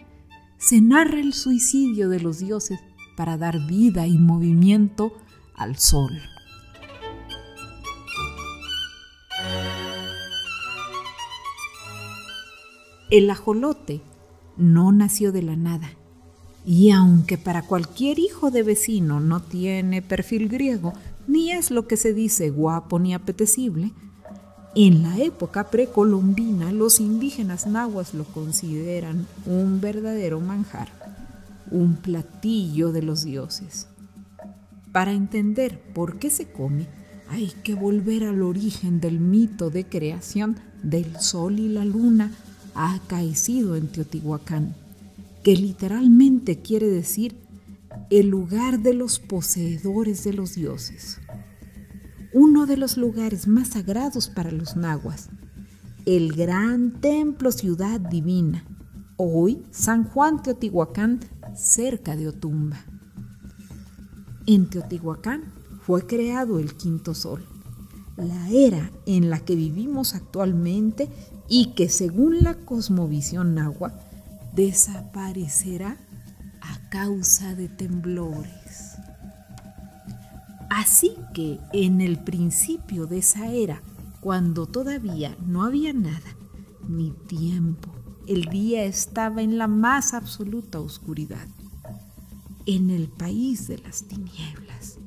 se 0.57 0.81
narra 0.81 1.19
el 1.19 1.33
suicidio 1.33 2.09
de 2.09 2.21
los 2.21 2.39
dioses 2.39 2.79
para 3.17 3.37
dar 3.37 3.67
vida 3.67 4.07
y 4.07 4.19
movimiento 4.19 5.13
al 5.57 5.79
sol. 5.79 6.13
El 13.11 13.29
ajolote 13.29 14.01
no 14.57 14.93
nació 14.93 15.33
de 15.33 15.43
la 15.43 15.57
nada, 15.57 15.91
y 16.65 16.93
aunque 16.93 17.37
para 17.37 17.63
cualquier 17.63 18.21
hijo 18.21 18.53
de 18.53 18.63
vecino 18.63 19.19
no 19.19 19.43
tiene 19.43 20.03
perfil 20.03 20.49
griego, 20.49 20.93
ni 21.27 21.51
es 21.51 21.73
lo 21.73 21.89
que 21.89 21.97
se 21.97 22.15
dice 22.15 22.51
guapo 22.51 23.01
ni 23.01 23.13
apetecible, 23.13 23.91
en 24.75 25.03
la 25.03 25.19
época 25.19 25.71
precolombina 25.71 26.73
los 26.73 27.01
indígenas 27.01 27.67
nahuas 27.67 28.15
lo 28.15 28.25
consideran 28.25 29.27
un 29.47 29.81
verdadero 29.81 30.41
manjar, 30.41 30.89
un 31.71 31.97
platillo 31.97 32.93
de 32.93 33.03
los 33.03 33.25
dioses. 33.25 33.87
Para 34.93 35.13
entender 35.13 35.81
por 35.95 36.19
qué 36.19 36.31
se 36.31 36.51
come, 36.51 36.87
hay 37.31 37.53
que 37.63 37.75
volver 37.75 38.25
al 38.25 38.43
origen 38.43 39.01
del 39.01 39.21
mito 39.21 39.71
de 39.71 39.85
creación 39.85 40.59
del 40.83 41.19
sol 41.21 41.59
y 41.59 41.69
la 41.69 41.85
luna 41.85 42.33
acaecido 42.75 43.75
en 43.77 43.89
Teotihuacán, 43.89 44.75
que 45.43 45.57
literalmente 45.57 46.61
quiere 46.61 46.87
decir 46.89 47.37
el 48.11 48.29
lugar 48.29 48.81
de 48.81 48.95
los 48.95 49.19
poseedores 49.19 50.25
de 50.25 50.33
los 50.33 50.55
dioses 50.55 51.19
uno 52.41 52.67
de 52.67 52.77
los 52.77 52.97
lugares 52.97 53.49
más 53.49 53.71
sagrados 53.71 54.29
para 54.29 54.53
los 54.53 54.77
nahuas, 54.77 55.29
el 56.07 56.33
gran 56.35 57.01
templo 57.01 57.51
ciudad 57.51 57.99
divina, 57.99 58.65
hoy 59.17 59.65
San 59.73 60.05
Juan 60.05 60.41
Teotihuacán, 60.41 61.19
cerca 61.57 62.15
de 62.15 62.29
Otumba. 62.29 62.79
En 64.47 64.71
Teotihuacán 64.71 65.53
fue 65.83 66.07
creado 66.07 66.61
el 66.61 66.77
quinto 66.77 67.13
sol, 67.13 67.45
la 68.17 68.49
era 68.51 68.93
en 69.05 69.31
la 69.31 69.41
que 69.41 69.57
vivimos 69.57 70.15
actualmente 70.15 71.09
y 71.49 71.75
que 71.75 71.89
según 71.89 72.45
la 72.45 72.55
cosmovisión 72.55 73.57
nahua 73.57 73.99
desaparecerá 74.55 75.97
a 76.61 76.89
causa 76.89 77.57
de 77.57 77.69
temblores. 77.69 78.88
Así 80.71 81.13
que 81.35 81.59
en 81.73 82.01
el 82.01 82.23
principio 82.23 83.07
de 83.07 83.19
esa 83.19 83.51
era, 83.53 83.83
cuando 84.21 84.67
todavía 84.67 85.37
no 85.47 85.65
había 85.65 85.93
nada, 85.93 86.37
ni 86.89 87.11
tiempo, 87.27 87.91
el 88.27 88.45
día 88.47 88.85
estaba 88.85 89.43
en 89.43 89.57
la 89.57 89.69
más 89.69 90.13
absoluta 90.13 90.81
oscuridad, 90.81 91.47
en 92.67 92.91
el 92.91 93.09
país 93.09 93.67
de 93.69 93.79
las 93.79 94.05
tinieblas. 94.05 94.99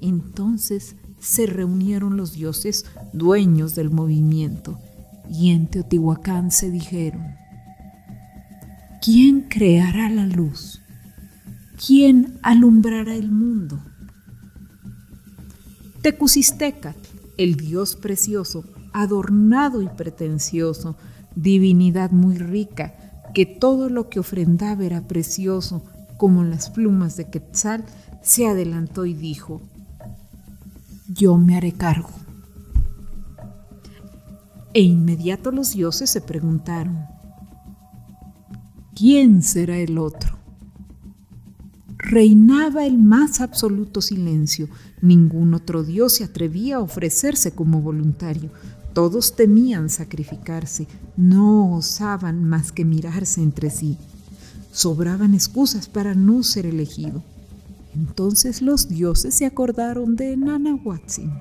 Entonces 0.00 0.96
se 1.18 1.46
reunieron 1.46 2.16
los 2.16 2.32
dioses 2.32 2.86
dueños 3.12 3.74
del 3.74 3.90
movimiento 3.90 4.78
y 5.30 5.50
en 5.50 5.66
Teotihuacán 5.66 6.50
se 6.50 6.70
dijeron, 6.70 7.34
¿quién 9.02 9.42
creará 9.42 10.08
la 10.08 10.26
luz? 10.26 10.80
¿Quién 11.86 12.38
alumbrará 12.42 13.14
el 13.14 13.30
mundo? 13.30 13.82
Tecusistecat, 16.04 16.96
el 17.38 17.56
dios 17.56 17.96
precioso, 17.96 18.62
adornado 18.92 19.80
y 19.80 19.88
pretencioso, 19.88 20.96
divinidad 21.34 22.10
muy 22.10 22.36
rica, 22.36 22.92
que 23.32 23.46
todo 23.46 23.88
lo 23.88 24.10
que 24.10 24.20
ofrendaba 24.20 24.84
era 24.84 25.00
precioso, 25.00 25.82
como 26.18 26.44
las 26.44 26.68
plumas 26.68 27.16
de 27.16 27.30
Quetzal, 27.30 27.86
se 28.20 28.46
adelantó 28.46 29.06
y 29.06 29.14
dijo, 29.14 29.62
yo 31.08 31.38
me 31.38 31.56
haré 31.56 31.72
cargo. 31.72 32.10
E 34.74 34.82
inmediato 34.82 35.52
los 35.52 35.72
dioses 35.72 36.10
se 36.10 36.20
preguntaron, 36.20 36.98
¿quién 38.94 39.42
será 39.42 39.78
el 39.78 39.96
otro? 39.96 40.43
Reinaba 42.14 42.86
el 42.86 42.96
más 42.96 43.40
absoluto 43.40 44.00
silencio, 44.00 44.68
Ningún 45.00 45.52
otro 45.52 45.82
dios 45.82 46.12
se 46.12 46.22
atrevía 46.22 46.76
a 46.76 46.80
ofrecerse 46.80 47.50
como 47.50 47.82
voluntario. 47.82 48.50
Todos 48.92 49.34
temían 49.34 49.90
sacrificarse, 49.90 50.86
no 51.16 51.74
osaban 51.74 52.44
más 52.44 52.70
que 52.70 52.84
mirarse 52.84 53.42
entre 53.42 53.68
sí. 53.68 53.98
Sobraban 54.70 55.34
excusas 55.34 55.88
para 55.88 56.14
no 56.14 56.44
ser 56.44 56.66
elegido. 56.66 57.24
Entonces 57.96 58.62
los 58.62 58.88
dioses 58.88 59.34
se 59.34 59.44
acordaron 59.44 60.14
de 60.14 60.36
Nanahuatzin, 60.36 61.32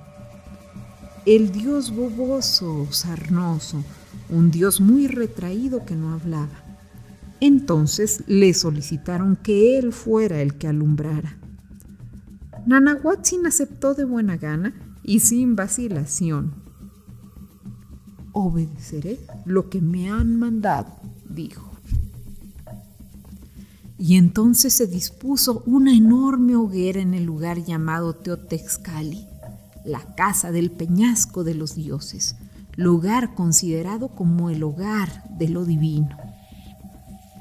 el 1.28 1.52
dios 1.52 1.96
boboso, 1.96 2.88
sarnoso, 2.90 3.84
un 4.32 4.50
dios 4.50 4.82
muy 4.82 5.06
retraído 5.06 5.86
que 5.86 5.96
no 5.96 6.16
hablaba. 6.16 6.62
Entonces 7.40 8.24
le 8.28 8.54
solicitaron 8.54 9.36
que 9.36 9.78
él 9.78 9.92
fuera 9.92 10.42
el 10.42 10.56
que 10.58 10.68
alumbrara. 10.68 11.38
Nanahuatzin 12.66 13.46
aceptó 13.46 13.94
de 13.94 14.06
buena 14.06 14.38
gana 14.38 14.74
y 15.04 15.20
sin 15.20 15.56
vacilación. 15.56 16.54
Obedeceré 18.32 19.20
lo 19.46 19.70
que 19.70 19.82
me 19.82 20.10
han 20.10 20.38
mandado, 20.38 20.88
dijo. 21.30 21.74
Y 23.98 24.16
entonces 24.16 24.74
se 24.74 24.88
dispuso 24.88 25.64
una 25.66 25.96
enorme 25.96 26.56
hoguera 26.56 27.00
en 27.00 27.14
el 27.14 27.26
lugar 27.26 27.64
llamado 27.64 28.14
Teotexcali, 28.14 29.28
la 29.86 30.16
casa 30.16 30.52
del 30.52 30.72
peñasco 30.72 31.44
de 31.44 31.56
los 31.56 31.76
dioses, 31.76 32.36
lugar 32.76 33.36
considerado 33.36 34.10
como 34.10 34.50
el 34.50 34.64
hogar 34.64 35.24
de 35.38 35.50
lo 35.50 35.64
divino. 35.64 36.18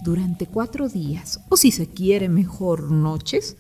Durante 0.03 0.47
cuatro 0.47 0.89
días, 0.89 1.39
o 1.49 1.57
si 1.57 1.71
se 1.71 1.87
quiere 1.87 2.29
mejor 2.29 2.91
noches, 2.91 3.57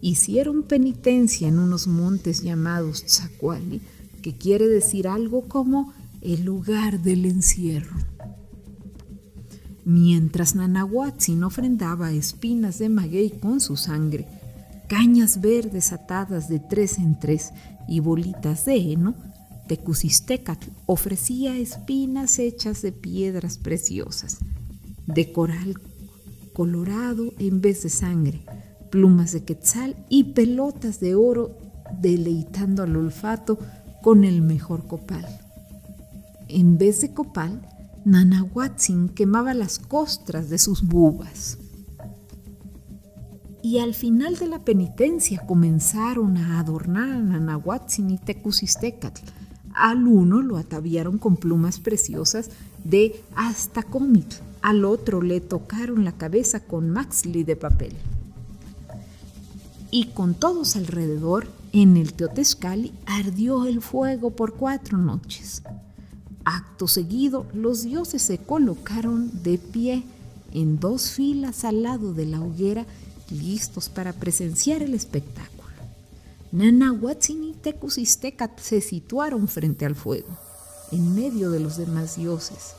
hicieron 0.00 0.62
penitencia 0.62 1.48
en 1.48 1.58
unos 1.58 1.86
montes 1.86 2.40
llamados 2.42 3.04
Tzacuali, 3.04 3.82
que 4.22 4.34
quiere 4.34 4.68
decir 4.68 5.06
algo 5.06 5.48
como 5.48 5.92
el 6.22 6.44
lugar 6.44 7.00
del 7.00 7.26
encierro. 7.26 7.94
Mientras 9.84 10.54
Nanahuatzin 10.54 11.44
ofrendaba 11.44 12.12
espinas 12.12 12.78
de 12.78 12.88
maguey 12.88 13.28
con 13.28 13.60
su 13.60 13.76
sangre, 13.76 14.26
cañas 14.88 15.42
verdes 15.42 15.92
atadas 15.92 16.48
de 16.48 16.58
tres 16.58 16.96
en 16.96 17.18
tres 17.18 17.50
y 17.86 18.00
bolitas 18.00 18.64
de 18.64 18.76
heno, 18.76 19.14
Tecusistecatl 19.68 20.68
ofrecía 20.86 21.56
espinas 21.58 22.38
hechas 22.38 22.80
de 22.80 22.92
piedras 22.92 23.58
preciosas, 23.58 24.38
de 25.14 25.32
coral 25.32 25.76
colorado 26.52 27.32
en 27.38 27.60
vez 27.60 27.82
de 27.82 27.88
sangre, 27.88 28.44
plumas 28.90 29.32
de 29.32 29.44
quetzal 29.44 29.96
y 30.08 30.32
pelotas 30.34 31.00
de 31.00 31.14
oro, 31.14 31.56
deleitando 32.00 32.82
al 32.82 32.96
olfato 32.96 33.58
con 34.02 34.24
el 34.24 34.42
mejor 34.42 34.86
copal. 34.86 35.26
En 36.48 36.78
vez 36.78 37.00
de 37.00 37.12
copal, 37.12 37.66
Nanahuatzin 38.04 39.08
quemaba 39.08 39.54
las 39.54 39.78
costras 39.78 40.50
de 40.50 40.58
sus 40.58 40.82
bubas. 40.82 41.58
Y 43.62 43.78
al 43.78 43.94
final 43.94 44.36
de 44.36 44.48
la 44.48 44.64
penitencia 44.64 45.46
comenzaron 45.46 46.36
a 46.36 46.58
adornar 46.58 47.12
a 47.12 47.18
Nanahuatzin 47.18 48.10
y 48.10 48.18
Tecusistecatl. 48.18 49.22
Al 49.72 50.06
uno 50.06 50.42
lo 50.42 50.56
ataviaron 50.58 51.16
con 51.18 51.36
plumas 51.36 51.78
preciosas 51.78 52.50
de 52.84 53.22
Astacomitl, 53.34 54.36
al 54.62 54.84
otro 54.84 55.22
le 55.22 55.40
tocaron 55.40 56.04
la 56.04 56.12
cabeza 56.12 56.60
con 56.60 56.90
maxli 56.90 57.44
de 57.44 57.56
papel. 57.56 57.92
Y 59.90 60.06
con 60.06 60.34
todos 60.34 60.76
alrededor, 60.76 61.48
en 61.72 61.96
el 61.96 62.14
Teotescali 62.14 62.92
ardió 63.06 63.66
el 63.66 63.82
fuego 63.82 64.30
por 64.30 64.54
cuatro 64.54 64.98
noches. 64.98 65.62
Acto 66.44 66.88
seguido, 66.88 67.46
los 67.54 67.82
dioses 67.82 68.22
se 68.22 68.38
colocaron 68.38 69.30
de 69.42 69.58
pie 69.58 70.02
en 70.52 70.78
dos 70.80 71.10
filas 71.10 71.64
al 71.64 71.82
lado 71.82 72.14
de 72.14 72.26
la 72.26 72.40
hoguera, 72.40 72.86
listos 73.30 73.88
para 73.88 74.12
presenciar 74.12 74.82
el 74.82 74.94
espectáculo. 74.94 75.52
Nanahuatzin 76.52 77.44
y 77.44 77.52
Tecusistecat 77.54 78.58
se 78.60 78.82
situaron 78.82 79.48
frente 79.48 79.86
al 79.86 79.94
fuego, 79.94 80.28
en 80.92 81.14
medio 81.14 81.50
de 81.50 81.58
los 81.58 81.76
demás 81.76 82.16
dioses, 82.16 82.74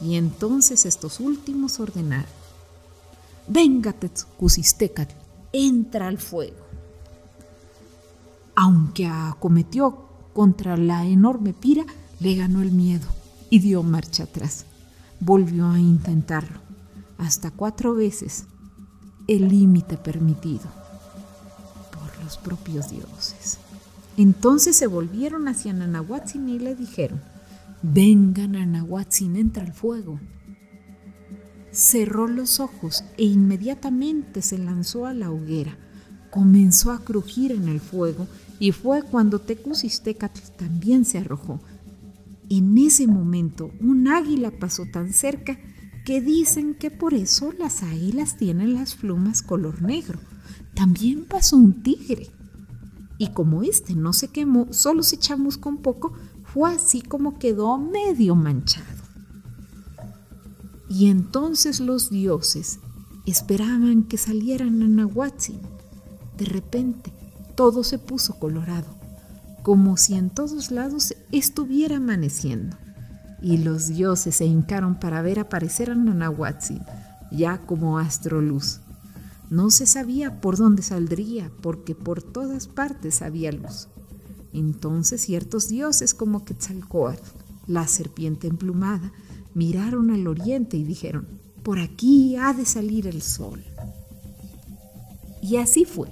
y 0.00 0.16
entonces 0.16 0.86
estos 0.86 1.20
últimos 1.20 1.80
ordenaron: 1.80 2.30
Venga, 3.46 3.92
Tecusistecat, 3.92 5.10
entra 5.52 6.08
al 6.08 6.18
fuego. 6.18 6.66
Aunque 8.54 9.06
acometió 9.06 10.08
contra 10.32 10.76
la 10.76 11.04
enorme 11.04 11.52
pira, 11.52 11.84
le 12.20 12.34
ganó 12.34 12.62
el 12.62 12.72
miedo 12.72 13.06
y 13.50 13.60
dio 13.60 13.82
marcha 13.82 14.24
atrás. 14.24 14.64
Volvió 15.20 15.68
a 15.68 15.78
intentarlo, 15.78 16.60
hasta 17.18 17.50
cuatro 17.50 17.94
veces, 17.94 18.44
el 19.26 19.48
límite 19.48 19.96
permitido 19.96 20.66
por 21.92 22.24
los 22.24 22.36
propios 22.38 22.90
dioses. 22.90 23.58
Entonces 24.16 24.76
se 24.76 24.86
volvieron 24.86 25.48
hacia 25.48 25.72
Nanahuatzin 25.72 26.48
y 26.48 26.58
le 26.58 26.74
dijeron, 26.74 27.20
venga 27.82 28.46
Nanahuatzin, 28.46 29.36
entra 29.36 29.64
al 29.64 29.72
fuego. 29.72 30.20
Cerró 31.70 32.26
los 32.26 32.60
ojos 32.60 33.04
e 33.16 33.24
inmediatamente 33.24 34.42
se 34.42 34.58
lanzó 34.58 35.06
a 35.06 35.14
la 35.14 35.30
hoguera. 35.30 35.76
Comenzó 36.30 36.92
a 36.92 37.04
crujir 37.04 37.52
en 37.52 37.68
el 37.68 37.80
fuego 37.80 38.26
y 38.58 38.72
fue 38.72 39.02
cuando 39.02 39.40
Tecusistecatl 39.40 40.40
también 40.56 41.04
se 41.04 41.18
arrojó 41.18 41.60
en 42.50 42.78
ese 42.78 43.06
momento, 43.06 43.70
un 43.80 44.08
águila 44.08 44.50
pasó 44.50 44.86
tan 44.86 45.12
cerca 45.12 45.58
que 46.06 46.22
dicen 46.22 46.74
que 46.74 46.90
por 46.90 47.12
eso 47.12 47.52
las 47.58 47.82
águilas 47.82 48.38
tienen 48.38 48.72
las 48.72 48.94
plumas 48.94 49.42
color 49.42 49.82
negro. 49.82 50.18
También 50.74 51.26
pasó 51.26 51.56
un 51.56 51.82
tigre. 51.82 52.30
Y 53.18 53.32
como 53.32 53.62
este 53.62 53.94
no 53.94 54.14
se 54.14 54.28
quemó, 54.28 54.68
solo 54.70 55.02
se 55.02 55.16
echamos 55.16 55.58
con 55.58 55.78
poco, 55.78 56.14
fue 56.52 56.74
así 56.74 57.00
como 57.00 57.38
quedó 57.38 57.78
medio 57.78 58.34
manchado. 58.34 58.86
Y 60.88 61.08
entonces 61.08 61.80
los 61.80 62.10
dioses 62.10 62.80
esperaban 63.26 64.04
que 64.04 64.16
salieran 64.16 64.82
a 64.82 64.88
Nahuatzin. 64.88 65.60
De 66.36 66.44
repente, 66.44 67.12
todo 67.54 67.84
se 67.84 67.98
puso 67.98 68.38
colorado 68.38 68.98
como 69.68 69.98
si 69.98 70.14
en 70.14 70.30
todos 70.30 70.70
lados 70.70 71.14
estuviera 71.30 71.98
amaneciendo. 71.98 72.78
Y 73.42 73.58
los 73.58 73.88
dioses 73.88 74.36
se 74.36 74.46
hincaron 74.46 74.98
para 74.98 75.20
ver 75.20 75.38
aparecer 75.38 75.90
a 75.90 75.94
Nanahuatzin, 75.94 76.80
ya 77.30 77.58
como 77.58 77.98
astroluz. 77.98 78.80
No 79.50 79.70
se 79.70 79.84
sabía 79.84 80.40
por 80.40 80.56
dónde 80.56 80.82
saldría, 80.82 81.50
porque 81.60 81.94
por 81.94 82.22
todas 82.22 82.66
partes 82.66 83.20
había 83.20 83.52
luz. 83.52 83.88
Entonces 84.52 85.20
ciertos 85.20 85.68
dioses 85.68 86.14
como 86.14 86.44
Quetzalcoatl, 86.44 87.22
la 87.66 87.86
serpiente 87.86 88.46
emplumada, 88.46 89.12
miraron 89.54 90.10
al 90.10 90.26
oriente 90.26 90.76
y 90.76 90.84
dijeron, 90.84 91.26
por 91.62 91.78
aquí 91.78 92.36
ha 92.36 92.52
de 92.54 92.64
salir 92.64 93.06
el 93.06 93.22
sol. 93.22 93.62
Y 95.42 95.56
así 95.56 95.84
fue. 95.84 96.08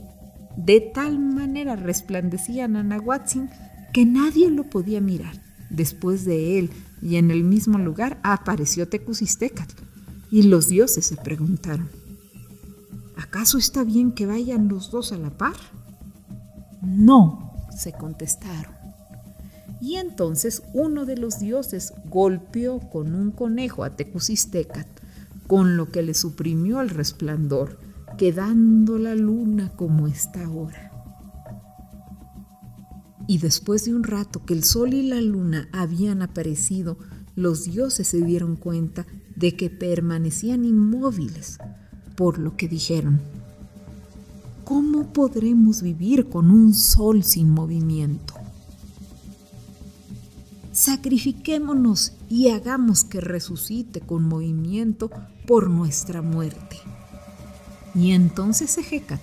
De 0.57 0.81
tal 0.81 1.19
manera 1.19 1.77
resplandecía 1.77 2.69
Nanahuatzin 2.69 3.51
que 3.93 4.05
nadie 4.05 4.51
lo 4.51 4.65
podía 4.65 5.01
mirar. 5.01 5.43
Después 5.71 6.25
de 6.25 6.59
él 6.59 6.71
y 7.03 7.17
en 7.17 7.31
el 7.31 7.45
mismo 7.45 7.79
lugar 7.79 8.21
apareció 8.23 8.89
Tecusistecatl 8.89 9.75
y 10.31 10.43
los 10.43 10.69
dioses 10.69 11.07
se 11.07 11.17
preguntaron, 11.17 11.89
¿acaso 13.17 13.59
está 13.59 13.85
bien 13.85 14.13
que 14.13 14.27
vayan 14.27 14.69
los 14.69 14.91
dos 14.91 15.13
a 15.13 15.19
la 15.19 15.31
par? 15.31 15.57
No, 16.83 17.46
se 17.77 17.93
contestaron. 17.93 18.75
Y 19.81 19.97
entonces 19.97 20.63
uno 20.73 21.05
de 21.05 21.17
los 21.17 21.39
dioses 21.39 21.93
golpeó 22.07 22.81
con 22.81 23.15
un 23.15 23.31
conejo 23.31 23.85
a 23.85 23.97
Tecusistecatl, 23.97 25.03
con 25.47 25.77
lo 25.77 25.91
que 25.91 26.03
le 26.03 26.15
suprimió 26.15 26.81
el 26.81 26.91
resplandor 26.91 27.79
quedando 28.17 28.99
la 28.99 29.15
luna 29.15 29.73
como 29.77 30.07
está 30.07 30.45
ahora. 30.45 30.91
Y 33.29 33.39
después 33.39 33.85
de 33.85 33.95
un 33.95 34.05
rato 34.05 34.45
que 34.45 34.55
el 34.55 34.65
sol 34.65 34.95
y 34.95 35.03
la 35.09 35.21
luna 35.21 35.69
habían 35.73 36.23
aparecido, 36.23 36.97
los 37.35 37.65
dioses 37.65 38.09
se 38.09 38.23
dieron 38.23 38.57
cuenta 38.57 39.07
de 39.35 39.57
que 39.57 39.69
permanecían 39.69 40.65
inmóviles, 40.65 41.59
por 42.17 42.39
lo 42.39 42.57
que 42.57 42.69
dijeron, 42.69 43.21
¿cómo 44.67 45.13
podremos 45.13 45.81
vivir 45.81 46.29
con 46.29 46.51
un 46.51 46.75
sol 46.75 47.23
sin 47.23 47.51
movimiento? 47.51 48.35
Sacrifiquémonos 50.73 52.15
y 52.29 52.49
hagamos 52.49 53.05
que 53.05 53.21
resucite 53.21 54.01
con 54.01 54.25
movimiento 54.25 55.09
por 55.47 55.71
nuestra 55.71 56.21
muerte. 56.21 56.79
Y 57.95 58.11
entonces 58.11 58.77
Ejecat, 58.77 59.21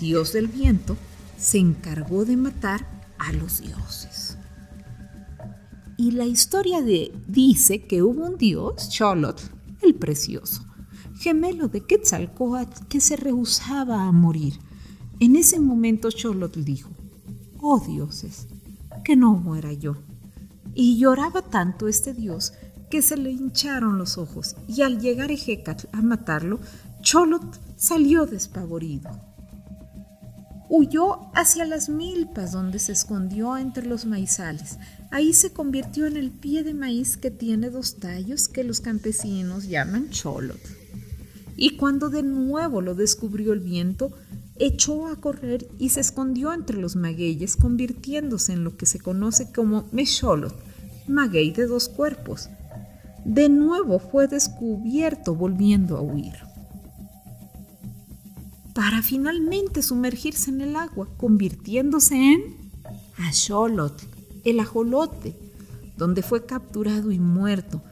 dios 0.00 0.32
del 0.32 0.48
viento, 0.48 0.96
se 1.36 1.58
encargó 1.58 2.24
de 2.24 2.38
matar 2.38 2.86
a 3.18 3.32
los 3.34 3.60
dioses. 3.60 4.38
Y 5.98 6.12
la 6.12 6.24
historia 6.24 6.80
de, 6.80 7.12
dice 7.28 7.84
que 7.84 8.02
hubo 8.02 8.24
un 8.24 8.38
dios, 8.38 8.88
Cholot, 8.88 9.42
el 9.82 9.94
precioso, 9.94 10.64
gemelo 11.18 11.68
de 11.68 11.82
Quetzalcoatl, 11.82 12.86
que 12.86 13.02
se 13.02 13.16
rehusaba 13.16 14.04
a 14.04 14.12
morir. 14.12 14.54
En 15.20 15.36
ese 15.36 15.60
momento 15.60 16.10
Cholot 16.10 16.56
dijo, 16.56 16.88
oh 17.60 17.78
dioses, 17.78 18.46
que 19.04 19.16
no 19.16 19.34
muera 19.34 19.70
yo. 19.74 19.96
Y 20.74 20.98
lloraba 20.98 21.42
tanto 21.42 21.88
este 21.88 22.14
dios 22.14 22.54
que 22.90 23.02
se 23.02 23.18
le 23.18 23.30
hincharon 23.30 23.98
los 23.98 24.16
ojos, 24.16 24.56
y 24.66 24.80
al 24.80 24.98
llegar 24.98 25.30
Ejecatl 25.30 25.88
a 25.92 26.00
matarlo, 26.00 26.58
Cholot 27.02 27.60
salió 27.76 28.24
despavorido. 28.24 29.10
Huyó 30.70 31.30
hacia 31.34 31.66
las 31.66 31.90
milpas 31.90 32.52
donde 32.52 32.78
se 32.78 32.92
escondió 32.92 33.58
entre 33.58 33.84
los 33.84 34.06
maizales. 34.06 34.78
Ahí 35.10 35.34
se 35.34 35.52
convirtió 35.52 36.06
en 36.06 36.16
el 36.16 36.30
pie 36.30 36.62
de 36.62 36.72
maíz 36.72 37.18
que 37.18 37.30
tiene 37.30 37.68
dos 37.68 37.96
tallos 37.96 38.48
que 38.48 38.64
los 38.64 38.80
campesinos 38.80 39.68
llaman 39.68 40.08
cholot. 40.08 40.60
Y 41.56 41.76
cuando 41.76 42.08
de 42.08 42.22
nuevo 42.22 42.80
lo 42.80 42.94
descubrió 42.94 43.52
el 43.52 43.60
viento, 43.60 44.12
echó 44.60 45.08
a 45.08 45.16
correr 45.16 45.66
y 45.78 45.88
se 45.88 46.00
escondió 46.00 46.52
entre 46.52 46.76
los 46.76 46.94
magueyes, 46.94 47.56
convirtiéndose 47.56 48.52
en 48.52 48.62
lo 48.62 48.76
que 48.76 48.86
se 48.86 49.00
conoce 49.00 49.50
como 49.50 49.88
mecholot, 49.90 50.54
maguey 51.08 51.50
de 51.50 51.66
dos 51.66 51.88
cuerpos. 51.88 52.48
De 53.24 53.48
nuevo 53.48 53.98
fue 53.98 54.28
descubierto 54.28 55.34
volviendo 55.34 55.96
a 55.96 56.02
huir 56.02 56.50
para 58.80 59.02
finalmente 59.02 59.82
sumergirse 59.82 60.50
en 60.50 60.60
el 60.60 60.76
agua, 60.76 61.08
convirtiéndose 61.16 62.14
en 62.14 62.56
Asholot, 63.18 64.02
el 64.44 64.60
ajolote, 64.60 65.36
donde 65.96 66.22
fue 66.22 66.46
capturado 66.46 67.12
y 67.12 67.18
muerto 67.18 67.82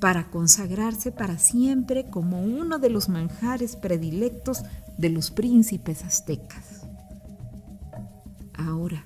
para 0.00 0.30
consagrarse 0.30 1.10
para 1.10 1.38
siempre 1.38 2.10
como 2.10 2.42
uno 2.42 2.78
de 2.78 2.90
los 2.90 3.08
manjares 3.08 3.76
predilectos 3.76 4.62
de 4.98 5.10
los 5.10 5.30
príncipes 5.30 6.04
aztecas. 6.04 6.86
Ahora, 8.54 9.04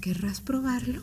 ¿querrás 0.00 0.40
probarlo? 0.40 1.02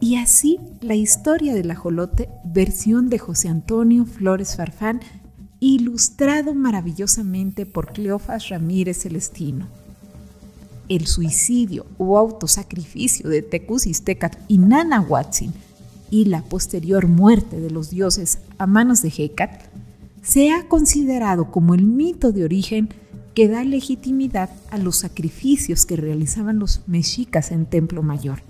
Y 0.00 0.16
así 0.16 0.58
la 0.80 0.94
historia 0.94 1.54
del 1.54 1.70
ajolote, 1.70 2.28
versión 2.44 3.08
de 3.10 3.18
José 3.18 3.48
Antonio 3.48 4.04
Flores 4.06 4.56
Farfán, 4.56 5.00
ilustrado 5.60 6.54
maravillosamente 6.54 7.66
por 7.66 7.92
Cleofas 7.92 8.48
Ramírez 8.48 9.02
Celestino. 9.02 9.66
El 10.88 11.06
suicidio 11.06 11.84
o 11.98 12.16
autosacrificio 12.16 13.28
de 13.28 13.42
Tecusistecat 13.42 14.36
y 14.46 14.58
Nanahuatzin 14.58 15.52
y 16.10 16.26
la 16.26 16.42
posterior 16.42 17.08
muerte 17.08 17.60
de 17.60 17.70
los 17.70 17.90
dioses 17.90 18.38
a 18.56 18.66
manos 18.66 19.02
de 19.02 19.12
Hecat 19.14 19.67
se 20.28 20.50
ha 20.52 20.68
considerado 20.68 21.50
como 21.50 21.74
el 21.74 21.84
mito 21.84 22.32
de 22.32 22.44
origen 22.44 22.90
que 23.34 23.48
da 23.48 23.64
legitimidad 23.64 24.50
a 24.70 24.76
los 24.76 24.96
sacrificios 24.96 25.86
que 25.86 25.96
realizaban 25.96 26.58
los 26.58 26.82
mexicas 26.86 27.50
en 27.50 27.64
Templo 27.64 28.02
Mayor. 28.02 28.42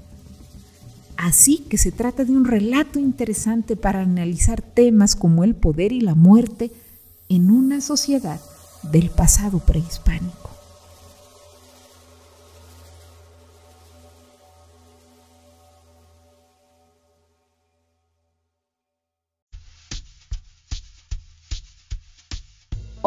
Así 1.16 1.58
que 1.68 1.78
se 1.78 1.92
trata 1.92 2.24
de 2.24 2.32
un 2.32 2.46
relato 2.46 2.98
interesante 2.98 3.76
para 3.76 4.00
analizar 4.00 4.60
temas 4.60 5.14
como 5.14 5.44
el 5.44 5.54
poder 5.54 5.92
y 5.92 6.00
la 6.00 6.16
muerte 6.16 6.72
en 7.28 7.50
una 7.50 7.80
sociedad 7.80 8.40
del 8.90 9.10
pasado 9.10 9.60
prehispánico. 9.60 10.47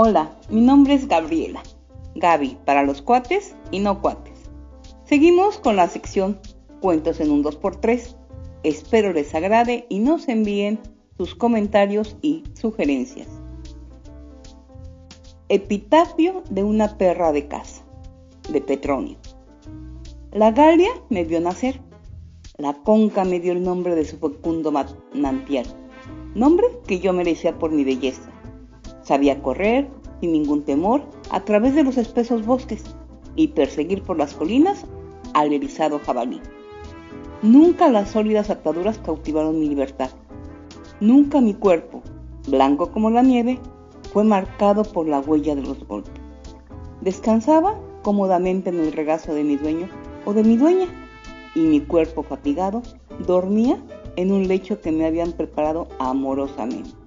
Hola, 0.03 0.35
mi 0.49 0.61
nombre 0.61 0.95
es 0.95 1.07
Gabriela. 1.07 1.61
Gaby 2.15 2.57
para 2.65 2.81
los 2.81 3.03
cuates 3.03 3.55
y 3.69 3.77
no 3.77 4.01
cuates. 4.01 4.49
Seguimos 5.05 5.59
con 5.59 5.75
la 5.75 5.87
sección 5.87 6.39
Cuentos 6.79 7.19
en 7.19 7.29
un 7.29 7.43
2x3. 7.43 8.15
Espero 8.63 9.13
les 9.13 9.35
agrade 9.35 9.85
y 9.89 9.99
nos 9.99 10.27
envíen 10.27 10.79
sus 11.17 11.35
comentarios 11.35 12.17
y 12.23 12.41
sugerencias. 12.59 13.27
Epitafio 15.49 16.41
de 16.49 16.63
una 16.63 16.97
perra 16.97 17.31
de 17.31 17.47
casa, 17.47 17.85
de 18.51 18.59
Petronio. 18.59 19.17
La 20.31 20.49
Galia 20.49 20.89
me 21.11 21.25
vio 21.25 21.39
nacer. 21.41 21.79
La 22.57 22.73
conca 22.73 23.23
me 23.23 23.39
dio 23.39 23.51
el 23.51 23.63
nombre 23.63 23.93
de 23.93 24.05
su 24.05 24.17
fecundo 24.17 24.71
manantial, 24.71 25.67
nombre 26.33 26.65
que 26.87 26.99
yo 26.99 27.13
merecía 27.13 27.59
por 27.59 27.69
mi 27.69 27.83
belleza. 27.83 28.30
Sabía 29.03 29.41
correr 29.41 29.89
sin 30.19 30.31
ningún 30.31 30.63
temor 30.63 31.01
a 31.29 31.43
través 31.43 31.75
de 31.75 31.83
los 31.83 31.97
espesos 31.97 32.45
bosques 32.45 32.83
y 33.35 33.49
perseguir 33.49 34.03
por 34.03 34.17
las 34.17 34.33
colinas 34.33 34.85
al 35.33 35.53
erizado 35.53 35.99
jabalí. 35.99 36.39
Nunca 37.41 37.89
las 37.89 38.11
sólidas 38.11 38.49
ataduras 38.49 38.99
cautivaron 38.99 39.59
mi 39.59 39.67
libertad. 39.67 40.11
Nunca 40.99 41.41
mi 41.41 41.53
cuerpo, 41.55 42.03
blanco 42.47 42.91
como 42.91 43.09
la 43.09 43.23
nieve, 43.23 43.59
fue 44.13 44.23
marcado 44.23 44.83
por 44.83 45.07
la 45.07 45.19
huella 45.19 45.55
de 45.55 45.63
los 45.63 45.87
golpes. 45.87 46.13
Descansaba 47.01 47.79
cómodamente 48.03 48.69
en 48.69 48.79
el 48.79 48.91
regazo 48.91 49.33
de 49.33 49.43
mi 49.43 49.55
dueño 49.55 49.87
o 50.25 50.33
de 50.33 50.43
mi 50.43 50.57
dueña, 50.57 50.87
y 51.55 51.61
mi 51.61 51.81
cuerpo 51.81 52.23
fatigado 52.23 52.81
dormía 53.25 53.77
en 54.15 54.31
un 54.31 54.47
lecho 54.47 54.79
que 54.81 54.91
me 54.91 55.05
habían 55.05 55.31
preparado 55.31 55.87
amorosamente. 55.99 57.00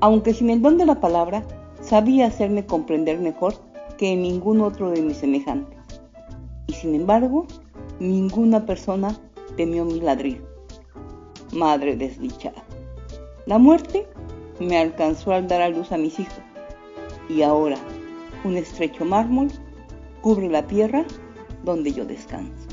Aunque 0.00 0.34
sin 0.34 0.50
el 0.50 0.60
don 0.60 0.76
de 0.78 0.86
la 0.86 1.00
palabra, 1.00 1.42
sabía 1.80 2.26
hacerme 2.26 2.66
comprender 2.66 3.18
mejor 3.18 3.54
que 3.96 4.14
ningún 4.14 4.60
otro 4.60 4.90
de 4.90 5.02
mis 5.02 5.16
semejantes. 5.16 5.78
Y 6.66 6.74
sin 6.74 6.94
embargo, 6.94 7.46
ninguna 7.98 8.66
persona 8.66 9.16
temió 9.56 9.84
mi 9.84 10.00
ladrido. 10.00 10.44
Madre 11.52 11.96
desdichada. 11.96 12.62
La 13.46 13.58
muerte 13.58 14.06
me 14.60 14.76
alcanzó 14.76 15.32
al 15.32 15.48
dar 15.48 15.62
a 15.62 15.68
luz 15.68 15.92
a 15.92 15.96
mis 15.96 16.18
hijos. 16.18 16.40
Y 17.28 17.42
ahora 17.42 17.76
un 18.44 18.56
estrecho 18.56 19.04
mármol 19.04 19.48
cubre 20.20 20.48
la 20.48 20.66
tierra 20.66 21.04
donde 21.64 21.92
yo 21.92 22.04
descanso. 22.04 22.65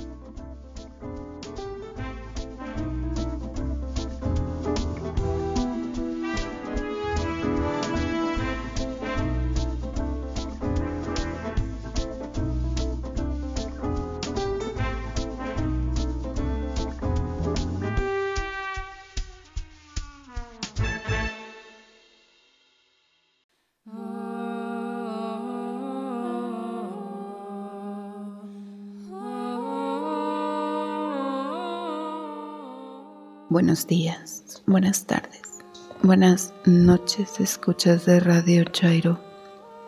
Buenos 33.54 33.86
días, 33.86 34.64
buenas 34.66 35.06
tardes, 35.06 35.60
buenas 36.02 36.56
noches, 36.66 37.40
escuchas 37.40 38.04
de 38.08 38.20
Radio 38.20 38.64
Chairo. 38.64 39.20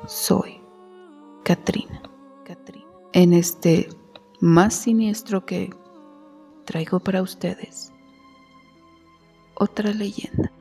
Soy 0.06 0.62
Katrina. 1.44 2.00
Katrina. 2.46 2.86
En 3.14 3.34
este 3.34 3.90
más 4.40 4.76
siniestro 4.76 5.48
que 5.48 5.74
traigo 6.66 7.00
para 7.00 7.24
ustedes 7.24 7.92
otra 9.56 9.90
leyenda. 9.94 10.52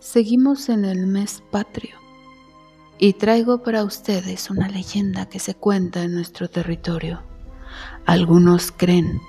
Seguimos 0.00 0.68
en 0.70 0.86
el 0.86 1.06
mes 1.06 1.40
patrio 1.52 1.94
y 2.98 3.12
traigo 3.12 3.62
para 3.62 3.84
ustedes 3.84 4.50
una 4.50 4.68
leyenda 4.68 5.26
que 5.28 5.38
se 5.38 5.54
cuenta 5.54 6.02
en 6.02 6.14
nuestro 6.14 6.50
territorio. 6.50 7.22
Algunos 8.06 8.72
creen 8.72 9.20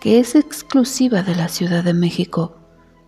que 0.00 0.20
es 0.20 0.36
exclusiva 0.36 1.22
de 1.22 1.34
la 1.34 1.48
Ciudad 1.48 1.82
de 1.82 1.94
México. 1.94 2.56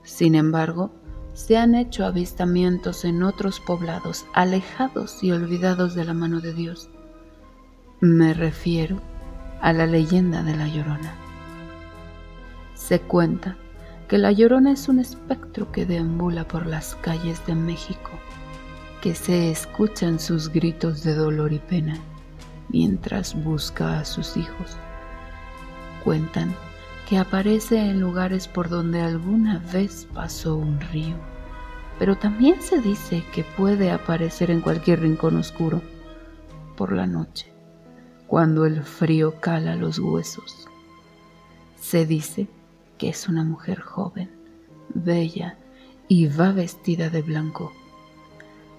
Sin 0.03 0.35
embargo, 0.35 0.91
se 1.35 1.57
han 1.57 1.77
hecho 1.77 2.05
avistamientos 2.05 3.05
en 3.05 3.23
otros 3.23 3.61
poblados 3.61 4.27
alejados 4.35 5.23
y 5.23 5.31
olvidados 5.31 5.95
de 5.95 6.05
la 6.05 6.15
mano 6.15 6.41
de 6.41 6.53
Dios. 6.53 6.91
Me 8.01 8.35
refiero 8.35 9.01
a 9.61 9.73
la 9.73 9.87
leyenda 9.87 10.43
de 10.43 10.57
la 10.57 10.67
Llorona. 10.67 11.15
Se 12.75 13.01
cuenta 13.01 13.57
que 14.09 14.19
la 14.19 14.33
Llorona 14.33 14.73
es 14.73 14.89
un 14.89 14.99
espectro 14.99 15.71
que 15.71 15.87
deambula 15.87 16.49
por 16.49 16.67
las 16.67 16.97
calles 16.97 17.47
de 17.47 17.55
México, 17.55 18.11
que 19.01 19.15
se 19.15 19.53
escuchan 19.53 20.19
sus 20.19 20.49
gritos 20.49 21.05
de 21.05 21.15
dolor 21.15 21.53
y 21.53 21.61
pena 21.61 21.97
mientras 22.69 23.41
busca 23.45 24.01
a 24.01 24.05
sus 24.05 24.37
hijos. 24.37 24.77
Cuentan 26.03 26.53
que 27.11 27.19
aparece 27.19 27.77
en 27.77 27.99
lugares 27.99 28.47
por 28.47 28.69
donde 28.69 29.01
alguna 29.01 29.59
vez 29.73 30.07
pasó 30.15 30.55
un 30.55 30.81
río, 30.93 31.17
pero 31.99 32.17
también 32.17 32.63
se 32.63 32.79
dice 32.81 33.25
que 33.35 33.43
puede 33.43 33.91
aparecer 33.91 34.49
en 34.49 34.61
cualquier 34.61 35.01
rincón 35.01 35.37
oscuro 35.37 35.83
por 36.77 36.93
la 36.93 37.09
noche, 37.09 37.53
cuando 38.29 38.65
el 38.65 38.85
frío 38.85 39.41
cala 39.41 39.75
los 39.75 39.99
huesos. 39.99 40.69
Se 41.81 42.07
dice 42.07 42.47
que 42.97 43.09
es 43.09 43.29
una 43.29 43.43
mujer 43.43 43.81
joven, 43.81 44.31
bella 44.95 45.59
y 46.07 46.29
va 46.29 46.53
vestida 46.53 47.11
de 47.11 47.23
blanco. 47.23 47.73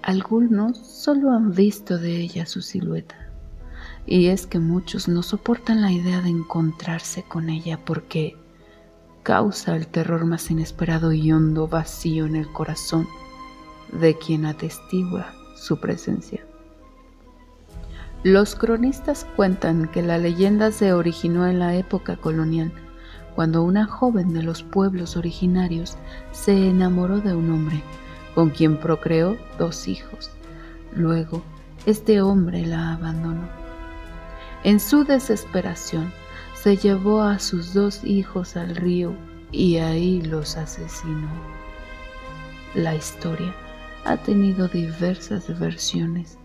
Algunos 0.03 0.77
solo 0.77 1.31
han 1.31 1.51
visto 1.51 1.97
de 1.97 2.15
ella 2.15 2.45
su 2.45 2.61
silueta 2.61 3.20
y 4.05 4.27
es 4.27 4.47
que 4.47 4.59
muchos 4.59 5.07
no 5.07 5.23
soportan 5.23 5.81
la 5.81 5.91
idea 5.91 6.21
de 6.21 6.29
encontrarse 6.29 7.23
con 7.23 7.49
ella 7.49 7.79
porque 7.83 8.35
causa 9.23 9.75
el 9.75 9.87
terror 9.87 10.25
más 10.25 10.49
inesperado 10.49 11.11
y 11.11 11.31
hondo 11.31 11.67
vacío 11.67 12.25
en 12.25 12.35
el 12.35 12.51
corazón 12.51 13.07
de 13.91 14.17
quien 14.17 14.45
atestigua 14.45 15.33
su 15.55 15.79
presencia. 15.79 16.43
Los 18.23 18.55
cronistas 18.55 19.25
cuentan 19.35 19.87
que 19.87 20.01
la 20.01 20.17
leyenda 20.17 20.71
se 20.71 20.93
originó 20.93 21.47
en 21.47 21.59
la 21.59 21.75
época 21.75 22.17
colonial, 22.17 22.71
cuando 23.35 23.63
una 23.63 23.85
joven 23.85 24.33
de 24.33 24.43
los 24.43 24.61
pueblos 24.61 25.17
originarios 25.17 25.97
se 26.31 26.69
enamoró 26.69 27.19
de 27.19 27.33
un 27.33 27.51
hombre, 27.51 27.81
con 28.35 28.49
quien 28.49 28.77
procreó 28.77 29.37
dos 29.57 29.87
hijos. 29.87 30.29
Luego, 30.93 31.41
este 31.85 32.21
hombre 32.21 32.65
la 32.65 32.93
abandonó. 32.93 33.60
En 34.63 34.79
su 34.79 35.03
desesperación, 35.03 36.11
se 36.53 36.77
llevó 36.77 37.23
a 37.23 37.39
sus 37.39 37.73
dos 37.73 38.03
hijos 38.03 38.55
al 38.55 38.75
río 38.75 39.15
y 39.51 39.77
ahí 39.77 40.21
los 40.21 40.57
asesinó. 40.57 41.29
La 42.75 42.93
historia 42.93 43.55
ha 44.05 44.17
tenido 44.17 44.67
diversas 44.67 45.59
versiones. 45.59 46.37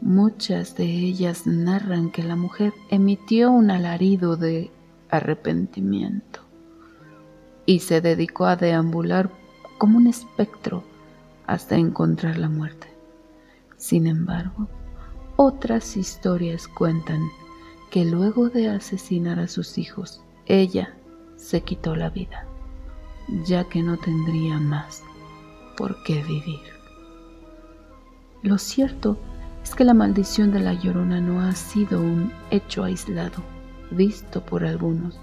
Muchas 0.00 0.74
de 0.76 0.84
ellas 0.84 1.46
narran 1.46 2.10
que 2.10 2.22
la 2.22 2.36
mujer 2.36 2.72
emitió 2.88 3.50
un 3.50 3.70
alarido 3.70 4.36
de 4.36 4.70
arrepentimiento 5.10 6.40
y 7.66 7.80
se 7.80 8.00
dedicó 8.00 8.46
a 8.46 8.56
deambular 8.56 9.30
como 9.76 9.98
un 9.98 10.06
espectro 10.06 10.82
hasta 11.46 11.76
encontrar 11.76 12.38
la 12.38 12.48
muerte. 12.48 12.88
Sin 13.76 14.06
embargo, 14.06 14.68
otras 15.36 15.96
historias 15.96 16.66
cuentan 16.66 17.20
que 17.92 18.06
luego 18.06 18.48
de 18.48 18.70
asesinar 18.70 19.38
a 19.38 19.46
sus 19.46 19.76
hijos, 19.76 20.22
ella 20.46 20.94
se 21.36 21.60
quitó 21.60 21.94
la 21.94 22.08
vida, 22.08 22.46
ya 23.44 23.64
que 23.64 23.82
no 23.82 23.98
tendría 23.98 24.58
más 24.58 25.02
por 25.76 26.02
qué 26.04 26.22
vivir. 26.22 26.62
Lo 28.42 28.56
cierto 28.56 29.18
es 29.62 29.74
que 29.74 29.84
la 29.84 29.92
maldición 29.92 30.52
de 30.52 30.60
la 30.60 30.72
llorona 30.72 31.20
no 31.20 31.42
ha 31.42 31.52
sido 31.52 32.00
un 32.00 32.32
hecho 32.50 32.82
aislado, 32.82 33.42
visto 33.90 34.40
por 34.40 34.64
algunos, 34.64 35.20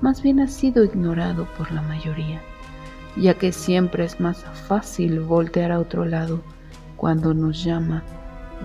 más 0.00 0.22
bien 0.22 0.40
ha 0.40 0.48
sido 0.48 0.82
ignorado 0.82 1.46
por 1.58 1.70
la 1.72 1.82
mayoría, 1.82 2.40
ya 3.18 3.34
que 3.34 3.52
siempre 3.52 4.06
es 4.06 4.18
más 4.18 4.42
fácil 4.66 5.20
voltear 5.20 5.72
a 5.72 5.80
otro 5.80 6.06
lado 6.06 6.40
cuando 6.96 7.34
nos 7.34 7.62
llama 7.62 8.02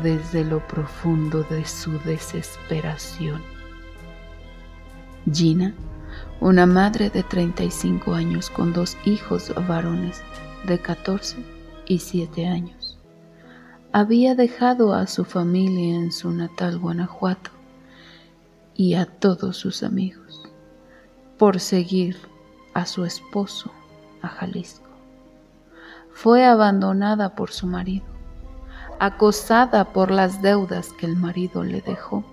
desde 0.01 0.43
lo 0.45 0.65
profundo 0.67 1.43
de 1.43 1.65
su 1.65 1.99
desesperación. 1.99 3.41
Gina, 5.31 5.73
una 6.39 6.65
madre 6.65 7.09
de 7.09 7.23
35 7.23 8.13
años 8.13 8.49
con 8.49 8.73
dos 8.73 8.97
hijos 9.05 9.53
varones 9.67 10.21
de 10.65 10.79
14 10.79 11.37
y 11.85 11.99
7 11.99 12.47
años, 12.47 12.97
había 13.91 14.35
dejado 14.35 14.93
a 14.93 15.05
su 15.07 15.25
familia 15.25 15.95
en 15.95 16.11
su 16.11 16.31
natal 16.31 16.79
Guanajuato 16.79 17.51
y 18.73 18.95
a 18.95 19.05
todos 19.05 19.57
sus 19.57 19.83
amigos 19.83 20.41
por 21.37 21.59
seguir 21.59 22.17
a 22.73 22.85
su 22.85 23.03
esposo 23.03 23.71
a 24.21 24.27
Jalisco. 24.27 24.89
Fue 26.13 26.45
abandonada 26.45 27.35
por 27.35 27.51
su 27.51 27.67
marido 27.67 28.05
acosada 29.01 29.93
por 29.93 30.11
las 30.11 30.43
deudas 30.43 30.93
que 30.93 31.07
el 31.07 31.15
marido 31.15 31.63
le 31.63 31.81
dejó 31.81 32.23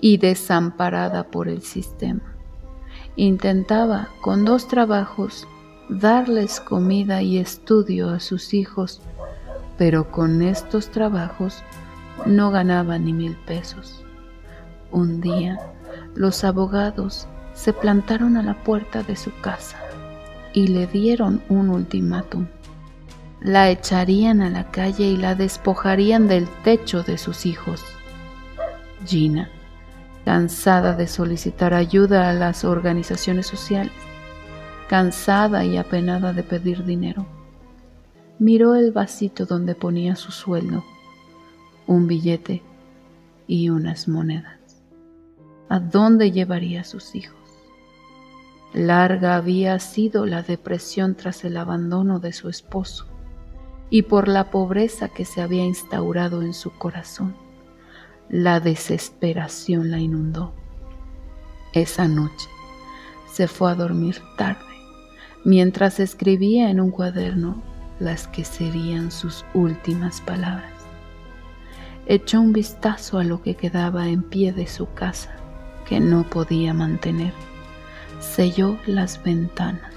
y 0.00 0.16
desamparada 0.16 1.22
por 1.22 1.46
el 1.46 1.62
sistema. 1.62 2.34
Intentaba 3.14 4.08
con 4.20 4.44
dos 4.44 4.66
trabajos 4.66 5.46
darles 5.88 6.58
comida 6.58 7.22
y 7.22 7.38
estudio 7.38 8.10
a 8.10 8.18
sus 8.18 8.54
hijos, 8.54 9.02
pero 9.78 10.10
con 10.10 10.42
estos 10.42 10.88
trabajos 10.88 11.62
no 12.26 12.50
ganaba 12.50 12.98
ni 12.98 13.12
mil 13.12 13.36
pesos. 13.46 14.04
Un 14.90 15.20
día 15.20 15.60
los 16.16 16.42
abogados 16.42 17.28
se 17.52 17.72
plantaron 17.72 18.36
a 18.36 18.42
la 18.42 18.64
puerta 18.64 19.04
de 19.04 19.14
su 19.14 19.30
casa 19.42 19.78
y 20.52 20.66
le 20.66 20.88
dieron 20.88 21.40
un 21.48 21.70
ultimátum 21.70 22.48
la 23.44 23.68
echarían 23.68 24.40
a 24.40 24.48
la 24.48 24.70
calle 24.70 25.04
y 25.04 25.18
la 25.18 25.34
despojarían 25.34 26.28
del 26.28 26.48
techo 26.64 27.02
de 27.02 27.18
sus 27.18 27.44
hijos. 27.44 27.84
Gina, 29.04 29.50
cansada 30.24 30.94
de 30.94 31.06
solicitar 31.06 31.74
ayuda 31.74 32.30
a 32.30 32.32
las 32.32 32.64
organizaciones 32.64 33.46
sociales, 33.46 33.92
cansada 34.88 35.62
y 35.66 35.76
apenada 35.76 36.32
de 36.32 36.42
pedir 36.42 36.86
dinero, 36.86 37.26
miró 38.38 38.76
el 38.76 38.92
vasito 38.92 39.44
donde 39.44 39.74
ponía 39.74 40.16
su 40.16 40.32
sueldo, 40.32 40.82
un 41.86 42.06
billete 42.06 42.62
y 43.46 43.68
unas 43.68 44.08
monedas. 44.08 44.82
¿A 45.68 45.80
dónde 45.80 46.32
llevaría 46.32 46.80
a 46.80 46.84
sus 46.84 47.14
hijos? 47.14 47.36
Larga 48.72 49.36
había 49.36 49.78
sido 49.80 50.24
la 50.24 50.40
depresión 50.40 51.14
tras 51.14 51.44
el 51.44 51.58
abandono 51.58 52.20
de 52.20 52.32
su 52.32 52.48
esposo 52.48 53.13
y 53.90 54.02
por 54.02 54.28
la 54.28 54.50
pobreza 54.50 55.08
que 55.08 55.24
se 55.24 55.40
había 55.40 55.64
instaurado 55.64 56.42
en 56.42 56.54
su 56.54 56.70
corazón. 56.72 57.34
La 58.28 58.60
desesperación 58.60 59.90
la 59.90 59.98
inundó. 59.98 60.52
Esa 61.72 62.08
noche 62.08 62.48
se 63.30 63.48
fue 63.48 63.70
a 63.70 63.74
dormir 63.74 64.22
tarde, 64.36 64.64
mientras 65.44 66.00
escribía 66.00 66.70
en 66.70 66.80
un 66.80 66.90
cuaderno 66.90 67.62
las 68.00 68.26
que 68.28 68.44
serían 68.44 69.10
sus 69.10 69.44
últimas 69.54 70.20
palabras. 70.20 70.72
Echó 72.06 72.40
un 72.40 72.52
vistazo 72.52 73.18
a 73.18 73.24
lo 73.24 73.42
que 73.42 73.54
quedaba 73.54 74.08
en 74.08 74.22
pie 74.22 74.52
de 74.52 74.66
su 74.66 74.92
casa, 74.94 75.36
que 75.86 76.00
no 76.00 76.24
podía 76.24 76.74
mantener. 76.74 77.32
Selló 78.20 78.78
las 78.86 79.22
ventanas. 79.22 79.94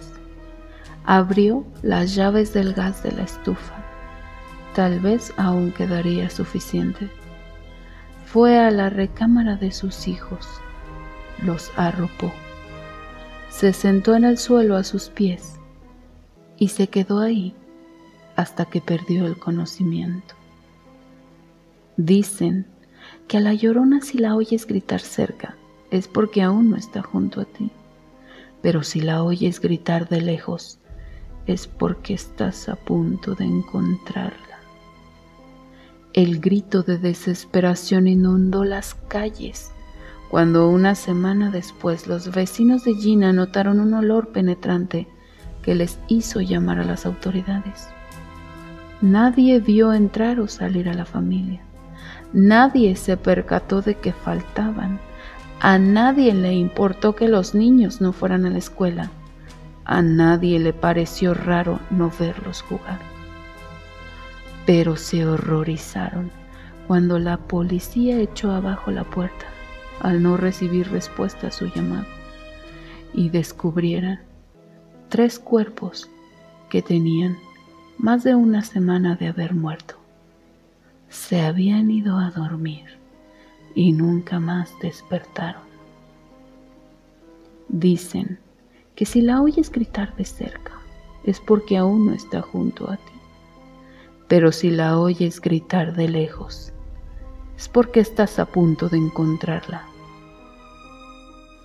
Abrió 1.05 1.65
las 1.81 2.15
llaves 2.15 2.53
del 2.53 2.73
gas 2.73 3.03
de 3.03 3.11
la 3.11 3.23
estufa 3.23 3.76
Tal 4.77 4.99
vez 4.99 5.33
aún 5.37 5.71
quedaría 5.71 6.29
suficiente. 6.29 7.09
Fue 8.27 8.59
a 8.59 8.69
la 8.69 8.91
recámara 8.91 9.55
de 9.55 9.71
sus 9.71 10.07
hijos, 10.07 10.47
los 11.43 11.71
arropó, 11.77 12.31
se 13.49 13.73
sentó 13.73 14.13
en 14.15 14.23
el 14.23 14.37
suelo 14.37 14.75
a 14.75 14.83
sus 14.83 15.09
pies 15.09 15.55
y 16.59 16.67
se 16.67 16.89
quedó 16.89 17.21
ahí 17.21 17.55
hasta 18.35 18.65
que 18.65 18.79
perdió 18.79 19.25
el 19.25 19.39
conocimiento. 19.39 20.35
Dicen 21.95 22.67
que 23.27 23.37
a 23.37 23.41
la 23.41 23.55
llorona 23.55 24.01
si 24.01 24.19
la 24.19 24.35
oyes 24.35 24.67
gritar 24.67 25.01
cerca 25.01 25.55
es 25.89 26.07
porque 26.07 26.43
aún 26.43 26.69
no 26.69 26.77
está 26.77 27.01
junto 27.01 27.41
a 27.41 27.45
ti, 27.45 27.71
pero 28.61 28.83
si 28.83 29.01
la 29.01 29.23
oyes 29.23 29.59
gritar 29.59 30.07
de 30.07 30.21
lejos 30.21 30.77
es 31.47 31.65
porque 31.65 32.13
estás 32.13 32.69
a 32.69 32.75
punto 32.75 33.33
de 33.33 33.45
encontrarla. 33.45 34.46
El 36.13 36.39
grito 36.39 36.83
de 36.83 36.97
desesperación 36.97 38.07
inundó 38.07 38.63
las 38.63 38.95
calles 38.95 39.71
cuando 40.29 40.69
una 40.69 40.95
semana 40.95 41.51
después 41.51 42.07
los 42.07 42.33
vecinos 42.33 42.85
de 42.85 42.95
Gina 42.95 43.33
notaron 43.33 43.79
un 43.79 43.93
olor 43.93 44.29
penetrante 44.29 45.07
que 45.61 45.75
les 45.75 45.99
hizo 46.07 46.41
llamar 46.41 46.79
a 46.79 46.85
las 46.85 47.05
autoridades. 47.05 47.89
Nadie 49.01 49.59
vio 49.59 49.93
entrar 49.93 50.39
o 50.39 50.47
salir 50.47 50.89
a 50.89 50.93
la 50.93 51.05
familia. 51.05 51.61
Nadie 52.33 52.95
se 52.95 53.15
percató 53.15 53.81
de 53.81 53.95
que 53.95 54.11
faltaban. 54.11 54.99
A 55.59 55.77
nadie 55.77 56.33
le 56.33 56.53
importó 56.53 57.15
que 57.15 57.27
los 57.27 57.53
niños 57.53 58.01
no 58.01 58.11
fueran 58.11 58.45
a 58.45 58.49
la 58.49 58.57
escuela. 58.57 59.11
A 59.85 60.01
nadie 60.01 60.59
le 60.59 60.73
pareció 60.73 61.33
raro 61.33 61.79
no 61.89 62.11
verlos 62.17 62.61
jugar 62.63 63.16
pero 64.67 64.97
se 64.97 65.25
horrorizaron 65.25 66.29
cuando 66.87 67.19
la 67.19 67.37
policía 67.37 68.19
echó 68.19 68.51
abajo 68.51 68.91
la 68.91 69.05
puerta 69.05 69.45
al 70.01 70.21
no 70.21 70.35
recibir 70.35 70.91
respuesta 70.91 71.47
a 71.47 71.51
su 71.51 71.67
llamado 71.67 72.05
y 73.13 73.29
descubrieran 73.29 74.19
tres 75.07 75.39
cuerpos 75.39 76.09
que 76.69 76.81
tenían 76.81 77.37
más 77.97 78.25
de 78.25 78.35
una 78.35 78.61
semana 78.61 79.15
de 79.15 79.29
haber 79.29 79.55
muerto. 79.55 79.95
Se 81.07 81.39
habían 81.39 81.89
ido 81.89 82.17
a 82.17 82.29
dormir 82.31 82.97
y 83.73 83.93
nunca 83.93 84.37
más 84.41 84.73
despertaron. 84.81 85.63
Dicen 87.69 88.37
que 88.95 89.05
si 89.05 89.21
la 89.21 89.41
oyes 89.41 89.71
gritar 89.71 90.13
de 90.17 90.25
cerca 90.25 90.73
es 91.23 91.39
porque 91.39 91.77
aún 91.77 92.07
no 92.07 92.13
está 92.13 92.41
junto 92.41 92.91
a 92.91 92.97
ti 92.97 93.16
pero 94.27 94.51
si 94.51 94.69
la 94.69 94.99
oyes 94.99 95.39
gritar 95.41 95.95
de 95.95 96.07
lejos, 96.07 96.73
es 97.57 97.67
porque 97.67 97.99
estás 97.99 98.39
a 98.39 98.45
punto 98.45 98.89
de 98.89 98.97
encontrarla. 98.97 99.85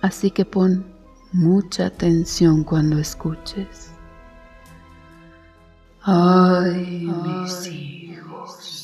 Así 0.01 0.31
que 0.31 0.45
pon 0.45 0.85
mucha 1.31 1.87
atención 1.87 2.63
cuando 2.63 2.97
escuches. 2.99 3.91
Ay, 6.01 7.09
mis 7.23 7.67
hijos. 7.67 8.82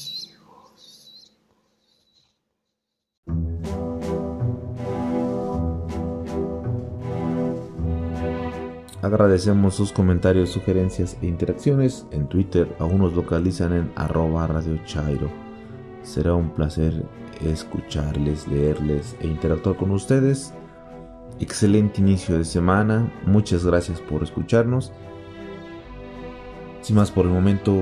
Agradecemos 9.01 9.75
sus 9.75 9.93
comentarios, 9.93 10.49
sugerencias 10.49 11.17
e 11.21 11.27
interacciones. 11.27 12.05
En 12.11 12.27
Twitter 12.27 12.75
aún 12.79 12.99
nos 12.99 13.13
localizan 13.13 13.73
en 13.73 13.91
arroba 13.95 14.45
Radio 14.47 14.77
Chairo. 14.85 15.29
Será 16.03 16.33
un 16.33 16.49
placer 16.49 17.05
escucharles, 17.41 18.47
leerles 18.47 19.15
e 19.21 19.27
interactuar 19.27 19.77
con 19.77 19.91
ustedes. 19.91 20.53
Excelente 21.39 22.01
inicio 22.01 22.37
de 22.37 22.43
semana. 22.43 23.09
Muchas 23.25 23.65
gracias 23.65 24.01
por 24.01 24.21
escucharnos. 24.21 24.91
Sin 26.81 26.97
más 26.97 27.11
por 27.11 27.25
el 27.25 27.31
momento, 27.31 27.73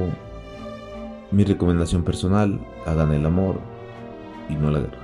mi 1.31 1.43
recomendación 1.43 2.03
personal, 2.03 2.59
hagan 2.85 3.13
el 3.13 3.25
amor 3.25 3.59
y 4.49 4.55
no 4.55 4.69
la 4.69 4.81
guerra. 4.81 4.99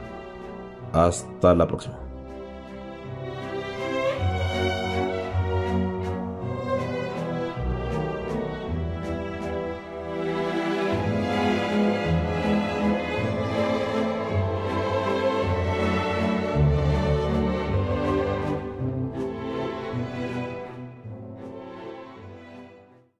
Hasta 0.93 1.55
la 1.55 1.67
próxima. 1.67 2.02